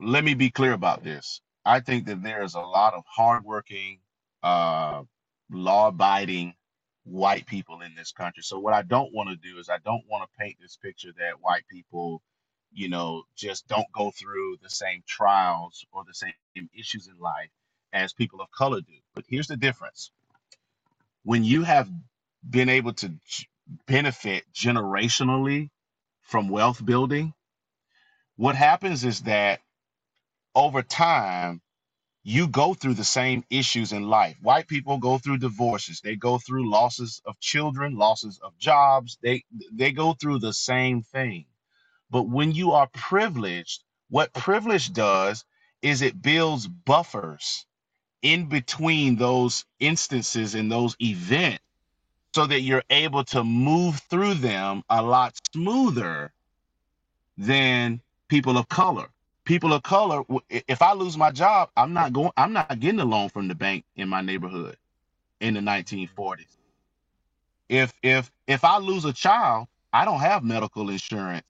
Let 0.00 0.24
me 0.24 0.34
be 0.34 0.50
clear 0.50 0.72
about 0.72 1.02
this. 1.04 1.40
I 1.64 1.80
think 1.80 2.06
that 2.06 2.22
there's 2.22 2.54
a 2.54 2.60
lot 2.60 2.94
of 2.94 3.04
hardworking, 3.08 4.00
uh, 4.42 5.02
law-abiding 5.50 6.54
white 7.04 7.46
people 7.46 7.80
in 7.80 7.94
this 7.96 8.12
country. 8.12 8.42
So 8.42 8.58
what 8.58 8.74
I 8.74 8.82
don't 8.82 9.14
want 9.14 9.30
to 9.30 9.36
do 9.36 9.58
is 9.58 9.68
I 9.70 9.78
don't 9.84 10.04
want 10.10 10.24
to 10.24 10.38
paint 10.38 10.56
this 10.60 10.76
picture 10.76 11.10
that 11.18 11.40
white 11.40 11.64
people, 11.70 12.22
you 12.72 12.88
know, 12.90 13.24
just 13.36 13.66
don't 13.68 13.90
go 13.94 14.10
through 14.10 14.58
the 14.62 14.70
same 14.70 15.02
trials 15.06 15.84
or 15.92 16.04
the 16.06 16.14
same 16.14 16.34
issues 16.78 17.08
in 17.08 17.18
life 17.18 17.50
as 17.92 18.12
people 18.12 18.40
of 18.40 18.50
color 18.50 18.80
do. 18.80 18.94
But 19.14 19.24
here's 19.28 19.48
the 19.48 19.56
difference. 19.56 20.10
When 21.24 21.44
you 21.44 21.64
have 21.64 21.90
been 22.48 22.68
able 22.70 22.94
to 22.94 23.12
benefit 23.86 24.44
generationally 24.54 25.70
from 26.22 26.48
wealth 26.48 26.84
building, 26.84 27.34
what 28.36 28.56
happens 28.56 29.04
is 29.04 29.22
that 29.22 29.60
over 30.54 30.82
time, 30.82 31.60
you 32.24 32.48
go 32.48 32.74
through 32.74 32.94
the 32.94 33.04
same 33.04 33.44
issues 33.50 33.92
in 33.92 34.04
life. 34.08 34.36
White 34.42 34.68
people 34.68 34.98
go 34.98 35.18
through 35.18 35.38
divorces, 35.38 36.00
they 36.02 36.16
go 36.16 36.38
through 36.38 36.70
losses 36.70 37.22
of 37.26 37.38
children, 37.40 37.96
losses 37.96 38.38
of 38.44 38.56
jobs, 38.58 39.18
they 39.22 39.44
they 39.72 39.92
go 39.92 40.14
through 40.14 40.38
the 40.40 40.52
same 40.52 41.02
thing. 41.02 41.46
But 42.10 42.24
when 42.28 42.52
you 42.52 42.72
are 42.72 42.88
privileged, 42.92 43.84
what 44.10 44.32
privilege 44.34 44.92
does 44.92 45.44
is 45.82 46.02
it 46.02 46.22
builds 46.22 46.68
buffers 46.68 47.66
in 48.22 48.48
between 48.48 49.16
those 49.16 49.64
instances 49.80 50.54
and 50.54 50.70
those 50.72 50.96
events 51.00 51.62
so 52.34 52.46
that 52.46 52.62
you're 52.62 52.84
able 52.90 53.24
to 53.24 53.44
move 53.44 54.00
through 54.10 54.34
them 54.34 54.82
a 54.90 55.02
lot 55.02 55.34
smoother 55.54 56.32
than 57.38 58.00
people 58.32 58.56
of 58.56 58.66
color. 58.70 59.08
People 59.44 59.74
of 59.74 59.82
color, 59.82 60.22
if 60.48 60.80
I 60.80 60.94
lose 60.94 61.18
my 61.18 61.30
job, 61.30 61.68
I'm 61.76 61.92
not 61.92 62.14
going 62.14 62.30
I'm 62.38 62.54
not 62.54 62.80
getting 62.80 63.00
a 63.00 63.04
loan 63.04 63.28
from 63.28 63.46
the 63.46 63.54
bank 63.54 63.84
in 63.94 64.08
my 64.08 64.22
neighborhood 64.22 64.78
in 65.40 65.52
the 65.52 65.60
1940s. 65.60 66.56
If 67.68 67.92
if 68.02 68.30
if 68.46 68.64
I 68.64 68.78
lose 68.78 69.04
a 69.04 69.12
child, 69.12 69.66
I 69.92 70.06
don't 70.06 70.20
have 70.20 70.44
medical 70.44 70.88
insurance 70.88 71.44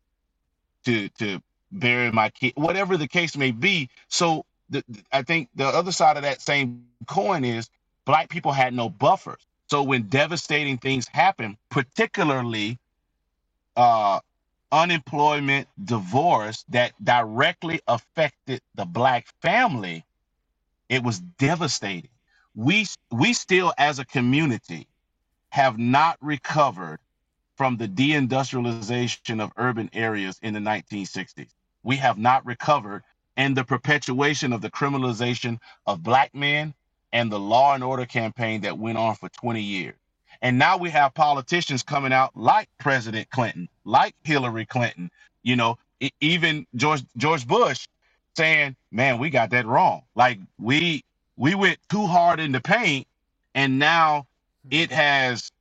to 0.84 1.08
to 1.20 1.40
bury 1.70 2.10
my 2.10 2.30
kid, 2.30 2.54
whatever 2.56 2.96
the 2.96 3.06
case 3.06 3.36
may 3.36 3.52
be. 3.52 3.88
So 4.08 4.44
the, 4.70 4.82
I 5.12 5.22
think 5.22 5.50
the 5.54 5.66
other 5.66 5.92
side 5.92 6.16
of 6.16 6.24
that 6.24 6.40
same 6.40 6.84
coin 7.06 7.44
is 7.44 7.70
black 8.06 8.28
people 8.28 8.50
had 8.50 8.74
no 8.74 8.88
buffers. 8.90 9.46
So 9.68 9.84
when 9.84 10.08
devastating 10.08 10.78
things 10.78 11.06
happen, 11.06 11.56
particularly 11.70 12.80
uh, 13.76 14.18
unemployment, 14.72 15.68
divorce 15.84 16.64
that 16.70 16.92
directly 17.04 17.80
affected 17.88 18.62
the 18.76 18.86
black 18.86 19.28
family, 19.42 20.04
it 20.88 21.02
was 21.04 21.20
devastating. 21.20 22.10
We 22.54 22.86
we 23.10 23.34
still 23.34 23.72
as 23.78 23.98
a 24.00 24.06
community 24.06 24.88
have 25.50 25.78
not 25.78 26.18
recovered 26.22 27.00
from 27.56 27.76
the 27.76 27.88
deindustrialization 27.88 29.40
of 29.42 29.52
urban 29.56 29.90
areas 29.92 30.38
in 30.42 30.54
the 30.54 30.60
1960s. 30.60 31.50
We 31.84 31.96
have 31.96 32.18
not 32.18 32.46
recovered 32.46 33.04
and 33.36 33.56
the 33.56 33.64
perpetuation 33.64 34.52
of 34.52 34.62
the 34.62 34.70
criminalization 34.70 35.58
of 35.86 36.02
black 36.02 36.34
men 36.34 36.74
and 37.12 37.32
the 37.32 37.40
law 37.40 37.74
and 37.74 37.84
order 37.84 38.06
campaign 38.06 38.62
that 38.62 38.78
went 38.78 38.98
on 38.98 39.14
for 39.16 39.28
20 39.30 39.62
years. 39.62 39.96
And 40.43 40.59
now 40.59 40.76
we 40.76 40.90
have 40.90 41.14
politicians 41.14 41.82
coming 41.84 42.12
out 42.12 42.36
like 42.36 42.68
President 42.78 43.30
Clinton, 43.30 43.68
like 43.84 44.14
Hillary 44.24 44.66
Clinton, 44.66 45.11
you 45.43 45.57
know, 45.57 45.78
even 46.20 46.66
George 46.74 47.05
George 47.16 47.47
Bush 47.47 47.86
saying, 48.36 48.76
"Man, 48.90 49.18
we 49.18 49.30
got 49.30 49.51
that 49.51 49.66
wrong. 49.66 50.03
Like 50.16 50.38
we 50.59 51.05
we 51.36 51.55
went 51.55 51.78
too 51.88 52.07
hard 52.07 52.40
in 52.40 52.53
the 52.53 52.61
paint 52.61 53.07
and 53.55 53.78
now 53.78 54.26
it 54.70 54.90
mm-hmm. 54.90 54.95
has 54.95 55.53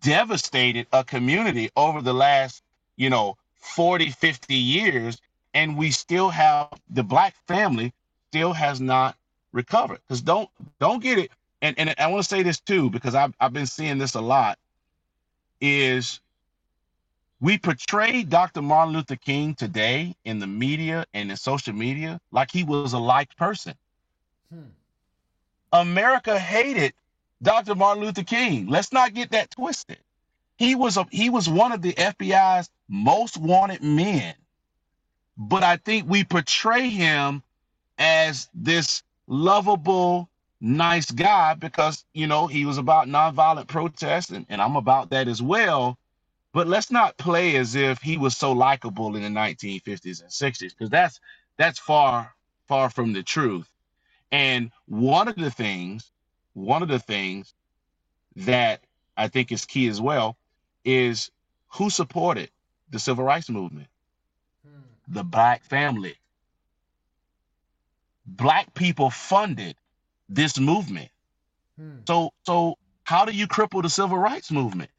devastated 0.00 0.86
a 0.92 1.04
community 1.04 1.70
over 1.76 2.00
the 2.02 2.14
last, 2.14 2.62
you 2.96 3.10
know, 3.10 3.36
40, 3.56 4.10
50 4.10 4.54
years, 4.54 5.20
and 5.54 5.76
we 5.76 5.90
still 5.90 6.30
have 6.30 6.68
the 6.88 7.02
black 7.02 7.34
family 7.46 7.92
still 8.28 8.52
has 8.52 8.80
not 8.80 9.16
recovered. 9.52 10.00
Because 10.06 10.22
don't 10.22 10.48
don't 10.78 11.02
get 11.02 11.18
it, 11.18 11.30
and, 11.62 11.78
and 11.78 11.94
I 11.98 12.06
want 12.08 12.22
to 12.22 12.28
say 12.28 12.42
this 12.42 12.60
too, 12.60 12.90
because 12.90 13.14
I've 13.14 13.34
I've 13.40 13.52
been 13.52 13.66
seeing 13.66 13.98
this 13.98 14.14
a 14.14 14.20
lot, 14.20 14.58
is 15.60 16.20
we 17.40 17.58
portray 17.58 18.22
Dr. 18.22 18.62
Martin 18.62 18.94
Luther 18.94 19.16
King 19.16 19.54
today 19.54 20.14
in 20.24 20.38
the 20.38 20.46
media 20.46 21.06
and 21.14 21.30
in 21.30 21.36
social 21.36 21.72
media 21.72 22.20
like 22.30 22.50
he 22.50 22.64
was 22.64 22.92
a 22.92 22.98
liked 22.98 23.36
person. 23.36 23.74
Hmm. 24.52 24.60
America 25.72 26.38
hated 26.38 26.92
Dr. 27.42 27.74
Martin 27.74 28.04
Luther 28.04 28.24
King. 28.24 28.66
Let's 28.68 28.92
not 28.92 29.14
get 29.14 29.30
that 29.30 29.50
twisted. 29.50 29.98
He 30.56 30.74
was 30.74 30.96
a 30.96 31.06
he 31.10 31.30
was 31.30 31.48
one 31.48 31.72
of 31.72 31.80
the 31.80 31.94
FBI's 31.94 32.68
most 32.88 33.38
wanted 33.38 33.82
men. 33.82 34.34
But 35.38 35.62
I 35.62 35.78
think 35.78 36.06
we 36.08 36.24
portray 36.24 36.90
him 36.90 37.42
as 37.98 38.50
this 38.52 39.02
lovable, 39.26 40.28
nice 40.60 41.10
guy 41.10 41.54
because 41.54 42.04
you 42.14 42.26
know 42.28 42.48
he 42.48 42.66
was 42.66 42.78
about 42.78 43.08
nonviolent 43.08 43.68
protest, 43.68 44.30
and, 44.32 44.46
and 44.50 44.62
I'm 44.62 44.76
about 44.76 45.10
that 45.10 45.28
as 45.28 45.42
well. 45.42 45.98
But 46.54 46.68
let's 46.68 46.90
not 46.90 47.18
play 47.18 47.56
as 47.56 47.76
if 47.76 48.00
he 48.02 48.18
was 48.18 48.36
so 48.36 48.52
likable 48.52 49.16
in 49.16 49.22
the 49.22 49.28
1950s 49.28 50.22
and 50.22 50.30
60s, 50.30 50.70
because 50.70 50.90
that's 50.90 51.20
that's 51.58 51.78
far 51.78 52.34
far 52.68 52.90
from 52.90 53.12
the 53.14 53.22
truth. 53.22 53.68
And 54.32 54.72
one 54.86 55.28
of 55.28 55.36
the 55.36 55.50
things, 55.50 56.12
one 56.54 56.82
of 56.82 56.88
the 56.88 57.00
things 57.00 57.54
that 58.36 58.82
I 59.16 59.28
think 59.28 59.52
is 59.52 59.66
key 59.66 59.88
as 59.88 60.00
well 60.00 60.36
is 60.84 61.30
who 61.74 61.90
supported 61.90 62.50
the 62.90 62.98
civil 63.00 63.24
rights 63.24 63.50
movement? 63.50 63.88
Hmm. 64.66 64.80
The 65.08 65.24
black 65.24 65.64
family. 65.64 66.16
Black 68.26 68.74
people 68.74 69.10
funded 69.10 69.76
this 70.30 70.58
movement. 70.58 71.10
Hmm. 71.78 71.98
So 72.06 72.32
so 72.44 72.78
how 73.04 73.24
do 73.24 73.32
you 73.32 73.46
cripple 73.46 73.82
the 73.82 73.90
civil 73.90 74.16
rights 74.16 74.50
movement? 74.50 74.90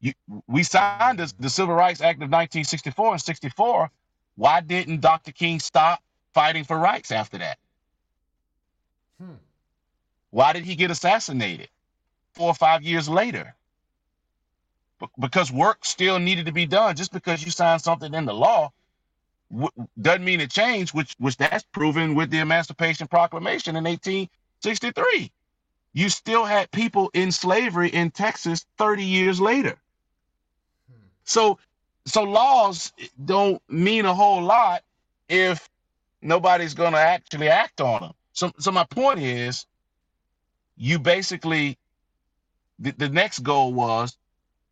You, 0.00 0.12
we 0.46 0.62
signed 0.62 1.20
the, 1.20 1.32
the 1.40 1.48
Civil 1.48 1.74
Rights 1.74 2.02
Act 2.02 2.18
of 2.18 2.28
1964 2.28 3.12
and 3.12 3.20
64. 3.20 3.90
Why 4.36 4.60
didn't 4.60 5.00
Dr. 5.00 5.32
King 5.32 5.58
stop 5.58 6.02
fighting 6.34 6.64
for 6.64 6.78
rights 6.78 7.10
after 7.10 7.38
that? 7.38 7.58
Hmm. 9.18 9.36
Why 10.30 10.52
did 10.52 10.64
he 10.64 10.76
get 10.76 10.90
assassinated 10.90 11.70
four 12.34 12.48
or 12.48 12.54
five 12.54 12.82
years 12.82 13.08
later? 13.08 13.54
because 15.18 15.52
work 15.52 15.84
still 15.84 16.18
needed 16.18 16.46
to 16.46 16.52
be 16.52 16.66
done. 16.66 16.96
Just 16.96 17.12
because 17.12 17.44
you 17.44 17.50
signed 17.50 17.82
something 17.82 18.14
in 18.14 18.24
the 18.24 18.34
law 18.34 18.72
doesn't 20.00 20.24
mean 20.24 20.40
it 20.40 20.50
changed, 20.50 20.94
which 20.94 21.14
which 21.18 21.36
that's 21.36 21.64
proven 21.72 22.14
with 22.14 22.30
the 22.30 22.38
Emancipation 22.38 23.06
Proclamation 23.06 23.76
in 23.76 23.84
1863. 23.84 25.30
You 25.92 26.08
still 26.08 26.44
had 26.44 26.70
people 26.72 27.10
in 27.14 27.32
slavery 27.32 27.88
in 27.88 28.10
Texas 28.10 28.66
30 28.78 29.04
years 29.04 29.40
later. 29.40 29.76
So 31.24 31.58
so 32.06 32.22
laws 32.22 32.92
don't 33.24 33.62
mean 33.68 34.04
a 34.04 34.14
whole 34.14 34.42
lot 34.42 34.82
if 35.28 35.68
nobody's 36.22 36.74
going 36.74 36.92
to 36.92 36.98
actually 36.98 37.48
act 37.48 37.80
on 37.80 38.02
them. 38.02 38.12
So 38.32 38.52
so 38.58 38.70
my 38.72 38.84
point 38.84 39.20
is 39.20 39.66
you 40.76 40.98
basically 40.98 41.78
the, 42.78 42.92
the 42.92 43.08
next 43.08 43.40
goal 43.40 43.72
was 43.72 44.16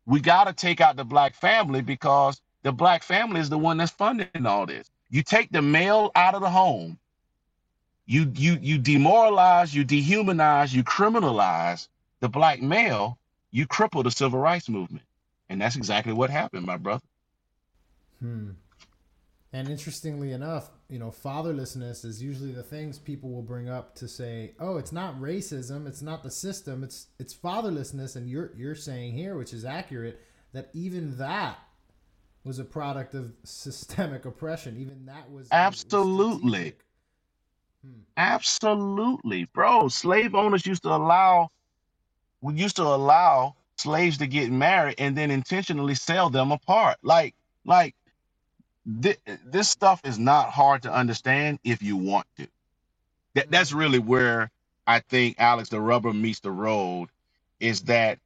we 0.05 0.19
got 0.19 0.45
to 0.45 0.53
take 0.53 0.81
out 0.81 0.95
the 0.95 1.05
black 1.05 1.33
family 1.33 1.81
because 1.81 2.39
the 2.65 2.71
black 2.71 3.03
family 3.03 3.39
is 3.39 3.47
the 3.47 3.59
one 3.59 3.77
that's 3.77 3.91
funding 3.91 4.47
all 4.47 4.65
this. 4.65 4.89
You 5.11 5.21
take 5.21 5.51
the 5.51 5.61
male 5.61 6.11
out 6.15 6.33
of 6.33 6.41
the 6.41 6.49
home, 6.49 6.97
you 8.07 8.31
you 8.33 8.57
you 8.59 8.79
demoralize, 8.79 9.71
you 9.73 9.85
dehumanize, 9.85 10.73
you 10.73 10.83
criminalize 10.83 11.87
the 12.21 12.27
black 12.27 12.63
male, 12.63 13.19
you 13.51 13.67
cripple 13.67 14.03
the 14.03 14.09
civil 14.09 14.39
rights 14.39 14.67
movement. 14.67 15.05
And 15.47 15.61
that's 15.61 15.75
exactly 15.75 16.11
what 16.11 16.31
happened, 16.31 16.65
my 16.65 16.77
brother. 16.77 17.03
Hmm. 18.19 18.53
And 19.53 19.69
interestingly 19.69 20.31
enough, 20.31 20.71
you 20.89 20.97
know, 20.97 21.11
fatherlessness 21.11 22.03
is 22.03 22.21
usually 22.21 22.51
the 22.51 22.63
things 22.63 22.97
people 22.97 23.29
will 23.29 23.43
bring 23.43 23.69
up 23.69 23.93
to 23.97 24.07
say, 24.07 24.55
"Oh, 24.59 24.77
it's 24.77 24.91
not 24.91 25.21
racism, 25.21 25.85
it's 25.85 26.01
not 26.01 26.23
the 26.23 26.31
system, 26.31 26.83
it's 26.83 27.09
it's 27.19 27.35
fatherlessness." 27.35 28.15
And 28.15 28.27
you're 28.27 28.49
you're 28.57 28.73
saying 28.73 29.13
here, 29.13 29.37
which 29.37 29.53
is 29.53 29.65
accurate, 29.65 30.19
that 30.51 30.71
even 30.73 31.15
that 31.17 31.59
was 32.45 32.59
a 32.59 32.63
product 32.63 33.15
of 33.15 33.33
systemic 33.43 34.25
oppression. 34.25 34.77
Even 34.77 35.05
that 35.07 35.29
was 35.31 35.47
absolutely, 35.51 36.75
hmm. 37.83 37.99
absolutely, 38.15 39.45
bro. 39.45 39.87
Slave 39.87 40.35
owners 40.35 40.65
used 40.65 40.83
to 40.83 40.89
allow, 40.89 41.49
we 42.41 42.53
used 42.53 42.75
to 42.75 42.83
allow 42.83 43.55
slaves 43.77 44.19
to 44.19 44.27
get 44.27 44.51
married 44.51 44.95
and 44.99 45.17
then 45.17 45.31
intentionally 45.31 45.95
sell 45.95 46.29
them 46.29 46.51
apart. 46.51 46.97
Like, 47.01 47.33
like 47.65 47.95
th- 49.01 49.19
this 49.45 49.69
stuff 49.69 49.99
is 50.03 50.19
not 50.19 50.51
hard 50.51 50.83
to 50.83 50.93
understand 50.93 51.59
if 51.63 51.81
you 51.81 51.97
want 51.97 52.27
to. 52.37 52.47
That 53.33 53.51
that's 53.51 53.73
really 53.73 53.99
where 53.99 54.51
I 54.87 54.99
think 54.99 55.37
Alex 55.39 55.69
the 55.69 55.81
rubber 55.81 56.13
meets 56.13 56.39
the 56.39 56.51
road 56.51 57.09
is 57.59 57.81
that 57.81 58.19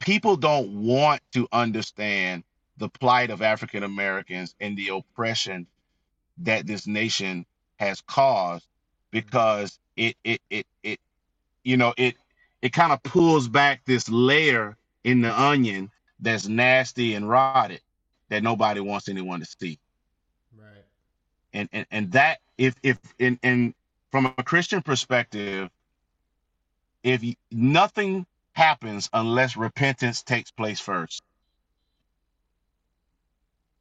people 0.00 0.36
don't 0.36 0.82
want 0.82 1.20
to 1.32 1.46
understand 1.52 2.42
the 2.78 2.88
plight 2.88 3.30
of 3.30 3.42
African 3.42 3.82
Americans 3.82 4.54
and 4.60 4.76
the 4.76 4.88
oppression 4.88 5.66
that 6.38 6.66
this 6.66 6.86
nation 6.86 7.46
has 7.76 8.00
caused 8.02 8.66
because 9.10 9.78
it 9.96 10.16
it 10.24 10.40
it 10.50 10.66
it 10.82 11.00
you 11.64 11.76
know 11.76 11.94
it 11.96 12.16
it 12.62 12.72
kind 12.72 12.92
of 12.92 13.02
pulls 13.02 13.48
back 13.48 13.84
this 13.84 14.08
layer 14.08 14.76
in 15.04 15.22
the 15.22 15.40
onion 15.40 15.90
that's 16.20 16.48
nasty 16.48 17.14
and 17.14 17.28
rotted 17.28 17.80
that 18.28 18.42
nobody 18.42 18.80
wants 18.80 19.08
anyone 19.08 19.40
to 19.40 19.46
see. 19.46 19.78
Right. 20.58 20.84
And 21.52 21.68
and, 21.72 21.86
and 21.90 22.12
that 22.12 22.38
if 22.58 22.74
if 22.82 22.98
in 23.18 23.38
and 23.42 23.74
from 24.10 24.34
a 24.38 24.42
Christian 24.42 24.82
perspective, 24.82 25.70
if 27.02 27.22
nothing 27.50 28.26
happens 28.52 29.08
unless 29.12 29.56
repentance 29.56 30.22
takes 30.22 30.50
place 30.50 30.80
first. 30.80 31.22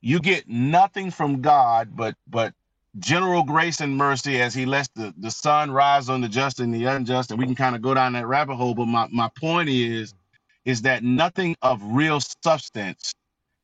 You 0.06 0.20
get 0.20 0.47
nothing 0.47 1.12
from 1.12 1.41
God 1.41 1.95
but 1.97 2.16
but 2.28 2.53
general 2.99 3.43
grace 3.43 3.82
and 3.82 3.97
mercy 3.97 4.39
as 4.39 4.53
he 4.53 4.68
lets 4.68 4.88
the, 4.95 5.16
the 5.18 5.32
sun 5.32 5.72
rise 5.72 6.10
on 6.10 6.22
the 6.22 6.30
just 6.30 6.60
and 6.60 6.74
the 6.74 6.86
unjust, 6.86 7.32
and 7.32 7.39
we 7.39 7.47
can 7.47 7.56
kind 7.56 7.76
of 7.76 7.82
go 7.82 7.95
down 7.95 8.14
that 8.14 8.28
rabbit 8.28 8.56
hole. 8.56 8.76
But 8.76 8.86
my, 8.86 9.08
my 9.12 9.32
point 9.39 9.70
is 9.70 10.14
is 10.64 10.84
that 10.84 11.03
nothing 11.03 11.56
of 11.64 11.82
real 11.84 12.20
substance, 12.43 13.16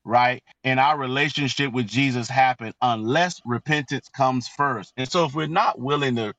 right, 0.03 0.43
in 0.63 0.79
our 0.79 0.97
relationship 0.97 1.73
with 1.73 1.87
Jesus 1.87 2.27
happen 2.27 2.73
unless 2.81 3.39
repentance 3.45 4.09
comes 4.09 4.47
first. 4.47 4.93
And 4.97 5.07
so 5.07 5.25
if 5.25 5.35
we're 5.35 5.47
not 5.47 5.79
willing 5.79 6.15
to 6.15 6.33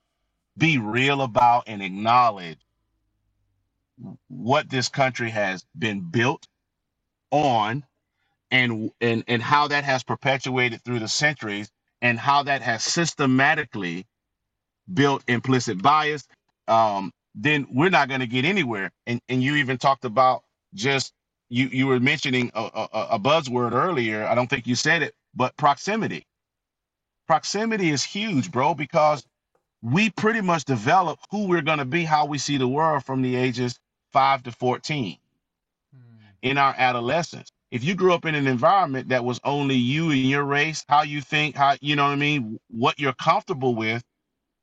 be 0.58 0.78
real 0.78 1.22
about 1.22 1.64
and 1.68 1.82
acknowledge 1.82 2.58
what 4.28 4.70
this 4.70 4.88
country 4.88 5.30
has 5.30 5.64
been 5.78 6.00
built 6.00 6.46
on 7.30 7.84
and 8.52 8.92
and 9.00 9.24
and 9.28 9.42
how 9.42 9.68
that 9.68 9.84
has 9.84 10.04
perpetuated 10.04 10.82
through 10.84 11.00
the 11.00 11.08
centuries 11.08 11.70
and 12.02 12.20
how 12.20 12.44
that 12.44 12.62
has 12.62 12.84
systematically 12.84 14.06
built 14.94 15.24
implicit 15.28 15.82
bias 15.82 16.28
um, 16.68 17.12
then 17.34 17.66
we're 17.72 17.90
not 17.90 18.08
going 18.08 18.20
to 18.20 18.28
get 18.28 18.44
anywhere 18.44 18.92
and 19.08 19.20
and 19.28 19.42
you 19.42 19.56
even 19.56 19.78
talked 19.78 20.04
about 20.04 20.44
just 20.74 21.12
you 21.52 21.66
you 21.66 21.86
were 21.86 22.00
mentioning 22.00 22.50
a, 22.54 22.88
a, 22.92 23.06
a 23.12 23.18
buzzword 23.18 23.72
earlier. 23.72 24.26
I 24.26 24.34
don't 24.34 24.48
think 24.48 24.66
you 24.66 24.74
said 24.74 25.02
it, 25.02 25.14
but 25.34 25.56
proximity. 25.58 26.26
Proximity 27.26 27.90
is 27.90 28.02
huge, 28.02 28.50
bro, 28.50 28.74
because 28.74 29.24
we 29.82 30.10
pretty 30.10 30.40
much 30.40 30.64
develop 30.64 31.18
who 31.30 31.46
we're 31.46 31.62
going 31.62 31.78
to 31.78 31.84
be, 31.84 32.04
how 32.04 32.24
we 32.24 32.38
see 32.38 32.56
the 32.56 32.68
world 32.68 33.04
from 33.04 33.20
the 33.20 33.36
ages 33.36 33.78
five 34.12 34.42
to 34.44 34.52
14 34.52 35.18
hmm. 35.94 36.00
in 36.40 36.58
our 36.58 36.74
adolescence. 36.78 37.50
If 37.72 37.84
you 37.84 37.96
grew 37.96 38.14
up 38.14 38.26
in 38.26 38.36
an 38.36 38.48
environment 38.48 39.10
that 39.10 39.24
was 39.24 39.40
only 39.44 39.76
you 39.76 40.12
and 40.12 40.20
your 40.20 40.44
race, 40.44 40.84
how 40.88 41.04
you 41.04 41.22
think, 41.22 41.56
how 41.56 41.76
you 41.82 41.96
know 41.96 42.04
what 42.04 42.12
I 42.12 42.16
mean, 42.16 42.60
what 42.70 43.00
you're 43.00 43.14
comfortable 43.14 43.74
with, 43.76 44.04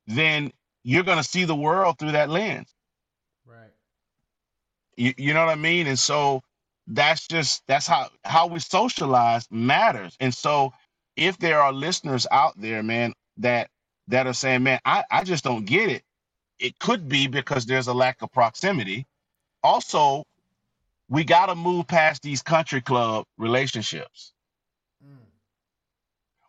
then 0.08 0.52
you're 0.84 1.04
going 1.04 1.20
to 1.20 1.26
see 1.26 1.46
the 1.46 1.56
world 1.56 2.00
through 2.00 2.14
that 2.14 2.30
lens. 2.30 2.70
You, 4.98 5.14
you 5.18 5.34
know 5.34 5.46
what 5.46 5.52
I 5.52 5.56
mean? 5.56 5.88
And 5.88 6.00
so 6.00 6.42
that's 6.88 7.28
just 7.28 7.64
that's 7.68 7.88
how 7.88 8.10
how 8.26 8.48
we 8.48 8.60
socialize 8.60 9.48
matters. 9.52 10.16
And 10.20 10.34
so 10.34 10.74
if 11.18 11.38
there 11.40 11.62
are 11.62 11.74
listeners 11.74 12.28
out 12.32 12.60
there, 12.60 12.84
man, 12.84 13.14
that 13.38 13.70
that 14.10 14.28
are 14.28 14.34
saying, 14.34 14.64
man, 14.64 14.80
I, 14.86 15.04
I 15.12 15.24
just 15.24 15.44
don't 15.44 15.66
get 15.66 15.90
it. 15.90 16.04
It 16.60 16.80
could 16.80 17.10
be 17.10 17.28
because 17.28 17.66
there's 17.66 17.88
a 17.88 17.94
lack 17.94 18.22
of 18.22 18.32
proximity. 18.32 19.08
Also, 19.64 20.26
we 21.10 21.24
got 21.24 21.48
to 21.48 21.56
move 21.56 21.88
past 21.88 22.22
these 22.22 22.42
country 22.42 22.82
club 22.82 23.26
relationships 23.38 24.34
Mm. 25.06 25.18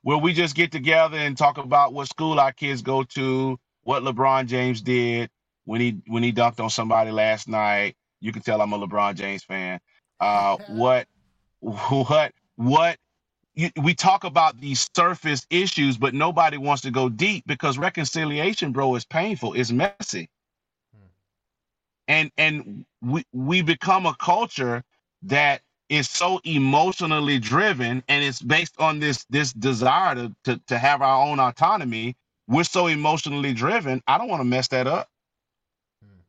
where 0.03 0.19
we 0.19 0.33
just 0.33 0.55
get 0.57 0.73
together 0.73 1.17
and 1.17 1.37
talk 1.39 1.59
about 1.59 1.93
what 1.93 2.09
school 2.09 2.41
our 2.41 2.53
kids 2.53 2.83
go 2.83 3.03
to, 3.05 3.59
what 3.83 4.03
LeBron 4.03 4.47
James 4.47 4.81
did 4.83 5.31
when 5.65 5.81
he 5.81 6.03
when 6.07 6.23
he 6.23 6.33
dunked 6.33 6.61
on 6.61 6.71
somebody 6.71 7.11
last 7.11 7.49
night. 7.49 7.97
You 8.21 8.33
can 8.33 8.43
tell 8.43 8.61
I'm 8.61 8.73
a 8.73 8.79
LeBron 8.79 9.15
James 9.15 9.45
fan. 9.45 9.81
Uh, 10.21 10.57
what 10.69 11.07
what 11.61 12.33
what 12.57 12.99
you, 13.55 13.71
we 13.83 13.95
talk 13.95 14.25
about 14.25 14.61
these 14.61 14.89
surface 14.97 15.47
issues, 15.51 15.99
but 15.99 16.15
nobody 16.15 16.57
wants 16.57 16.83
to 16.83 16.91
go 16.91 17.09
deep 17.09 17.45
because 17.47 17.79
reconciliation, 17.79 18.73
bro, 18.73 18.95
is 18.97 19.05
painful. 19.05 19.55
It's 19.55 19.73
messy. 19.73 20.29
And 22.11 22.33
and 22.37 22.85
we 23.01 23.25
we 23.33 23.63
become 23.63 24.05
a 24.05 24.15
culture 24.17 24.83
that 25.23 25.63
is 25.89 26.11
so 26.11 26.41
emotionally 26.45 27.39
driven, 27.39 28.03
and 28.09 28.25
it's 28.25 28.43
based 28.43 28.75
on 28.81 28.99
this 28.99 29.25
this 29.31 29.53
desire 29.53 30.17
to 30.17 30.35
to, 30.45 30.61
to 30.67 30.77
have 30.77 31.03
our 31.03 31.25
own 31.27 31.39
autonomy. 31.39 32.17
We're 32.49 32.65
so 32.65 32.89
emotionally 32.89 33.55
driven. 33.55 34.03
I 34.09 34.19
don't 34.19 34.29
want 34.29 34.41
to 34.41 34.45
mess 34.45 34.67
that 34.69 34.89
up. 34.89 35.09
Hmm. 36.03 36.21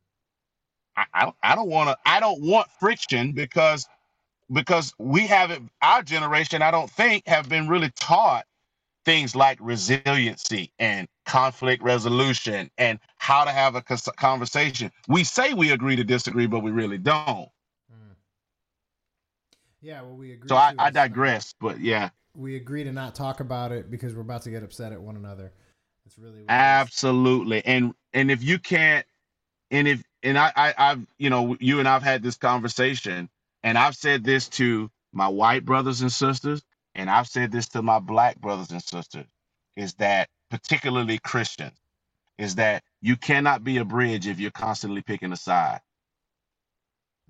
I, 0.97 1.05
I 1.15 1.21
don't 1.23 1.35
I 1.41 1.55
don't 1.55 1.69
want 1.69 1.89
to 1.89 1.97
I 2.05 2.19
don't 2.19 2.41
want 2.43 2.69
friction 2.79 3.31
because 3.31 3.87
because 4.51 4.93
we 4.99 5.25
haven't 5.25 5.71
our 5.81 6.03
generation 6.03 6.61
I 6.61 6.69
don't 6.69 6.91
think 6.91 7.25
have 7.25 7.49
been 7.49 7.67
really 7.67 7.91
taught 7.95 8.45
things 9.03 9.35
like 9.35 9.57
resiliency 9.59 10.71
and 10.77 11.07
conflict 11.31 11.81
resolution 11.81 12.69
and 12.77 12.99
how 13.17 13.45
to 13.45 13.51
have 13.51 13.75
a 13.75 13.81
conversation. 13.81 14.91
We 15.07 15.23
say 15.23 15.53
we 15.53 15.71
agree 15.71 15.95
to 15.95 16.03
disagree, 16.03 16.45
but 16.45 16.59
we 16.59 16.71
really 16.71 16.97
don't. 16.97 17.47
Mm. 17.89 18.15
Yeah, 19.79 20.01
well, 20.01 20.17
we 20.17 20.33
agree. 20.33 20.49
So 20.49 20.57
I, 20.57 20.73
I 20.77 20.89
digress, 20.89 21.55
but 21.57 21.79
yeah, 21.79 22.09
we 22.35 22.57
agree 22.57 22.83
to 22.83 22.91
not 22.91 23.15
talk 23.15 23.39
about 23.39 23.71
it 23.71 23.89
because 23.89 24.13
we're 24.13 24.23
about 24.23 24.41
to 24.41 24.51
get 24.51 24.61
upset 24.61 24.91
at 24.91 25.01
one 25.01 25.15
another. 25.15 25.53
It's 26.05 26.19
really 26.19 26.43
absolutely. 26.49 27.65
And 27.65 27.93
and 28.11 28.29
if 28.29 28.43
you 28.43 28.59
can't, 28.59 29.05
and 29.71 29.87
if 29.87 30.03
and 30.23 30.37
I, 30.37 30.51
I 30.57 30.73
I've 30.77 31.07
you 31.17 31.29
know 31.29 31.55
you 31.61 31.79
and 31.79 31.87
I've 31.87 32.03
had 32.03 32.23
this 32.23 32.35
conversation, 32.35 33.29
and 33.63 33.77
I've 33.77 33.95
said 33.95 34.25
this 34.25 34.49
to 34.49 34.91
my 35.13 35.29
white 35.29 35.63
brothers 35.63 36.01
and 36.01 36.11
sisters, 36.11 36.61
and 36.93 37.09
I've 37.09 37.27
said 37.27 37.53
this 37.53 37.69
to 37.69 37.81
my 37.81 37.99
black 37.99 38.37
brothers 38.41 38.71
and 38.71 38.83
sisters, 38.83 39.27
is 39.77 39.93
that 39.93 40.27
particularly 40.51 41.17
Christians, 41.17 41.79
is 42.37 42.55
that 42.55 42.83
you 43.01 43.15
cannot 43.15 43.63
be 43.63 43.77
a 43.77 43.85
bridge 43.85 44.27
if 44.27 44.39
you're 44.39 44.51
constantly 44.51 45.01
picking 45.01 45.31
a 45.31 45.37
side. 45.37 45.81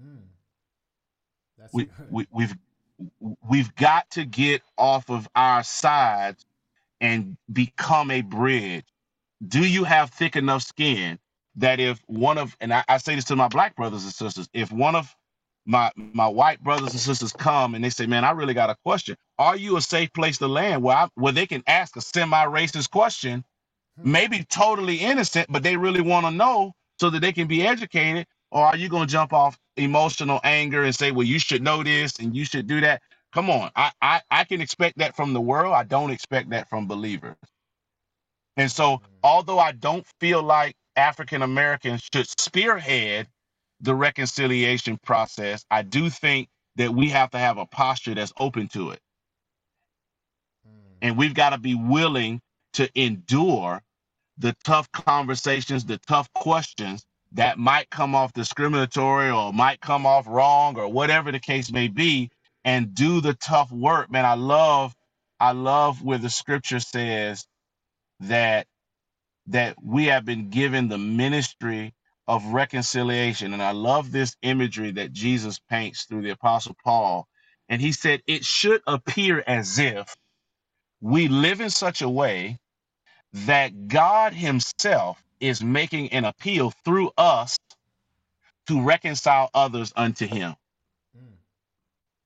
Mm. 0.04 0.24
That's 1.58 1.74
we, 1.74 1.86
good. 1.86 1.94
we 2.10 2.28
we've 2.32 2.56
we've 3.48 3.76
got 3.76 4.10
to 4.12 4.26
get 4.26 4.62
off 4.78 5.10
of 5.10 5.28
our 5.36 5.64
sides 5.64 6.46
and 7.00 7.38
become 7.52 8.12
a 8.12 8.22
bridge. 8.22 8.86
Do 9.48 9.66
you 9.68 9.84
have 9.84 10.10
thick 10.12 10.36
enough 10.36 10.64
skin 10.64 11.20
that 11.56 11.80
if 11.80 12.00
one 12.08 12.38
of 12.38 12.56
and 12.60 12.74
I, 12.74 12.84
I 12.88 12.98
say 12.98 13.16
this 13.16 13.26
to 13.26 13.36
my 13.36 13.48
black 13.48 13.76
brothers 13.76 14.04
and 14.04 14.14
sisters, 14.14 14.50
if 14.54 14.72
one 14.72 14.96
of 14.96 15.16
my 15.66 15.92
my 15.98 16.28
white 16.28 16.64
brothers 16.64 16.92
and 16.92 17.00
sisters 17.00 17.34
come 17.34 17.76
and 17.76 17.84
they 17.84 17.90
say, 17.92 18.06
"Man, 18.08 18.26
I 18.26 18.32
really 18.32 18.54
got 18.56 18.70
a 18.70 18.76
question. 18.86 19.18
Are 19.40 19.56
you 19.58 19.78
a 19.78 19.82
safe 19.82 20.12
place 20.14 20.38
to 20.40 20.48
land 20.48 20.84
where 20.84 20.98
I, 20.98 21.10
where 21.16 21.34
they 21.34 21.48
can 21.48 21.64
ask 21.68 21.96
a 21.98 22.02
semi-racist 22.02 22.92
question, 22.92 23.44
Hmm. 23.98 24.12
maybe 24.12 24.46
totally 24.46 24.98
innocent, 24.98 25.48
but 25.52 25.64
they 25.64 25.78
really 25.78 26.02
want 26.02 26.26
to 26.26 26.32
know 26.32 26.74
so 27.00 27.10
that 27.12 27.22
they 27.22 27.34
can 27.34 27.48
be 27.48 27.66
educated? 27.68 28.28
Or 28.52 28.66
are 28.68 28.78
you 28.78 28.90
going 28.90 29.08
to 29.08 29.12
jump 29.12 29.34
off 29.34 29.58
emotional 29.78 30.42
anger 30.44 30.84
and 30.84 30.96
say, 30.96 31.12
"Well, 31.12 31.28
you 31.28 31.40
should 31.40 31.64
know 31.64 31.84
this 31.84 32.20
and 32.20 32.36
you 32.36 32.46
should 32.46 32.68
do 32.68 32.82
that"? 32.82 33.02
Come 33.34 33.50
on, 33.50 33.72
I 33.76 33.92
I, 34.02 34.22
I 34.32 34.44
can 34.46 34.62
expect 34.62 34.98
that 35.00 35.16
from 35.16 35.34
the 35.34 35.42
world. 35.42 35.74
I 35.76 35.84
don't 35.84 36.12
expect 36.12 36.50
that 36.52 36.70
from 36.70 36.88
believers. 36.88 37.38
And 38.58 38.72
so, 38.72 38.98
Mm. 38.98 39.02
although 39.24 39.60
I 39.60 39.72
don't 39.74 40.06
feel 40.20 40.44
like 40.44 40.76
African 40.96 41.42
Americans 41.42 42.08
should 42.14 42.28
spearhead 42.40 43.28
the 43.82 43.96
reconciliation 43.96 44.98
process, 45.04 45.66
I 45.72 45.84
do 45.84 46.10
think 46.10 46.50
that 46.78 46.94
we 46.94 47.10
have 47.10 47.32
to 47.32 47.40
have 47.40 47.58
a 47.60 47.68
posture 47.68 48.16
that's 48.16 48.34
open 48.40 48.70
to 48.70 48.92
it. 48.92 49.02
And 51.02 51.18
we've 51.18 51.36
got 51.36 51.52
to 51.52 51.60
be 51.60 51.76
willing 51.76 52.42
to 52.74 52.90
endure 53.00 53.84
the 54.40 54.56
tough 54.66 54.92
conversations, 54.94 55.86
the 55.86 56.00
tough 56.08 56.32
questions 56.34 57.06
that 57.34 57.60
might 57.60 57.90
come 57.92 58.16
off 58.16 58.34
discriminatory 58.34 59.32
or 59.32 59.54
might 59.54 59.82
come 59.82 60.08
off 60.08 60.28
wrong 60.28 60.78
or 60.78 60.90
whatever 60.90 61.32
the 61.32 61.40
case 61.40 61.72
may 61.72 61.90
be 61.90 62.32
and 62.66 62.96
do 62.96 63.22
the 63.22 63.36
tough 63.36 63.72
work. 63.72 64.12
Man, 64.12 64.26
I 64.26 64.36
love 64.36 64.96
I 65.40 65.54
love 65.54 66.04
where 66.04 66.20
the 66.20 66.32
scripture 66.32 66.82
says 66.82 67.46
that 68.22 68.68
that 69.48 69.76
we 69.84 70.06
have 70.08 70.26
been 70.26 70.50
given 70.50 70.90
the 70.90 70.98
ministry 71.00 71.94
of 72.28 72.46
reconciliation 72.48 73.54
and 73.54 73.64
I 73.64 73.72
love 73.72 74.12
this 74.12 74.36
imagery 74.42 74.92
that 74.92 75.14
Jesus 75.14 75.60
paints 75.70 76.06
through 76.06 76.24
the 76.24 76.32
apostle 76.32 76.76
Paul 76.84 77.28
and 77.70 77.82
he 77.82 77.92
said 77.92 78.22
it 78.28 78.46
should 78.46 78.82
appear 78.88 79.44
as 79.48 79.80
if 79.80 80.16
we 81.02 81.28
live 81.28 81.62
in 81.62 81.70
such 81.70 82.02
a 82.02 82.10
way 82.10 82.60
that 83.34 83.88
God 83.88 84.34
Himself 84.34 85.24
is 85.40 85.64
making 85.64 86.10
an 86.12 86.26
appeal 86.26 86.72
through 86.86 87.12
us 87.18 87.58
to 88.68 88.82
reconcile 88.82 89.50
others 89.54 89.92
unto 89.96 90.28
Him. 90.28 90.56
Mm. 91.18 91.34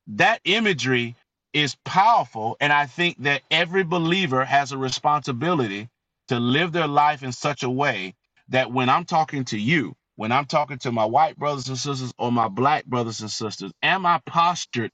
That 0.08 0.42
imagery 0.44 1.16
is 1.54 1.76
powerful, 1.86 2.58
and 2.60 2.74
I 2.74 2.86
think 2.86 3.24
that 3.24 3.44
every 3.50 3.84
believer 3.84 4.44
has 4.44 4.72
a 4.72 4.78
responsibility 4.78 5.90
to 6.28 6.40
live 6.40 6.72
their 6.72 6.88
life 6.88 7.24
in 7.24 7.32
such 7.32 7.64
a 7.64 7.70
way 7.70 8.16
that 8.50 8.72
when 8.72 8.90
I'm 8.90 9.06
talking 9.06 9.46
to 9.46 9.58
you, 9.58 9.96
when 10.16 10.32
I'm 10.32 10.46
talking 10.46 10.78
to 10.80 10.92
my 10.92 11.06
white 11.06 11.38
brothers 11.38 11.68
and 11.68 11.78
sisters 11.78 12.14
or 12.18 12.32
my 12.32 12.48
black 12.48 12.86
brothers 12.86 13.22
and 13.22 13.32
sisters, 13.32 13.72
am 13.84 14.06
I 14.06 14.22
postured 14.26 14.92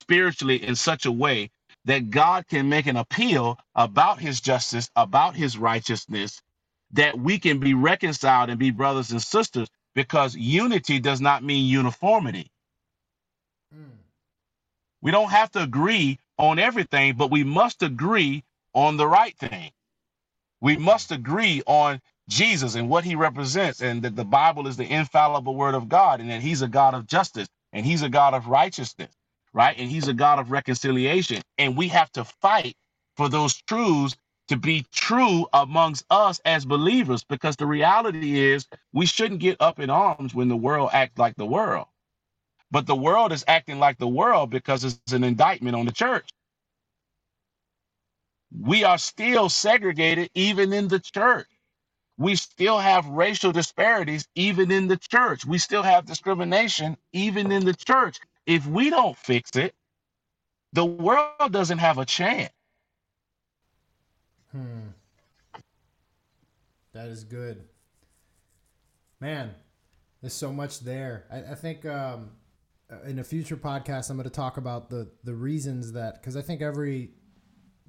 spiritually 0.00 0.62
in 0.62 0.76
such 0.76 1.06
a 1.06 1.12
way 1.12 1.50
that 1.84 2.10
God 2.10 2.46
can 2.48 2.68
make 2.68 2.86
an 2.86 2.96
appeal 2.96 3.58
about 3.74 4.18
his 4.18 4.40
justice, 4.40 4.90
about 4.96 5.36
his 5.36 5.58
righteousness, 5.58 6.40
that 6.92 7.18
we 7.18 7.38
can 7.38 7.58
be 7.58 7.74
reconciled 7.74 8.50
and 8.50 8.58
be 8.58 8.70
brothers 8.70 9.10
and 9.10 9.22
sisters 9.22 9.68
because 9.94 10.36
unity 10.36 11.00
does 11.00 11.20
not 11.20 11.44
mean 11.44 11.66
uniformity. 11.66 12.50
Mm. 13.74 13.90
We 15.02 15.10
don't 15.10 15.30
have 15.30 15.50
to 15.52 15.62
agree 15.62 16.18
on 16.38 16.58
everything, 16.58 17.16
but 17.16 17.30
we 17.30 17.44
must 17.44 17.82
agree 17.82 18.44
on 18.74 18.96
the 18.96 19.06
right 19.06 19.36
thing. 19.36 19.70
We 20.60 20.76
must 20.76 21.12
agree 21.12 21.62
on 21.66 22.00
Jesus 22.28 22.74
and 22.76 22.88
what 22.88 23.04
he 23.04 23.16
represents, 23.16 23.82
and 23.82 24.02
that 24.02 24.16
the 24.16 24.24
Bible 24.24 24.66
is 24.66 24.76
the 24.76 24.90
infallible 24.92 25.54
word 25.56 25.74
of 25.74 25.88
God, 25.88 26.20
and 26.20 26.30
that 26.30 26.42
he's 26.42 26.62
a 26.62 26.68
God 26.68 26.94
of 26.94 27.06
justice 27.06 27.48
and 27.72 27.86
he's 27.86 28.02
a 28.02 28.08
God 28.08 28.34
of 28.34 28.48
righteousness, 28.48 29.12
right? 29.52 29.76
And 29.78 29.90
he's 29.90 30.08
a 30.08 30.14
God 30.14 30.38
of 30.38 30.50
reconciliation. 30.50 31.42
And 31.58 31.76
we 31.76 31.88
have 31.88 32.10
to 32.12 32.24
fight 32.24 32.76
for 33.16 33.28
those 33.28 33.54
truths 33.62 34.16
to 34.48 34.56
be 34.56 34.86
true 34.92 35.46
amongst 35.52 36.06
us 36.10 36.40
as 36.46 36.64
believers, 36.66 37.24
because 37.24 37.56
the 37.56 37.66
reality 37.66 38.40
is 38.40 38.66
we 38.92 39.06
shouldn't 39.06 39.40
get 39.40 39.58
up 39.60 39.80
in 39.80 39.90
arms 39.90 40.34
when 40.34 40.48
the 40.48 40.56
world 40.56 40.90
acts 40.92 41.18
like 41.18 41.36
the 41.36 41.46
world. 41.46 41.86
But 42.70 42.86
the 42.86 42.96
world 42.96 43.32
is 43.32 43.44
acting 43.48 43.80
like 43.80 43.98
the 43.98 44.08
world 44.08 44.50
because 44.50 44.84
it's 44.84 45.12
an 45.12 45.24
indictment 45.24 45.76
on 45.76 45.86
the 45.86 45.92
church. 45.92 46.28
We 48.58 48.84
are 48.84 48.98
still 48.98 49.48
segregated 49.50 50.30
even 50.34 50.72
in 50.72 50.88
the 50.88 51.00
church. 51.00 51.48
We 52.18 52.34
still 52.34 52.78
have 52.78 53.06
racial 53.06 53.52
disparities 53.52 54.26
even 54.34 54.70
in 54.70 54.88
the 54.88 54.96
church. 54.96 55.44
We 55.44 55.58
still 55.58 55.82
have 55.82 56.06
discrimination 56.06 56.96
even 57.12 57.52
in 57.52 57.64
the 57.64 57.74
church. 57.74 58.18
If 58.46 58.66
we 58.66 58.90
don't 58.90 59.16
fix 59.16 59.54
it, 59.56 59.74
the 60.72 60.84
world 60.84 61.52
doesn't 61.52 61.78
have 61.78 61.98
a 61.98 62.06
chance. 62.06 62.52
Hmm. 64.52 64.88
That 66.92 67.08
is 67.08 67.24
good. 67.24 67.64
Man, 69.20 69.54
there's 70.22 70.32
so 70.32 70.52
much 70.52 70.80
there. 70.80 71.26
I, 71.30 71.52
I 71.52 71.54
think 71.54 71.84
um, 71.84 72.30
uh, 72.90 73.02
in 73.02 73.18
a 73.18 73.24
future 73.24 73.56
podcast, 73.56 74.08
I'm 74.08 74.16
going 74.16 74.24
to 74.24 74.30
talk 74.30 74.56
about 74.56 74.88
the, 74.88 75.10
the 75.24 75.34
reasons 75.34 75.92
that, 75.92 76.20
because 76.20 76.36
I 76.36 76.42
think 76.42 76.62
every 76.62 77.10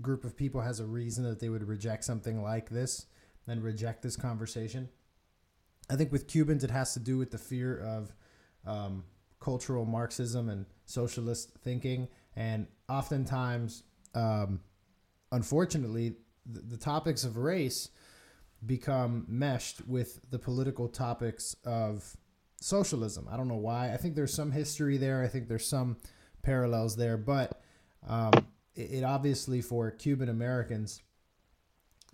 group 0.01 0.25
of 0.25 0.35
people 0.35 0.61
has 0.61 0.79
a 0.79 0.85
reason 0.85 1.23
that 1.23 1.39
they 1.39 1.49
would 1.49 1.67
reject 1.67 2.03
something 2.03 2.43
like 2.43 2.69
this 2.69 3.05
and 3.47 3.63
reject 3.63 4.01
this 4.01 4.15
conversation. 4.15 4.89
I 5.89 5.95
think 5.95 6.11
with 6.11 6.27
Cubans, 6.27 6.63
it 6.63 6.71
has 6.71 6.93
to 6.93 6.99
do 6.99 7.17
with 7.17 7.31
the 7.31 7.37
fear 7.37 7.79
of 7.79 8.13
um, 8.65 9.03
cultural 9.39 9.85
Marxism 9.85 10.49
and 10.49 10.65
socialist 10.85 11.51
thinking. 11.63 12.07
And 12.35 12.67
oftentimes, 12.89 13.83
um, 14.13 14.59
unfortunately, 15.31 16.15
the, 16.45 16.61
the 16.61 16.77
topics 16.77 17.23
of 17.23 17.37
race 17.37 17.89
become 18.65 19.25
meshed 19.27 19.87
with 19.87 20.19
the 20.29 20.39
political 20.39 20.87
topics 20.87 21.55
of 21.63 22.17
socialism. 22.59 23.27
I 23.31 23.37
don't 23.37 23.47
know 23.47 23.55
why. 23.55 23.93
I 23.93 23.97
think 23.97 24.15
there's 24.15 24.33
some 24.33 24.51
history 24.51 24.97
there. 24.97 25.23
I 25.23 25.27
think 25.27 25.47
there's 25.47 25.67
some 25.67 25.97
parallels 26.41 26.95
there, 26.95 27.17
but 27.17 27.61
um, 28.07 28.33
it, 28.75 28.91
it 28.91 29.03
obviously 29.03 29.61
for 29.61 29.91
Cuban 29.91 30.29
Americans, 30.29 31.01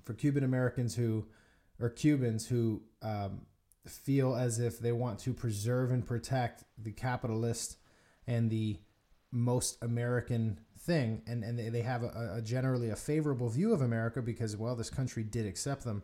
for 0.03 0.13
Cuban 0.13 0.43
Americans 0.43 0.95
who, 0.95 1.25
or 1.79 1.89
Cubans 1.89 2.47
who 2.47 2.81
um, 3.01 3.41
feel 3.87 4.35
as 4.35 4.59
if 4.59 4.79
they 4.79 4.91
want 4.91 5.19
to 5.19 5.33
preserve 5.33 5.91
and 5.91 6.05
protect 6.05 6.63
the 6.77 6.91
capitalist 6.91 7.77
and 8.27 8.49
the 8.49 8.79
most 9.31 9.77
American 9.81 10.59
thing, 10.79 11.21
and, 11.27 11.43
and 11.43 11.57
they, 11.57 11.69
they 11.69 11.81
have 11.81 12.03
a, 12.03 12.35
a 12.35 12.41
generally 12.41 12.89
a 12.89 12.95
favorable 12.95 13.49
view 13.49 13.73
of 13.73 13.81
America 13.81 14.21
because, 14.21 14.55
well, 14.55 14.75
this 14.75 14.89
country 14.89 15.23
did 15.23 15.45
accept 15.45 15.83
them. 15.83 16.03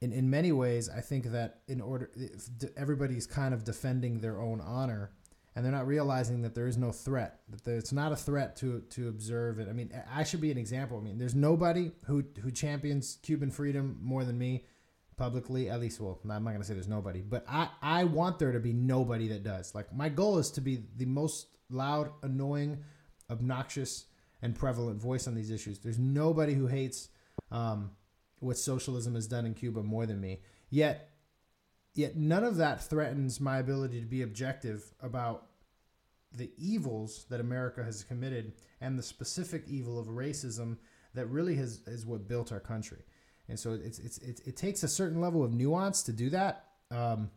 In, 0.00 0.12
in 0.12 0.28
many 0.28 0.50
ways, 0.50 0.88
I 0.88 1.00
think 1.00 1.26
that 1.26 1.60
in 1.68 1.80
order, 1.80 2.10
everybody's 2.76 3.26
kind 3.26 3.54
of 3.54 3.64
defending 3.64 4.18
their 4.18 4.40
own 4.40 4.60
honor, 4.60 5.12
and 5.54 5.64
they're 5.64 5.72
not 5.72 5.86
realizing 5.86 6.42
that 6.42 6.54
there 6.54 6.66
is 6.66 6.78
no 6.78 6.92
threat. 6.92 7.40
That 7.64 7.76
it's 7.76 7.92
not 7.92 8.12
a 8.12 8.16
threat 8.16 8.56
to 8.56 8.80
to 8.90 9.08
observe 9.08 9.58
it. 9.58 9.68
I 9.68 9.72
mean, 9.72 9.90
I 10.12 10.24
should 10.24 10.40
be 10.40 10.50
an 10.50 10.58
example. 10.58 10.98
I 10.98 11.02
mean, 11.02 11.18
there's 11.18 11.34
nobody 11.34 11.92
who 12.06 12.24
who 12.40 12.50
champions 12.50 13.18
Cuban 13.22 13.50
freedom 13.50 13.98
more 14.02 14.24
than 14.24 14.38
me 14.38 14.64
publicly. 15.16 15.68
At 15.68 15.80
least, 15.80 16.00
well, 16.00 16.18
I'm 16.24 16.44
not 16.44 16.50
going 16.50 16.60
to 16.60 16.64
say 16.64 16.74
there's 16.74 16.88
nobody, 16.88 17.20
but 17.20 17.44
I 17.48 17.68
I 17.80 18.04
want 18.04 18.38
there 18.38 18.52
to 18.52 18.60
be 18.60 18.72
nobody 18.72 19.28
that 19.28 19.42
does. 19.42 19.74
Like 19.74 19.94
my 19.94 20.08
goal 20.08 20.38
is 20.38 20.50
to 20.52 20.60
be 20.60 20.84
the 20.96 21.06
most 21.06 21.46
loud, 21.70 22.10
annoying, 22.22 22.78
obnoxious, 23.30 24.06
and 24.40 24.54
prevalent 24.54 25.00
voice 25.00 25.26
on 25.26 25.34
these 25.34 25.50
issues. 25.50 25.78
There's 25.78 25.98
nobody 25.98 26.54
who 26.54 26.66
hates. 26.66 27.08
Um, 27.50 27.90
what 28.42 28.58
socialism 28.58 29.14
has 29.14 29.26
done 29.26 29.46
in 29.46 29.54
Cuba 29.54 29.82
more 29.82 30.04
than 30.04 30.20
me. 30.20 30.40
Yet, 30.68 31.11
yet 31.94 32.16
none 32.16 32.44
of 32.44 32.56
that 32.56 32.82
threatens 32.82 33.40
my 33.40 33.58
ability 33.58 34.00
to 34.00 34.06
be 34.06 34.22
objective 34.22 34.92
about 35.00 35.46
the 36.34 36.50
evils 36.56 37.26
that 37.28 37.40
America 37.40 37.84
has 37.84 38.02
committed 38.04 38.52
and 38.80 38.98
the 38.98 39.02
specific 39.02 39.64
evil 39.66 39.98
of 39.98 40.06
racism 40.06 40.78
that 41.14 41.26
really 41.26 41.56
has 41.56 41.82
is 41.86 42.06
what 42.06 42.26
built 42.26 42.52
our 42.52 42.60
country. 42.60 43.04
And 43.48 43.58
so 43.58 43.72
it's 43.72 43.98
it's, 43.98 44.18
it's 44.18 44.40
it 44.42 44.56
takes 44.56 44.82
a 44.82 44.88
certain 44.88 45.20
level 45.20 45.44
of 45.44 45.52
nuance 45.52 46.02
to 46.04 46.12
do 46.12 46.30
that. 46.30 46.66
Um, 46.90 47.30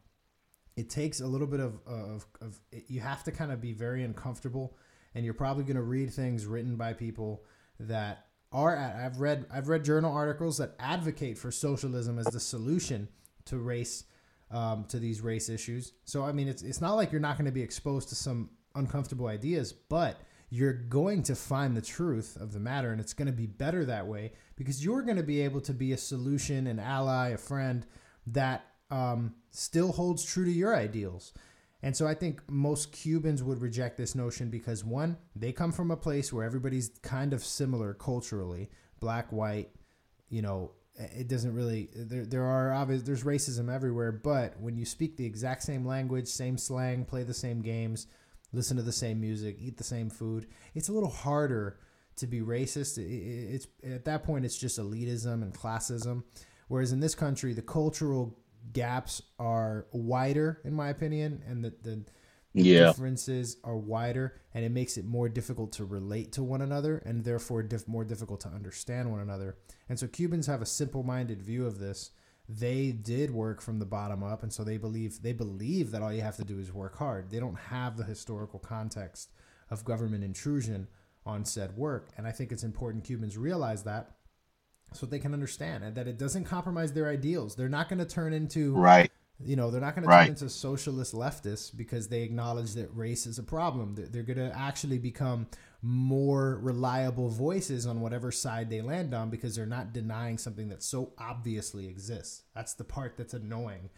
it 0.77 0.89
takes 0.89 1.19
a 1.19 1.27
little 1.27 1.47
bit 1.47 1.59
of 1.59 1.79
of, 1.85 2.25
of 2.41 2.59
you 2.87 3.01
have 3.01 3.23
to 3.25 3.31
kind 3.31 3.51
of 3.51 3.59
be 3.59 3.73
very 3.73 4.03
uncomfortable, 4.03 4.77
and 5.13 5.25
you're 5.25 5.33
probably 5.33 5.63
going 5.63 5.75
to 5.75 5.81
read 5.81 6.13
things 6.13 6.45
written 6.45 6.77
by 6.77 6.93
people 6.93 7.43
that 7.79 8.27
are 8.51 8.75
at, 8.75 8.95
I've 8.95 9.19
read 9.19 9.45
I've 9.51 9.67
read 9.67 9.83
journal 9.83 10.13
articles 10.13 10.57
that 10.59 10.75
advocate 10.79 11.37
for 11.37 11.51
socialism 11.51 12.17
as 12.17 12.27
the 12.27 12.39
solution 12.39 13.09
to 13.45 13.57
race 13.57 14.05
um, 14.55 14.85
to 14.85 14.99
these 14.99 15.19
race 15.19 15.49
issues. 15.49 15.91
So 16.05 16.23
I 16.23 16.31
mean, 16.31 16.47
it's 16.47 16.63
it's 16.63 16.81
not 16.81 16.93
like 16.93 17.11
you're 17.11 17.21
not 17.21 17.37
going 17.37 17.45
to 17.45 17.51
be 17.51 17.61
exposed 17.61 18.09
to 18.09 18.15
some 18.15 18.49
uncomfortable 18.73 19.27
ideas, 19.27 19.73
but 19.73 20.21
you're 20.49 20.73
going 20.73 21.23
to 21.23 21.35
find 21.35 21.75
the 21.75 21.81
truth 21.81 22.37
of 22.39 22.53
the 22.53 22.59
matter, 22.59 22.91
and 22.91 23.01
it's 23.01 23.13
going 23.13 23.25
to 23.25 23.33
be 23.33 23.47
better 23.47 23.83
that 23.85 24.07
way 24.07 24.31
because 24.55 24.83
you're 24.83 25.01
going 25.01 25.17
to 25.17 25.23
be 25.23 25.41
able 25.41 25.59
to 25.59 25.73
be 25.73 25.91
a 25.91 25.97
solution, 25.97 26.67
an 26.67 26.79
ally, 26.79 27.29
a 27.29 27.37
friend 27.37 27.85
that 28.27 28.65
um, 28.89 29.35
still 29.51 29.91
holds 29.91 30.23
true 30.23 30.45
to 30.45 30.51
your 30.51 30.73
ideals. 30.73 31.33
And 31.83 31.95
so 31.95 32.07
I 32.07 32.13
think 32.13 32.41
most 32.49 32.93
Cubans 32.93 33.43
would 33.43 33.61
reject 33.61 33.97
this 33.97 34.15
notion 34.15 34.49
because 34.49 34.83
one, 34.83 35.17
they 35.35 35.51
come 35.51 35.71
from 35.71 35.91
a 35.91 35.97
place 35.97 36.31
where 36.31 36.45
everybody's 36.45 36.89
kind 37.03 37.33
of 37.33 37.43
similar 37.43 37.93
culturally, 37.93 38.69
black, 38.99 39.31
white, 39.31 39.69
you 40.29 40.41
know, 40.41 40.71
it 40.97 41.27
doesn't 41.27 41.53
really 41.53 41.89
there 41.95 42.25
there 42.25 42.43
are 42.43 42.73
obvious 42.73 43.03
there's 43.03 43.23
racism 43.23 43.73
everywhere, 43.73 44.11
but 44.11 44.59
when 44.59 44.77
you 44.77 44.85
speak 44.85 45.17
the 45.17 45.25
exact 45.25 45.63
same 45.63 45.85
language, 45.85 46.27
same 46.27 46.57
slang, 46.57 47.05
play 47.05 47.23
the 47.23 47.33
same 47.33 47.61
games, 47.61 48.07
listen 48.53 48.77
to 48.77 48.83
the 48.83 48.91
same 48.91 49.19
music, 49.19 49.57
eat 49.59 49.77
the 49.77 49.83
same 49.83 50.09
food, 50.09 50.47
it's 50.73 50.89
a 50.89 50.93
little 50.93 51.09
harder 51.09 51.79
to 52.17 52.27
be 52.27 52.41
racist. 52.41 52.97
It's 52.97 53.67
at 53.83 54.05
that 54.05 54.23
point 54.23 54.45
it's 54.45 54.57
just 54.57 54.79
elitism 54.79 55.41
and 55.41 55.53
classism. 55.53 56.23
Whereas 56.67 56.91
in 56.91 56.99
this 56.99 57.15
country, 57.15 57.53
the 57.53 57.61
cultural 57.61 58.39
gaps 58.73 59.21
are 59.37 59.85
wider, 59.91 60.61
in 60.63 60.73
my 60.73 60.89
opinion, 60.89 61.43
and 61.47 61.63
the, 61.63 61.73
the, 61.83 61.89
the 61.95 62.03
yeah. 62.63 62.87
differences 62.87 63.57
are 63.63 63.77
wider, 63.77 64.39
and 64.53 64.63
it 64.63 64.71
makes 64.71 64.97
it 64.97 65.05
more 65.05 65.27
difficult 65.29 65.71
to 65.73 65.85
relate 65.85 66.31
to 66.33 66.43
one 66.43 66.61
another, 66.61 66.97
and 67.05 67.23
therefore 67.23 67.63
diff- 67.63 67.87
more 67.87 68.05
difficult 68.05 68.39
to 68.41 68.49
understand 68.49 69.11
one 69.11 69.19
another. 69.19 69.57
And 69.89 69.99
so 69.99 70.07
Cubans 70.07 70.47
have 70.47 70.61
a 70.61 70.65
simple-minded 70.65 71.41
view 71.41 71.65
of 71.65 71.79
this. 71.79 72.11
They 72.47 72.91
did 72.91 73.31
work 73.31 73.61
from 73.61 73.79
the 73.79 73.85
bottom 73.85 74.23
up, 74.23 74.43
and 74.43 74.53
so 74.53 74.63
they 74.63 74.77
believe 74.77 75.21
they 75.21 75.33
believe 75.33 75.91
that 75.91 76.01
all 76.01 76.13
you 76.13 76.21
have 76.21 76.37
to 76.37 76.45
do 76.45 76.59
is 76.59 76.71
work 76.71 76.97
hard. 76.97 77.29
They 77.31 77.39
don't 77.39 77.57
have 77.57 77.97
the 77.97 78.03
historical 78.03 78.59
context 78.59 79.31
of 79.69 79.83
government 79.83 80.23
intrusion 80.23 80.87
on 81.25 81.43
said 81.43 81.75
work, 81.75 82.09
and 82.17 82.27
I 82.27 82.31
think 82.31 82.51
it's 82.51 82.63
important 82.63 83.03
Cubans 83.03 83.37
realize 83.37 83.83
that 83.83 84.11
so 84.93 85.05
they 85.05 85.19
can 85.19 85.33
understand 85.33 85.83
and 85.83 85.95
that 85.95 86.07
it 86.07 86.17
doesn't 86.17 86.45
compromise 86.45 86.93
their 86.93 87.09
ideals. 87.09 87.55
They're 87.55 87.67
not 87.67 87.89
going 87.89 87.99
to 87.99 88.05
turn 88.05 88.33
into 88.33 88.75
right. 88.75 89.11
You 89.43 89.57
know, 89.57 89.69
they're 89.69 89.81
not 89.81 89.95
going 89.95 90.07
right. 90.07 90.19
to 90.19 90.25
turn 90.25 90.33
into 90.33 90.49
socialist 90.49 91.13
leftists 91.13 91.75
because 91.75 92.07
they 92.07 92.21
acknowledge 92.21 92.73
that 92.75 92.95
race 92.95 93.25
is 93.25 93.37
a 93.37 93.43
problem. 93.43 93.95
They're, 93.95 94.07
they're 94.07 94.23
going 94.23 94.49
to 94.49 94.57
actually 94.57 94.97
become 94.97 95.47
more 95.81 96.57
reliable 96.61 97.29
voices 97.29 97.85
on 97.85 98.01
whatever 98.01 98.31
side 98.31 98.69
they 98.69 98.81
land 98.81 99.13
on 99.13 99.29
because 99.29 99.55
they're 99.55 99.65
not 99.65 99.93
denying 99.93 100.37
something 100.37 100.69
that 100.69 100.81
so 100.81 101.11
obviously 101.17 101.87
exists. 101.87 102.43
That's 102.55 102.73
the 102.73 102.85
part 102.85 103.17
that's 103.17 103.33
annoying 103.33 103.89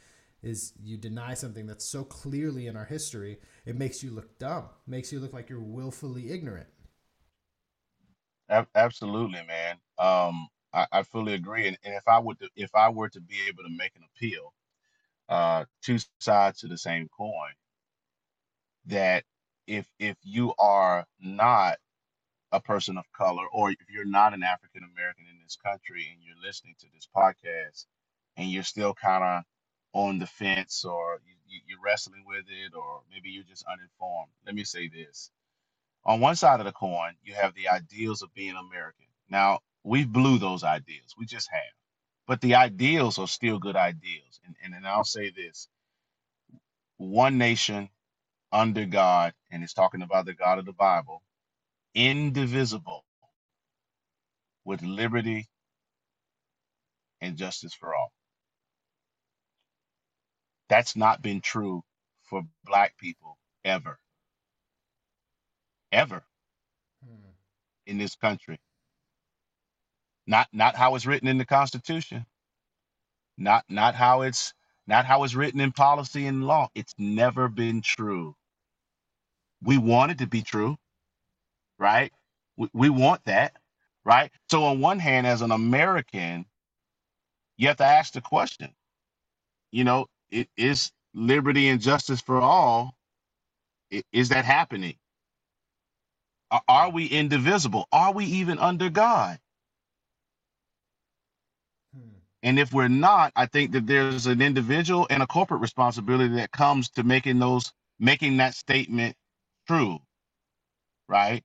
is 0.43 0.73
you 0.83 0.97
deny 0.97 1.33
something 1.33 1.65
that's 1.65 1.85
so 1.85 2.03
clearly 2.03 2.67
in 2.67 2.75
our 2.75 2.85
history, 2.85 3.39
it 3.65 3.75
makes 3.75 4.03
you 4.03 4.11
look 4.11 4.37
dumb. 4.39 4.65
It 4.87 4.89
makes 4.89 5.11
you 5.11 5.19
look 5.19 5.33
like 5.33 5.49
you're 5.49 5.59
willfully 5.59 6.31
ignorant. 6.31 6.67
Absolutely, 8.75 9.41
man. 9.45 9.75
Um, 9.97 10.47
I, 10.73 10.87
I 10.91 11.03
fully 11.03 11.33
agree. 11.33 11.67
And, 11.67 11.77
and 11.83 11.95
if 11.95 12.07
I 12.07 12.19
would, 12.19 12.37
if 12.55 12.73
I 12.75 12.89
were 12.89 13.09
to 13.09 13.19
be 13.19 13.35
able 13.47 13.63
to 13.63 13.69
make 13.69 13.95
an 13.95 14.03
appeal, 14.03 14.53
uh, 15.29 15.65
two 15.83 15.99
sides 16.19 16.59
to 16.61 16.67
the 16.67 16.77
same 16.77 17.09
coin, 17.17 17.51
that 18.87 19.23
if 19.67 19.87
if 19.99 20.17
you 20.23 20.53
are 20.59 21.05
not 21.21 21.77
a 22.53 22.61
person 22.61 22.97
of 22.97 23.05
color, 23.17 23.45
or 23.53 23.71
if 23.71 23.77
you're 23.89 24.05
not 24.05 24.33
an 24.33 24.43
African 24.43 24.83
American 24.95 25.25
in 25.31 25.39
this 25.43 25.57
country, 25.63 26.07
and 26.11 26.21
you're 26.23 26.41
listening 26.47 26.75
to 26.81 26.87
this 26.93 27.07
podcast, 27.15 27.85
and 28.37 28.49
you're 28.51 28.63
still 28.63 28.95
kind 28.95 29.23
of 29.23 29.43
on 29.93 30.19
the 30.19 30.27
fence, 30.27 30.85
or 30.85 31.21
you, 31.25 31.61
you're 31.67 31.79
wrestling 31.85 32.23
with 32.27 32.45
it, 32.49 32.73
or 32.75 33.01
maybe 33.11 33.29
you're 33.31 33.43
just 33.45 33.65
uninformed. 33.71 34.31
Let 34.45 34.55
me 34.55 34.65
say 34.65 34.89
this: 34.89 35.31
on 36.05 36.21
one 36.21 36.35
side 36.37 36.59
of 36.61 36.65
the 36.67 36.73
coin, 36.73 37.13
you 37.23 37.35
have 37.35 37.55
the 37.55 37.69
ideals 37.69 38.21
of 38.23 38.33
being 38.35 38.55
American. 38.55 39.07
Now, 39.29 39.59
We've 39.83 40.11
blew 40.11 40.37
those 40.39 40.63
ideals. 40.63 41.15
We 41.17 41.25
just 41.25 41.49
have. 41.51 41.86
But 42.27 42.41
the 42.41 42.55
ideals 42.55 43.19
are 43.19 43.27
still 43.27 43.59
good 43.59 43.75
ideals. 43.77 44.39
And, 44.45 44.55
and, 44.63 44.75
and 44.75 44.87
I'll 44.87 45.05
say 45.05 45.31
this 45.31 45.69
one 46.97 47.37
nation 47.37 47.89
under 48.51 48.85
God, 48.85 49.33
and 49.51 49.63
it's 49.63 49.73
talking 49.73 50.01
about 50.01 50.25
the 50.25 50.33
God 50.33 50.59
of 50.59 50.65
the 50.65 50.73
Bible, 50.73 51.21
indivisible, 51.95 53.05
with 54.65 54.81
liberty 54.81 55.47
and 57.21 57.37
justice 57.37 57.73
for 57.73 57.95
all. 57.95 58.11
That's 60.69 60.95
not 60.95 61.21
been 61.21 61.41
true 61.41 61.83
for 62.23 62.43
black 62.65 62.97
people 62.97 63.37
ever. 63.65 63.99
Ever 65.91 66.23
hmm. 67.05 67.29
in 67.85 67.97
this 67.97 68.15
country. 68.15 68.59
Not 70.27 70.47
not 70.53 70.75
how 70.77 70.95
it's 70.95 71.07
written 71.07 71.29
in 71.29 71.37
the 71.39 71.45
Constitution. 71.45 72.25
Not 73.37 73.65
not 73.69 73.95
how 73.95 74.23
it's 74.23 74.53
not 74.87 75.05
how 75.05 75.23
it's 75.23 75.35
written 75.35 75.59
in 75.61 75.71
policy 75.71 76.27
and 76.27 76.45
law. 76.47 76.69
It's 76.75 76.95
never 76.97 77.49
been 77.49 77.81
true. 77.81 78.35
We 79.63 79.77
want 79.77 80.11
it 80.11 80.19
to 80.19 80.27
be 80.27 80.43
true, 80.43 80.77
right? 81.79 82.13
We, 82.57 82.69
we 82.73 82.89
want 82.89 83.25
that, 83.25 83.53
right? 84.05 84.31
So 84.51 84.65
on 84.65 84.81
one 84.81 84.99
hand, 84.99 85.27
as 85.27 85.41
an 85.41 85.51
American, 85.51 86.45
you 87.57 87.67
have 87.69 87.77
to 87.77 87.85
ask 87.85 88.13
the 88.13 88.21
question, 88.21 88.73
you 89.71 89.83
know, 89.85 90.07
it 90.31 90.49
is 90.57 90.91
liberty 91.13 91.69
and 91.69 91.81
justice 91.81 92.21
for 92.21 92.41
all. 92.41 92.95
Is 94.13 94.29
that 94.29 94.45
happening? 94.45 94.95
Are 96.51 96.61
we 96.91 97.07
indivisible? 97.07 97.87
Are 97.91 98.13
we 98.13 98.25
even 98.25 98.59
under 98.59 98.89
God? 98.89 99.39
And 102.47 102.59
if 102.59 102.73
we're 102.73 102.89
not, 102.89 103.33
I 103.37 103.47
think 103.47 103.73
that 103.73 103.87
there's 103.87 104.27
an 104.27 104.41
individual 104.41 105.07
and 105.11 105.23
a 105.23 105.27
corporate 105.27 105.61
responsibility 105.61 106.35
that 106.37 106.51
comes 106.51 106.89
to 106.91 107.03
making 107.03 107.39
those 107.39 107.73
making 107.99 108.37
that 108.39 108.55
statement 108.55 109.15
true. 109.67 109.99
Right. 111.09 111.43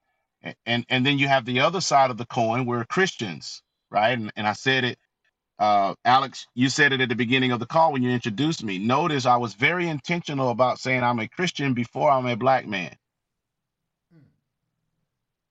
And 0.66 0.86
and 0.90 1.06
then 1.06 1.18
you 1.18 1.28
have 1.28 1.46
the 1.46 1.60
other 1.60 1.82
side 1.82 2.10
of 2.10 2.18
the 2.18 2.26
coin 2.26 2.66
where 2.66 2.84
Christians, 2.86 3.62
right? 3.90 4.18
And, 4.18 4.32
and 4.36 4.46
I 4.48 4.54
said 4.54 4.84
it 4.84 4.98
uh, 5.58 5.94
Alex, 6.04 6.48
you 6.54 6.70
said 6.70 6.92
it 6.92 7.02
at 7.02 7.10
the 7.10 7.16
beginning 7.16 7.52
of 7.52 7.60
the 7.60 7.66
call 7.66 7.94
when 7.94 8.04
you 8.04 8.10
introduced 8.10 8.64
me. 8.64 8.78
Notice 8.78 9.26
I 9.26 9.38
was 9.38 9.54
very 9.54 9.88
intentional 9.88 10.50
about 10.50 10.80
saying 10.80 11.04
I'm 11.04 11.20
a 11.20 11.28
Christian 11.28 11.74
before 11.74 12.12
I'm 12.12 12.26
a 12.28 12.36
black 12.36 12.68
man. 12.68 12.94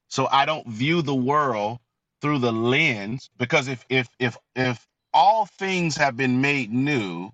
So 0.10 0.28
I 0.32 0.46
don't 0.46 0.68
view 0.68 1.02
the 1.02 1.16
world 1.16 1.80
through 2.22 2.40
the 2.40 2.54
lens 2.54 3.30
because 3.38 3.68
if 3.68 3.86
if 3.90 4.10
if 4.20 4.38
if 4.56 4.88
all 5.14 5.48
things 5.48 5.98
have 5.98 6.18
been 6.18 6.42
made 6.42 6.72
new, 6.74 7.32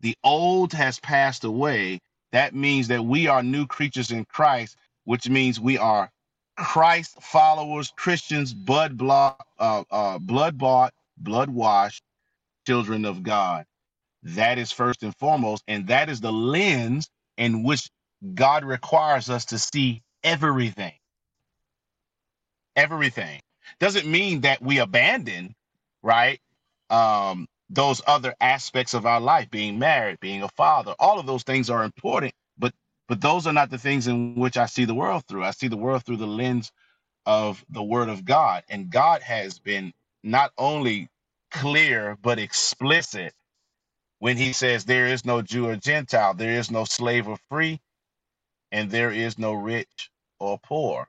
the 0.00 0.16
old 0.24 0.72
has 0.74 1.00
passed 1.00 1.44
away. 1.44 2.00
That 2.32 2.54
means 2.54 2.88
that 2.88 3.04
we 3.04 3.28
are 3.28 3.42
new 3.42 3.66
creatures 3.66 4.12
in 4.12 4.26
Christ, 4.26 4.76
which 5.04 5.28
means 5.28 5.60
we 5.60 5.78
are 5.78 6.10
Christ 6.58 7.22
followers, 7.22 7.92
Christians, 7.96 8.54
blood 8.54 8.96
blood, 8.98 9.36
uh, 9.58 9.84
uh, 9.90 10.18
blood 10.20 10.58
bought, 10.58 10.94
blood 11.18 11.50
washed 11.50 12.02
children 12.66 13.04
of 13.06 13.22
God. 13.22 13.66
That 14.24 14.58
is 14.58 14.72
first 14.72 15.02
and 15.04 15.16
foremost, 15.16 15.64
and 15.68 15.88
that 15.88 16.10
is 16.10 16.20
the 16.20 16.32
lens 16.32 17.08
in 17.38 17.64
which 17.64 17.90
God 18.34 18.64
requires 18.64 19.30
us 19.30 19.46
to 19.46 19.58
see 19.58 20.02
everything. 20.24 20.94
Everything 22.76 23.40
doesn't 23.80 24.06
mean 24.06 24.42
that 24.42 24.62
we 24.62 24.78
abandon, 24.78 25.54
right? 26.02 26.40
Um, 26.92 27.48
those 27.70 28.02
other 28.06 28.36
aspects 28.40 28.94
of 28.94 29.06
our 29.06 29.20
life, 29.20 29.50
being 29.50 29.80
married, 29.80 30.20
being 30.20 30.44
a 30.44 30.50
father, 30.50 30.94
all 31.00 31.20
of 31.20 31.26
those 31.26 31.44
things 31.44 31.70
are 31.70 31.84
important, 31.84 32.34
but 32.58 32.74
but 33.08 33.20
those 33.22 33.46
are 33.48 33.54
not 33.54 33.70
the 33.70 33.78
things 33.78 34.08
in 34.08 34.36
which 34.36 34.58
I 34.58 34.66
see 34.66 34.86
the 34.86 34.94
world 34.94 35.24
through. 35.28 35.44
I 35.44 35.52
see 35.52 35.68
the 35.68 35.78
world 35.78 36.04
through 36.04 36.18
the 36.18 36.28
lens 36.28 36.70
of 37.26 37.64
the 37.70 37.82
word 37.82 38.08
of 38.08 38.24
God. 38.24 38.64
And 38.68 38.90
God 38.90 39.22
has 39.22 39.58
been 39.58 39.92
not 40.22 40.52
only 40.58 41.08
clear 41.50 42.16
but 42.22 42.38
explicit 42.38 43.32
when 44.20 44.36
he 44.36 44.52
says 44.52 44.84
there 44.84 45.08
is 45.08 45.24
no 45.24 45.42
Jew 45.42 45.68
or 45.68 45.76
Gentile, 45.76 46.34
there 46.34 46.58
is 46.58 46.70
no 46.70 46.84
slave 46.84 47.28
or 47.28 47.38
free, 47.50 47.80
and 48.72 48.90
there 48.90 49.12
is 49.12 49.38
no 49.38 49.52
rich 49.54 50.10
or 50.40 50.58
poor. 50.58 51.08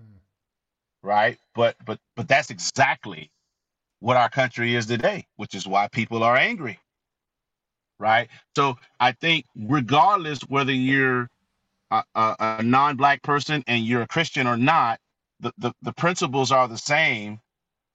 Hmm. 0.00 0.18
Right? 1.02 1.38
But 1.54 1.76
but 1.84 2.00
but 2.16 2.28
that's 2.28 2.50
exactly 2.50 3.30
what 4.00 4.16
our 4.16 4.28
country 4.28 4.74
is 4.74 4.86
today, 4.86 5.26
which 5.36 5.54
is 5.54 5.66
why 5.66 5.88
people 5.88 6.22
are 6.22 6.36
angry. 6.36 6.78
Right? 7.98 8.28
So 8.56 8.76
I 9.00 9.12
think 9.12 9.46
regardless 9.56 10.40
whether 10.42 10.72
you're 10.72 11.28
a, 11.90 12.04
a, 12.14 12.36
a 12.40 12.62
non-black 12.62 13.22
person 13.22 13.64
and 13.66 13.84
you're 13.84 14.02
a 14.02 14.08
Christian 14.08 14.46
or 14.46 14.56
not, 14.56 15.00
the, 15.40 15.52
the, 15.58 15.72
the 15.82 15.92
principles 15.92 16.52
are 16.52 16.68
the 16.68 16.78
same 16.78 17.40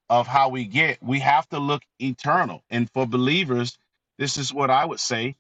of 0.10 0.28
how 0.28 0.50
we 0.50 0.66
get, 0.66 1.02
we 1.02 1.20
have 1.20 1.48
to 1.50 1.60
look 1.60 1.84
eternal. 2.00 2.64
And 2.70 2.90
for 2.92 3.08
believers, 3.08 3.78
this 4.20 4.38
is 4.38 4.54
what 4.54 4.70
I 4.70 4.86
would 4.86 5.00
say 5.00 5.36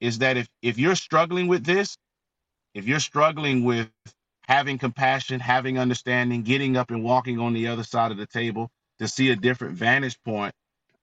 is 0.00 0.18
that 0.18 0.36
if 0.36 0.48
if 0.62 0.78
you're 0.78 0.96
struggling 0.96 1.48
with 1.48 1.64
this, 1.64 1.96
if 2.74 2.86
you're 2.86 3.00
struggling 3.00 3.64
with 3.64 3.88
having 4.48 4.78
compassion, 4.78 5.40
having 5.40 5.78
understanding, 5.78 6.42
getting 6.42 6.76
up 6.76 6.90
and 6.90 7.04
walking 7.04 7.38
on 7.40 7.54
the 7.54 7.68
other 7.68 7.84
side 7.84 8.12
of 8.12 8.18
the 8.18 8.26
table 8.26 8.70
to 8.98 9.08
see 9.08 9.30
a 9.30 9.36
different 9.36 9.74
vantage 9.74 10.18
point, 10.24 10.54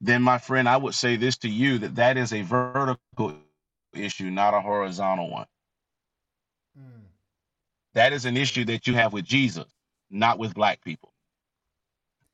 then 0.01 0.21
my 0.21 0.37
friend, 0.37 0.67
I 0.67 0.77
would 0.77 0.95
say 0.95 1.15
this 1.15 1.37
to 1.37 1.49
you 1.49 1.79
that 1.79 1.95
that 1.95 2.17
is 2.17 2.33
a 2.33 2.41
vertical 2.41 3.35
issue, 3.93 4.29
not 4.29 4.53
a 4.53 4.61
horizontal 4.61 5.29
one. 5.29 5.45
Mm. 6.79 7.03
That 7.93 8.13
is 8.13 8.25
an 8.25 8.37
issue 8.37 8.65
that 8.65 8.87
you 8.87 8.95
have 8.95 9.13
with 9.13 9.25
Jesus, 9.25 9.65
not 10.09 10.39
with 10.39 10.53
black 10.53 10.83
people. 10.83 11.13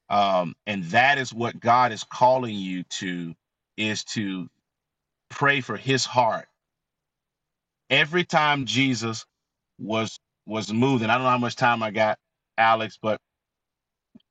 Um, 0.09 0.55
and 0.65 0.83
that 0.85 1.17
is 1.17 1.33
what 1.33 1.59
God 1.59 1.91
is 1.91 2.03
calling 2.03 2.55
you 2.55 2.83
to 2.83 3.35
is 3.77 4.03
to 4.05 4.49
pray 5.29 5.61
for 5.61 5.77
his 5.77 6.05
heart. 6.05 6.47
Every 7.89 8.23
time 8.23 8.65
Jesus 8.65 9.25
was 9.79 10.19
was 10.47 10.73
moved, 10.73 11.03
and 11.03 11.11
I 11.11 11.15
don't 11.15 11.23
know 11.23 11.29
how 11.31 11.37
much 11.37 11.55
time 11.55 11.83
I 11.83 11.91
got, 11.91 12.17
Alex, 12.57 12.97
but 13.01 13.21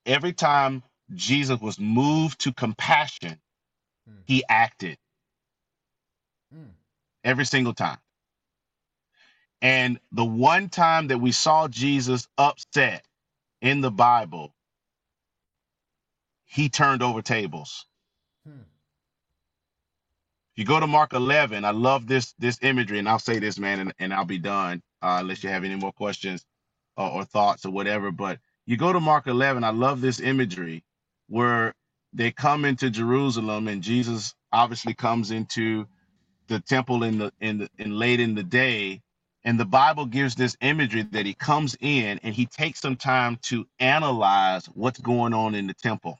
every 0.05 0.33
time 0.33 0.83
Jesus 1.15 1.59
was 1.59 1.79
moved 1.79 2.41
to 2.41 2.53
compassion, 2.53 3.39
mm. 4.09 4.21
he 4.25 4.43
acted. 4.49 4.97
Mm. 6.55 6.71
Every 7.23 7.45
single 7.45 7.73
time. 7.73 7.97
And 9.61 9.99
the 10.11 10.25
one 10.25 10.69
time 10.69 11.07
that 11.07 11.17
we 11.17 11.31
saw 11.31 11.67
Jesus 11.67 12.27
upset 12.37 13.03
in 13.61 13.81
the 13.81 13.91
Bible 13.91 14.53
he 16.49 16.67
turned 16.67 17.03
over 17.03 17.21
tables. 17.21 17.85
Hmm. 18.45 18.63
You 20.55 20.65
go 20.65 20.79
to 20.79 20.87
Mark 20.87 21.13
11, 21.13 21.63
I 21.63 21.69
love 21.69 22.07
this 22.07 22.33
this 22.39 22.57
imagery, 22.63 22.97
and 22.97 23.07
I'll 23.07 23.19
say 23.19 23.37
this, 23.37 23.59
man, 23.59 23.79
and, 23.79 23.93
and 23.99 24.13
I'll 24.13 24.25
be 24.25 24.39
done 24.39 24.81
uh, 25.01 25.17
unless 25.21 25.43
you 25.43 25.49
have 25.49 25.63
any 25.63 25.75
more 25.75 25.91
questions 25.91 26.43
or, 26.97 27.07
or 27.07 27.23
thoughts 27.23 27.65
or 27.65 27.69
whatever. 27.69 28.11
But 28.11 28.39
you 28.65 28.77
go 28.77 28.91
to 28.91 28.99
Mark 28.99 29.27
11, 29.27 29.63
I 29.63 29.69
love 29.69 30.01
this 30.01 30.19
imagery 30.19 30.83
where 31.29 31.73
they 32.13 32.31
come 32.31 32.65
into 32.65 32.89
Jerusalem, 32.89 33.67
and 33.67 33.81
Jesus 33.81 34.35
obviously 34.51 34.93
comes 34.93 35.31
into 35.31 35.87
the 36.47 36.59
temple 36.59 37.03
in 37.03 37.19
the 37.19 37.31
in 37.39 37.59
the 37.59 37.69
in 37.77 37.97
late 37.97 38.19
in 38.19 38.35
the 38.35 38.43
day 38.43 39.01
and 39.43 39.59
the 39.59 39.65
bible 39.65 40.05
gives 40.07 40.33
this 40.33 40.57
imagery 40.61 41.03
that 41.03 41.23
he 41.27 41.33
comes 41.35 41.77
in 41.79 42.19
and 42.23 42.33
he 42.33 42.47
takes 42.47 42.81
some 42.81 42.95
time 42.95 43.37
to 43.43 43.67
analyze 43.79 44.65
what's 44.73 44.99
going 44.99 45.31
on 45.31 45.53
in 45.53 45.67
the 45.67 45.75
temple 45.75 46.19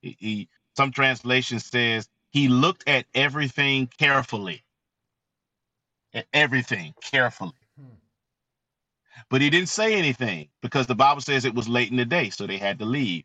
he, 0.00 0.16
he 0.18 0.48
some 0.76 0.90
translation 0.90 1.60
says 1.60 2.08
he 2.30 2.48
looked 2.48 2.88
at 2.88 3.06
everything 3.14 3.88
carefully. 3.98 4.64
At 6.14 6.26
everything 6.32 6.94
carefully. 7.02 7.52
Hmm. 7.78 7.96
But 9.30 9.40
he 9.40 9.50
didn't 9.50 9.68
say 9.68 9.94
anything 9.94 10.48
because 10.62 10.86
the 10.86 10.94
Bible 10.94 11.20
says 11.20 11.44
it 11.44 11.54
was 11.54 11.68
late 11.68 11.90
in 11.90 11.96
the 11.96 12.04
day, 12.04 12.30
so 12.30 12.46
they 12.46 12.58
had 12.58 12.78
to 12.78 12.84
leave. 12.84 13.24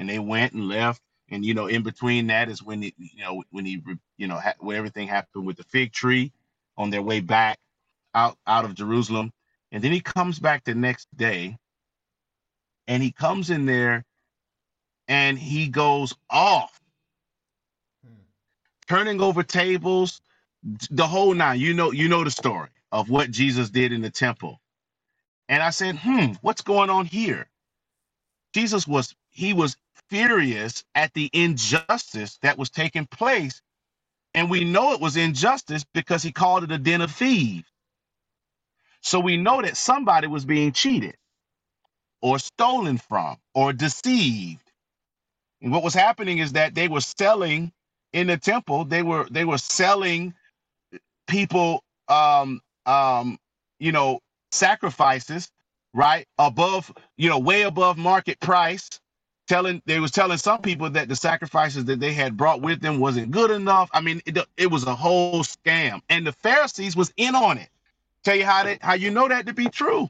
And 0.00 0.10
they 0.10 0.18
went 0.18 0.54
and 0.54 0.68
left. 0.68 1.02
And 1.30 1.46
you 1.46 1.54
know, 1.54 1.68
in 1.68 1.84
between 1.84 2.28
that 2.28 2.50
is 2.50 2.64
when 2.64 2.82
it, 2.82 2.94
you 2.98 3.22
know, 3.22 3.44
when 3.52 3.66
he, 3.66 3.82
you 4.18 4.28
know, 4.28 4.38
ha- 4.40 4.54
when 4.60 4.78
everything 4.78 5.08
happened 5.08 5.46
with 5.46 5.58
the 5.58 5.64
fig 5.64 5.92
tree 5.92 6.32
on 6.78 6.90
their 6.90 7.02
way 7.02 7.20
back 7.20 7.60
out 8.14 8.38
out 8.48 8.64
of 8.66 8.74
Jerusalem. 8.74 9.32
And 9.72 9.84
then 9.84 9.92
he 9.92 10.00
comes 10.00 10.40
back 10.40 10.64
the 10.64 10.74
next 10.74 11.08
day, 11.16 11.56
and 12.88 13.02
he 13.02 13.12
comes 13.12 13.50
in 13.50 13.66
there 13.66 14.04
and 15.08 15.38
he 15.38 15.68
goes 15.68 16.14
off, 16.30 16.80
hmm. 18.04 18.14
turning 18.88 19.20
over 19.20 19.44
tables, 19.44 20.22
the 20.90 21.06
whole 21.06 21.34
nine. 21.34 21.60
You 21.60 21.74
know, 21.74 21.92
you 21.92 22.08
know 22.08 22.24
the 22.24 22.32
story 22.32 22.70
of 22.92 23.10
what 23.10 23.30
Jesus 23.30 23.70
did 23.70 23.92
in 23.92 24.02
the 24.02 24.10
temple. 24.10 24.60
And 25.48 25.62
I 25.62 25.70
said, 25.70 25.96
hmm, 25.96 26.34
what's 26.42 26.62
going 26.62 26.90
on 26.90 27.06
here? 27.06 27.48
Jesus 28.54 28.88
was 28.88 29.14
he 29.30 29.52
was 29.52 29.76
furious 30.10 30.84
at 30.94 31.14
the 31.14 31.30
injustice 31.32 32.38
that 32.42 32.58
was 32.58 32.70
taking 32.70 33.06
place. 33.06 33.62
And 34.34 34.50
we 34.50 34.64
know 34.64 34.92
it 34.94 35.00
was 35.00 35.16
injustice 35.16 35.84
because 35.94 36.22
he 36.22 36.32
called 36.32 36.64
it 36.64 36.72
a 36.72 36.78
den 36.78 37.02
of 37.02 37.12
thieves. 37.12 37.66
So 39.02 39.20
we 39.20 39.36
know 39.38 39.62
that 39.62 39.76
somebody 39.76 40.28
was 40.28 40.44
being 40.44 40.72
cheated 40.72 41.16
or 42.22 42.38
stolen 42.40 42.98
from 42.98 43.38
or 43.54 43.72
deceived 43.72 44.60
and 45.62 45.72
what 45.72 45.84
was 45.84 45.94
happening 45.94 46.38
is 46.38 46.54
that 46.54 46.76
they 46.76 46.88
were 46.88 47.02
selling 47.02 47.72
in 48.14 48.28
the 48.28 48.38
temple, 48.38 48.86
they 48.86 49.04
were 49.04 49.28
they 49.30 49.44
were 49.46 49.58
selling 49.58 50.34
people 51.28 51.84
um 52.08 52.60
um 52.86 53.38
you 53.80 53.92
know 53.92 54.20
sacrifices, 54.52 55.50
right? 55.94 56.26
Above, 56.38 56.92
you 57.18 57.28
know, 57.30 57.38
way 57.40 57.62
above 57.62 57.98
market 57.98 58.40
price. 58.40 58.88
Telling 59.50 59.82
they 59.86 60.00
was 60.00 60.12
telling 60.12 60.38
some 60.38 60.62
people 60.62 60.90
that 60.90 61.08
the 61.08 61.16
sacrifices 61.16 61.86
that 61.86 62.00
they 62.00 62.14
had 62.14 62.38
brought 62.38 62.62
with 62.62 62.80
them 62.80 63.00
wasn't 63.00 63.32
good 63.32 63.50
enough. 63.52 63.90
I 63.92 64.00
mean, 64.00 64.22
it, 64.26 64.38
it 64.56 64.68
was 64.68 64.84
a 64.84 64.94
whole 64.94 65.42
scam, 65.44 66.02
and 66.10 66.26
the 66.26 66.32
Pharisees 66.32 66.96
was 66.96 67.12
in 67.18 67.34
on 67.34 67.58
it. 67.58 67.70
Tell 68.24 68.36
you 68.36 68.46
how 68.46 68.64
that 68.64 68.82
how 68.82 68.94
you 68.94 69.10
know 69.10 69.28
that 69.28 69.46
to 69.46 69.54
be 69.54 69.68
true 69.68 70.08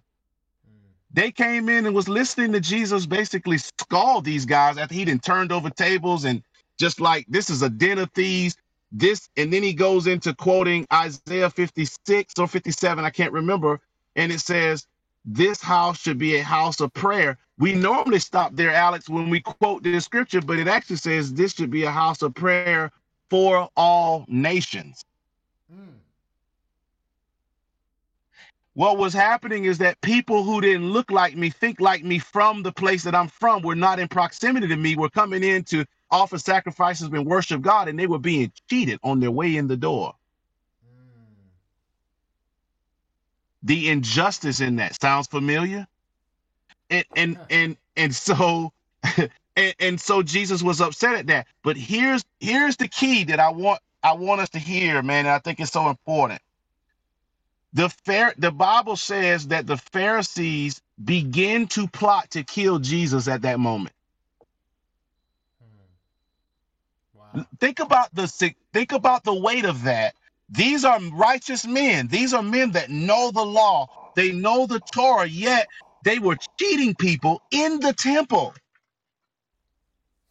they 1.12 1.32
came 1.32 1.68
in 1.68 1.86
and 1.86 1.94
was 1.94 2.08
listening 2.08 2.52
to 2.52 2.60
Jesus 2.60 3.06
basically 3.06 3.58
scald 3.58 4.24
these 4.24 4.46
guys 4.46 4.78
after 4.78 4.94
he 4.94 5.04
didn't 5.04 5.24
turned 5.24 5.52
over 5.52 5.70
tables 5.70 6.24
and 6.24 6.42
just 6.78 7.00
like 7.00 7.26
this 7.28 7.50
is 7.50 7.62
a 7.62 7.70
den 7.70 7.98
of 7.98 8.10
thieves. 8.12 8.56
This 8.92 9.28
and 9.36 9.52
then 9.52 9.62
he 9.62 9.74
goes 9.74 10.06
into 10.06 10.34
quoting 10.34 10.86
Isaiah 10.92 11.50
56 11.50 12.34
or 12.38 12.48
57, 12.48 13.04
I 13.04 13.10
can't 13.10 13.32
remember, 13.32 13.80
and 14.16 14.32
it 14.32 14.40
says, 14.40 14.86
This 15.24 15.60
house 15.60 16.00
should 16.00 16.18
be 16.18 16.36
a 16.36 16.42
house 16.42 16.80
of 16.80 16.92
prayer. 16.94 17.38
We 17.58 17.74
normally 17.74 18.18
stop 18.18 18.54
there, 18.54 18.72
Alex, 18.72 19.08
when 19.08 19.28
we 19.30 19.40
quote 19.40 19.82
the 19.82 20.00
scripture, 20.00 20.40
but 20.40 20.58
it 20.58 20.66
actually 20.66 20.96
says 20.96 21.34
this 21.34 21.54
should 21.54 21.70
be 21.70 21.84
a 21.84 21.90
house 21.90 22.22
of 22.22 22.34
prayer 22.34 22.90
for 23.28 23.68
all 23.76 24.24
nations. 24.28 25.04
Mm 25.72 26.00
what 28.74 28.98
was 28.98 29.12
happening 29.12 29.64
is 29.64 29.78
that 29.78 30.00
people 30.00 30.44
who 30.44 30.60
didn't 30.60 30.90
look 30.90 31.10
like 31.10 31.36
me, 31.36 31.50
think 31.50 31.80
like 31.80 32.04
me 32.04 32.18
from 32.18 32.62
the 32.62 32.72
place 32.72 33.02
that 33.02 33.14
I'm 33.14 33.28
from, 33.28 33.62
were 33.62 33.74
not 33.74 33.98
in 33.98 34.08
proximity 34.08 34.68
to 34.68 34.76
me, 34.76 34.96
were 34.96 35.10
coming 35.10 35.42
in 35.42 35.64
to 35.64 35.84
offer 36.10 36.38
sacrifices 36.38 37.08
and 37.08 37.26
worship 37.26 37.60
God, 37.60 37.88
and 37.88 37.98
they 37.98 38.06
were 38.06 38.18
being 38.18 38.52
cheated 38.68 38.98
on 39.02 39.20
their 39.20 39.30
way 39.30 39.56
in 39.56 39.66
the 39.66 39.76
door. 39.76 40.14
Mm. 40.86 41.24
The 43.62 43.90
injustice 43.90 44.60
in 44.60 44.76
that 44.76 45.00
sounds 45.00 45.26
familiar. 45.28 45.86
And 46.90 47.04
and 47.16 47.38
and 47.50 47.76
and 47.96 48.14
so 48.14 48.72
and, 49.56 49.74
and 49.80 50.00
so 50.00 50.22
Jesus 50.22 50.62
was 50.62 50.80
upset 50.80 51.14
at 51.16 51.26
that. 51.28 51.46
But 51.62 51.76
here's 51.76 52.24
here's 52.40 52.76
the 52.76 52.88
key 52.88 53.24
that 53.24 53.40
I 53.40 53.50
want 53.50 53.80
I 54.02 54.14
want 54.14 54.40
us 54.40 54.50
to 54.50 54.58
hear, 54.58 55.02
man. 55.02 55.26
And 55.26 55.34
I 55.34 55.38
think 55.38 55.60
it's 55.60 55.72
so 55.72 55.88
important. 55.88 56.40
The 57.74 57.90
fair 57.90 58.34
the 58.38 58.52
Bible 58.52 58.96
says 58.96 59.48
that 59.48 59.66
the 59.66 59.76
Pharisees 59.78 60.82
begin 61.04 61.68
to 61.68 61.88
plot 61.88 62.30
to 62.32 62.44
kill 62.44 62.78
Jesus 62.80 63.28
at 63.28 63.42
that 63.42 63.60
moment. 63.60 63.94
Hmm. 65.62 65.86
Wow. 67.18 67.46
Think 67.60 67.80
about 67.80 68.14
the 68.14 68.28
think 68.72 68.92
about 68.92 69.24
the 69.24 69.34
weight 69.34 69.64
of 69.66 69.84
that. 69.84 70.14
These 70.50 70.84
are 70.84 71.00
righteous 71.12 71.64
men. 71.64 72.08
These 72.08 72.34
are 72.34 72.42
men 72.42 72.72
that 72.72 72.90
know 72.90 73.30
the 73.30 73.44
law. 73.44 74.12
They 74.16 74.32
know 74.32 74.66
the 74.66 74.80
Torah, 74.80 75.28
yet 75.28 75.68
they 76.04 76.18
were 76.18 76.36
cheating 76.58 76.94
people 76.94 77.40
in 77.52 77.78
the 77.78 77.92
temple. 77.92 78.54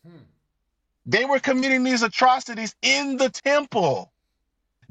Hmm. 0.05 0.17
They 1.05 1.23
were 1.23 1.39
committing 1.39 1.83
these 1.83 2.03
atrocities 2.03 2.75
in 2.81 3.15
the 3.15 3.29
temple. 3.29 4.11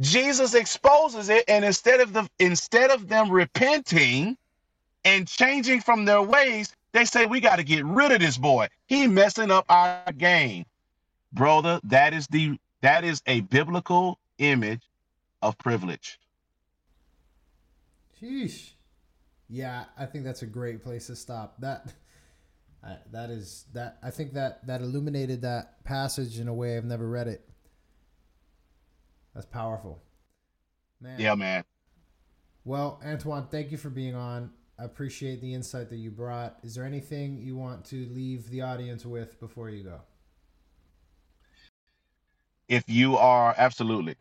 Jesus 0.00 0.54
exposes 0.54 1.28
it, 1.28 1.44
and 1.48 1.64
instead 1.64 2.00
of 2.00 2.12
the 2.12 2.28
instead 2.38 2.90
of 2.90 3.08
them 3.08 3.30
repenting 3.30 4.38
and 5.04 5.28
changing 5.28 5.80
from 5.80 6.04
their 6.04 6.22
ways, 6.22 6.74
they 6.92 7.04
say 7.04 7.26
we 7.26 7.40
got 7.40 7.56
to 7.56 7.64
get 7.64 7.84
rid 7.84 8.12
of 8.12 8.20
this 8.20 8.38
boy. 8.38 8.68
He 8.86 9.06
messing 9.08 9.50
up 9.50 9.66
our 9.68 10.12
game, 10.12 10.64
brother. 11.32 11.80
That 11.84 12.14
is 12.14 12.28
the 12.28 12.58
that 12.80 13.04
is 13.04 13.20
a 13.26 13.40
biblical 13.40 14.18
image 14.38 14.80
of 15.42 15.58
privilege. 15.58 16.18
Sheesh. 18.20 18.70
Yeah, 19.48 19.84
I 19.96 20.06
think 20.06 20.24
that's 20.24 20.42
a 20.42 20.46
great 20.46 20.82
place 20.82 21.06
to 21.06 21.16
stop. 21.16 21.60
That 21.60 21.92
that 23.10 23.30
is 23.30 23.64
that 23.72 23.98
I 24.02 24.10
think 24.10 24.34
that 24.34 24.66
that 24.66 24.80
illuminated 24.80 25.42
that 25.42 25.84
passage 25.84 26.38
in 26.38 26.48
a 26.48 26.54
way 26.54 26.76
I've 26.76 26.84
never 26.84 27.08
read 27.08 27.28
it. 27.28 27.48
That's 29.34 29.46
powerful. 29.46 30.02
Man. 31.00 31.18
Yeah, 31.20 31.34
man. 31.34 31.64
Well, 32.64 33.00
Antwan, 33.04 33.50
thank 33.50 33.70
you 33.70 33.78
for 33.78 33.88
being 33.88 34.14
on. 34.14 34.50
I 34.78 34.84
appreciate 34.84 35.40
the 35.40 35.54
insight 35.54 35.90
that 35.90 35.96
you 35.96 36.10
brought. 36.10 36.58
Is 36.62 36.74
there 36.74 36.84
anything 36.84 37.40
you 37.40 37.56
want 37.56 37.84
to 37.86 38.06
leave 38.10 38.50
the 38.50 38.62
audience 38.62 39.06
with 39.06 39.40
before 39.40 39.70
you 39.70 39.84
go? 39.84 40.00
If 42.68 42.84
you 42.86 43.16
are 43.16 43.54
absolutely, 43.56 44.16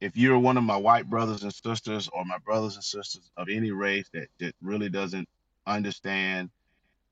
if 0.00 0.16
you're 0.16 0.38
one 0.38 0.56
of 0.56 0.64
my 0.64 0.76
white 0.76 1.08
brothers 1.08 1.42
and 1.42 1.54
sisters 1.54 2.08
or 2.12 2.24
my 2.24 2.38
brothers 2.38 2.74
and 2.76 2.84
sisters 2.84 3.30
of 3.36 3.48
any 3.48 3.70
race 3.70 4.08
that, 4.14 4.28
that 4.38 4.54
really 4.62 4.88
doesn't 4.88 5.28
understand, 5.66 6.50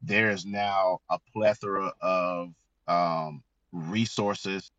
there 0.03 0.31
is 0.31 0.47
now 0.47 1.01
a 1.11 1.19
plethora 1.33 1.93
of 2.01 2.53
um, 2.87 3.43
resources 3.73 4.71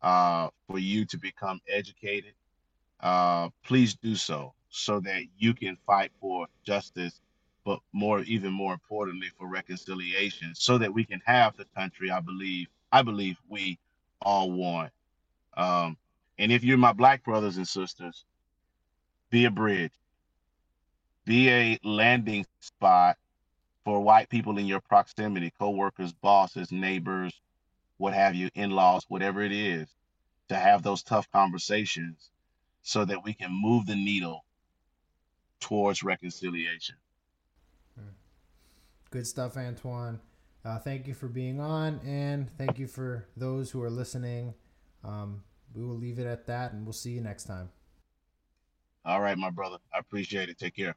uh, 0.00 0.48
for 0.66 0.78
you 0.78 1.04
to 1.04 1.18
become 1.18 1.60
educated. 1.68 2.32
Uh, 3.00 3.48
please 3.64 3.94
do 3.94 4.14
so 4.14 4.54
so 4.70 5.00
that 5.00 5.22
you 5.36 5.52
can 5.52 5.76
fight 5.86 6.10
for 6.20 6.46
justice, 6.64 7.20
but 7.64 7.80
more, 7.92 8.20
even 8.20 8.52
more 8.52 8.72
importantly, 8.72 9.28
for 9.38 9.46
reconciliation, 9.46 10.54
so 10.54 10.78
that 10.78 10.92
we 10.92 11.04
can 11.04 11.20
have 11.26 11.56
the 11.56 11.66
country 11.76 12.10
I 12.10 12.20
believe, 12.20 12.68
I 12.90 13.02
believe 13.02 13.36
we 13.48 13.78
all 14.22 14.50
want. 14.50 14.90
Um, 15.54 15.98
and 16.38 16.52
if 16.52 16.64
you're 16.64 16.78
my 16.78 16.92
black 16.92 17.24
brothers 17.24 17.56
and 17.56 17.66
sisters, 17.66 18.24
be 19.30 19.44
a 19.44 19.50
bridge, 19.50 19.92
be 21.24 21.48
a 21.50 21.78
landing 21.84 22.46
spot 22.60 23.16
for 23.84 24.00
white 24.00 24.28
people 24.28 24.58
in 24.58 24.66
your 24.66 24.80
proximity, 24.80 25.52
co-workers, 25.58 26.12
bosses, 26.12 26.70
neighbors, 26.70 27.40
what 27.96 28.14
have 28.14 28.34
you, 28.34 28.50
in-laws, 28.54 29.04
whatever 29.08 29.42
it 29.42 29.52
is, 29.52 29.88
to 30.48 30.56
have 30.56 30.82
those 30.82 31.02
tough 31.02 31.30
conversations 31.32 32.30
so 32.82 33.04
that 33.04 33.24
we 33.24 33.32
can 33.34 33.50
move 33.52 33.86
the 33.86 33.94
needle 33.94 34.44
towards 35.60 36.02
reconciliation. 36.02 36.96
Good 39.10 39.26
stuff, 39.26 39.54
Antwan. 39.56 40.20
Uh, 40.64 40.78
thank 40.78 41.06
you 41.06 41.12
for 41.12 41.28
being 41.28 41.60
on, 41.60 42.00
and 42.04 42.48
thank 42.56 42.78
you 42.78 42.86
for 42.86 43.26
those 43.36 43.70
who 43.70 43.82
are 43.82 43.90
listening. 43.90 44.54
Um, 45.04 45.42
we 45.74 45.84
will 45.84 45.96
leave 45.96 46.18
it 46.18 46.26
at 46.26 46.46
that, 46.46 46.72
and 46.72 46.84
we'll 46.84 46.92
see 46.92 47.12
you 47.12 47.20
next 47.20 47.44
time. 47.44 47.70
All 49.04 49.20
right, 49.20 49.36
my 49.36 49.50
brother. 49.50 49.78
I 49.94 49.98
appreciate 49.98 50.48
it. 50.48 50.58
Take 50.58 50.76
care. 50.76 50.94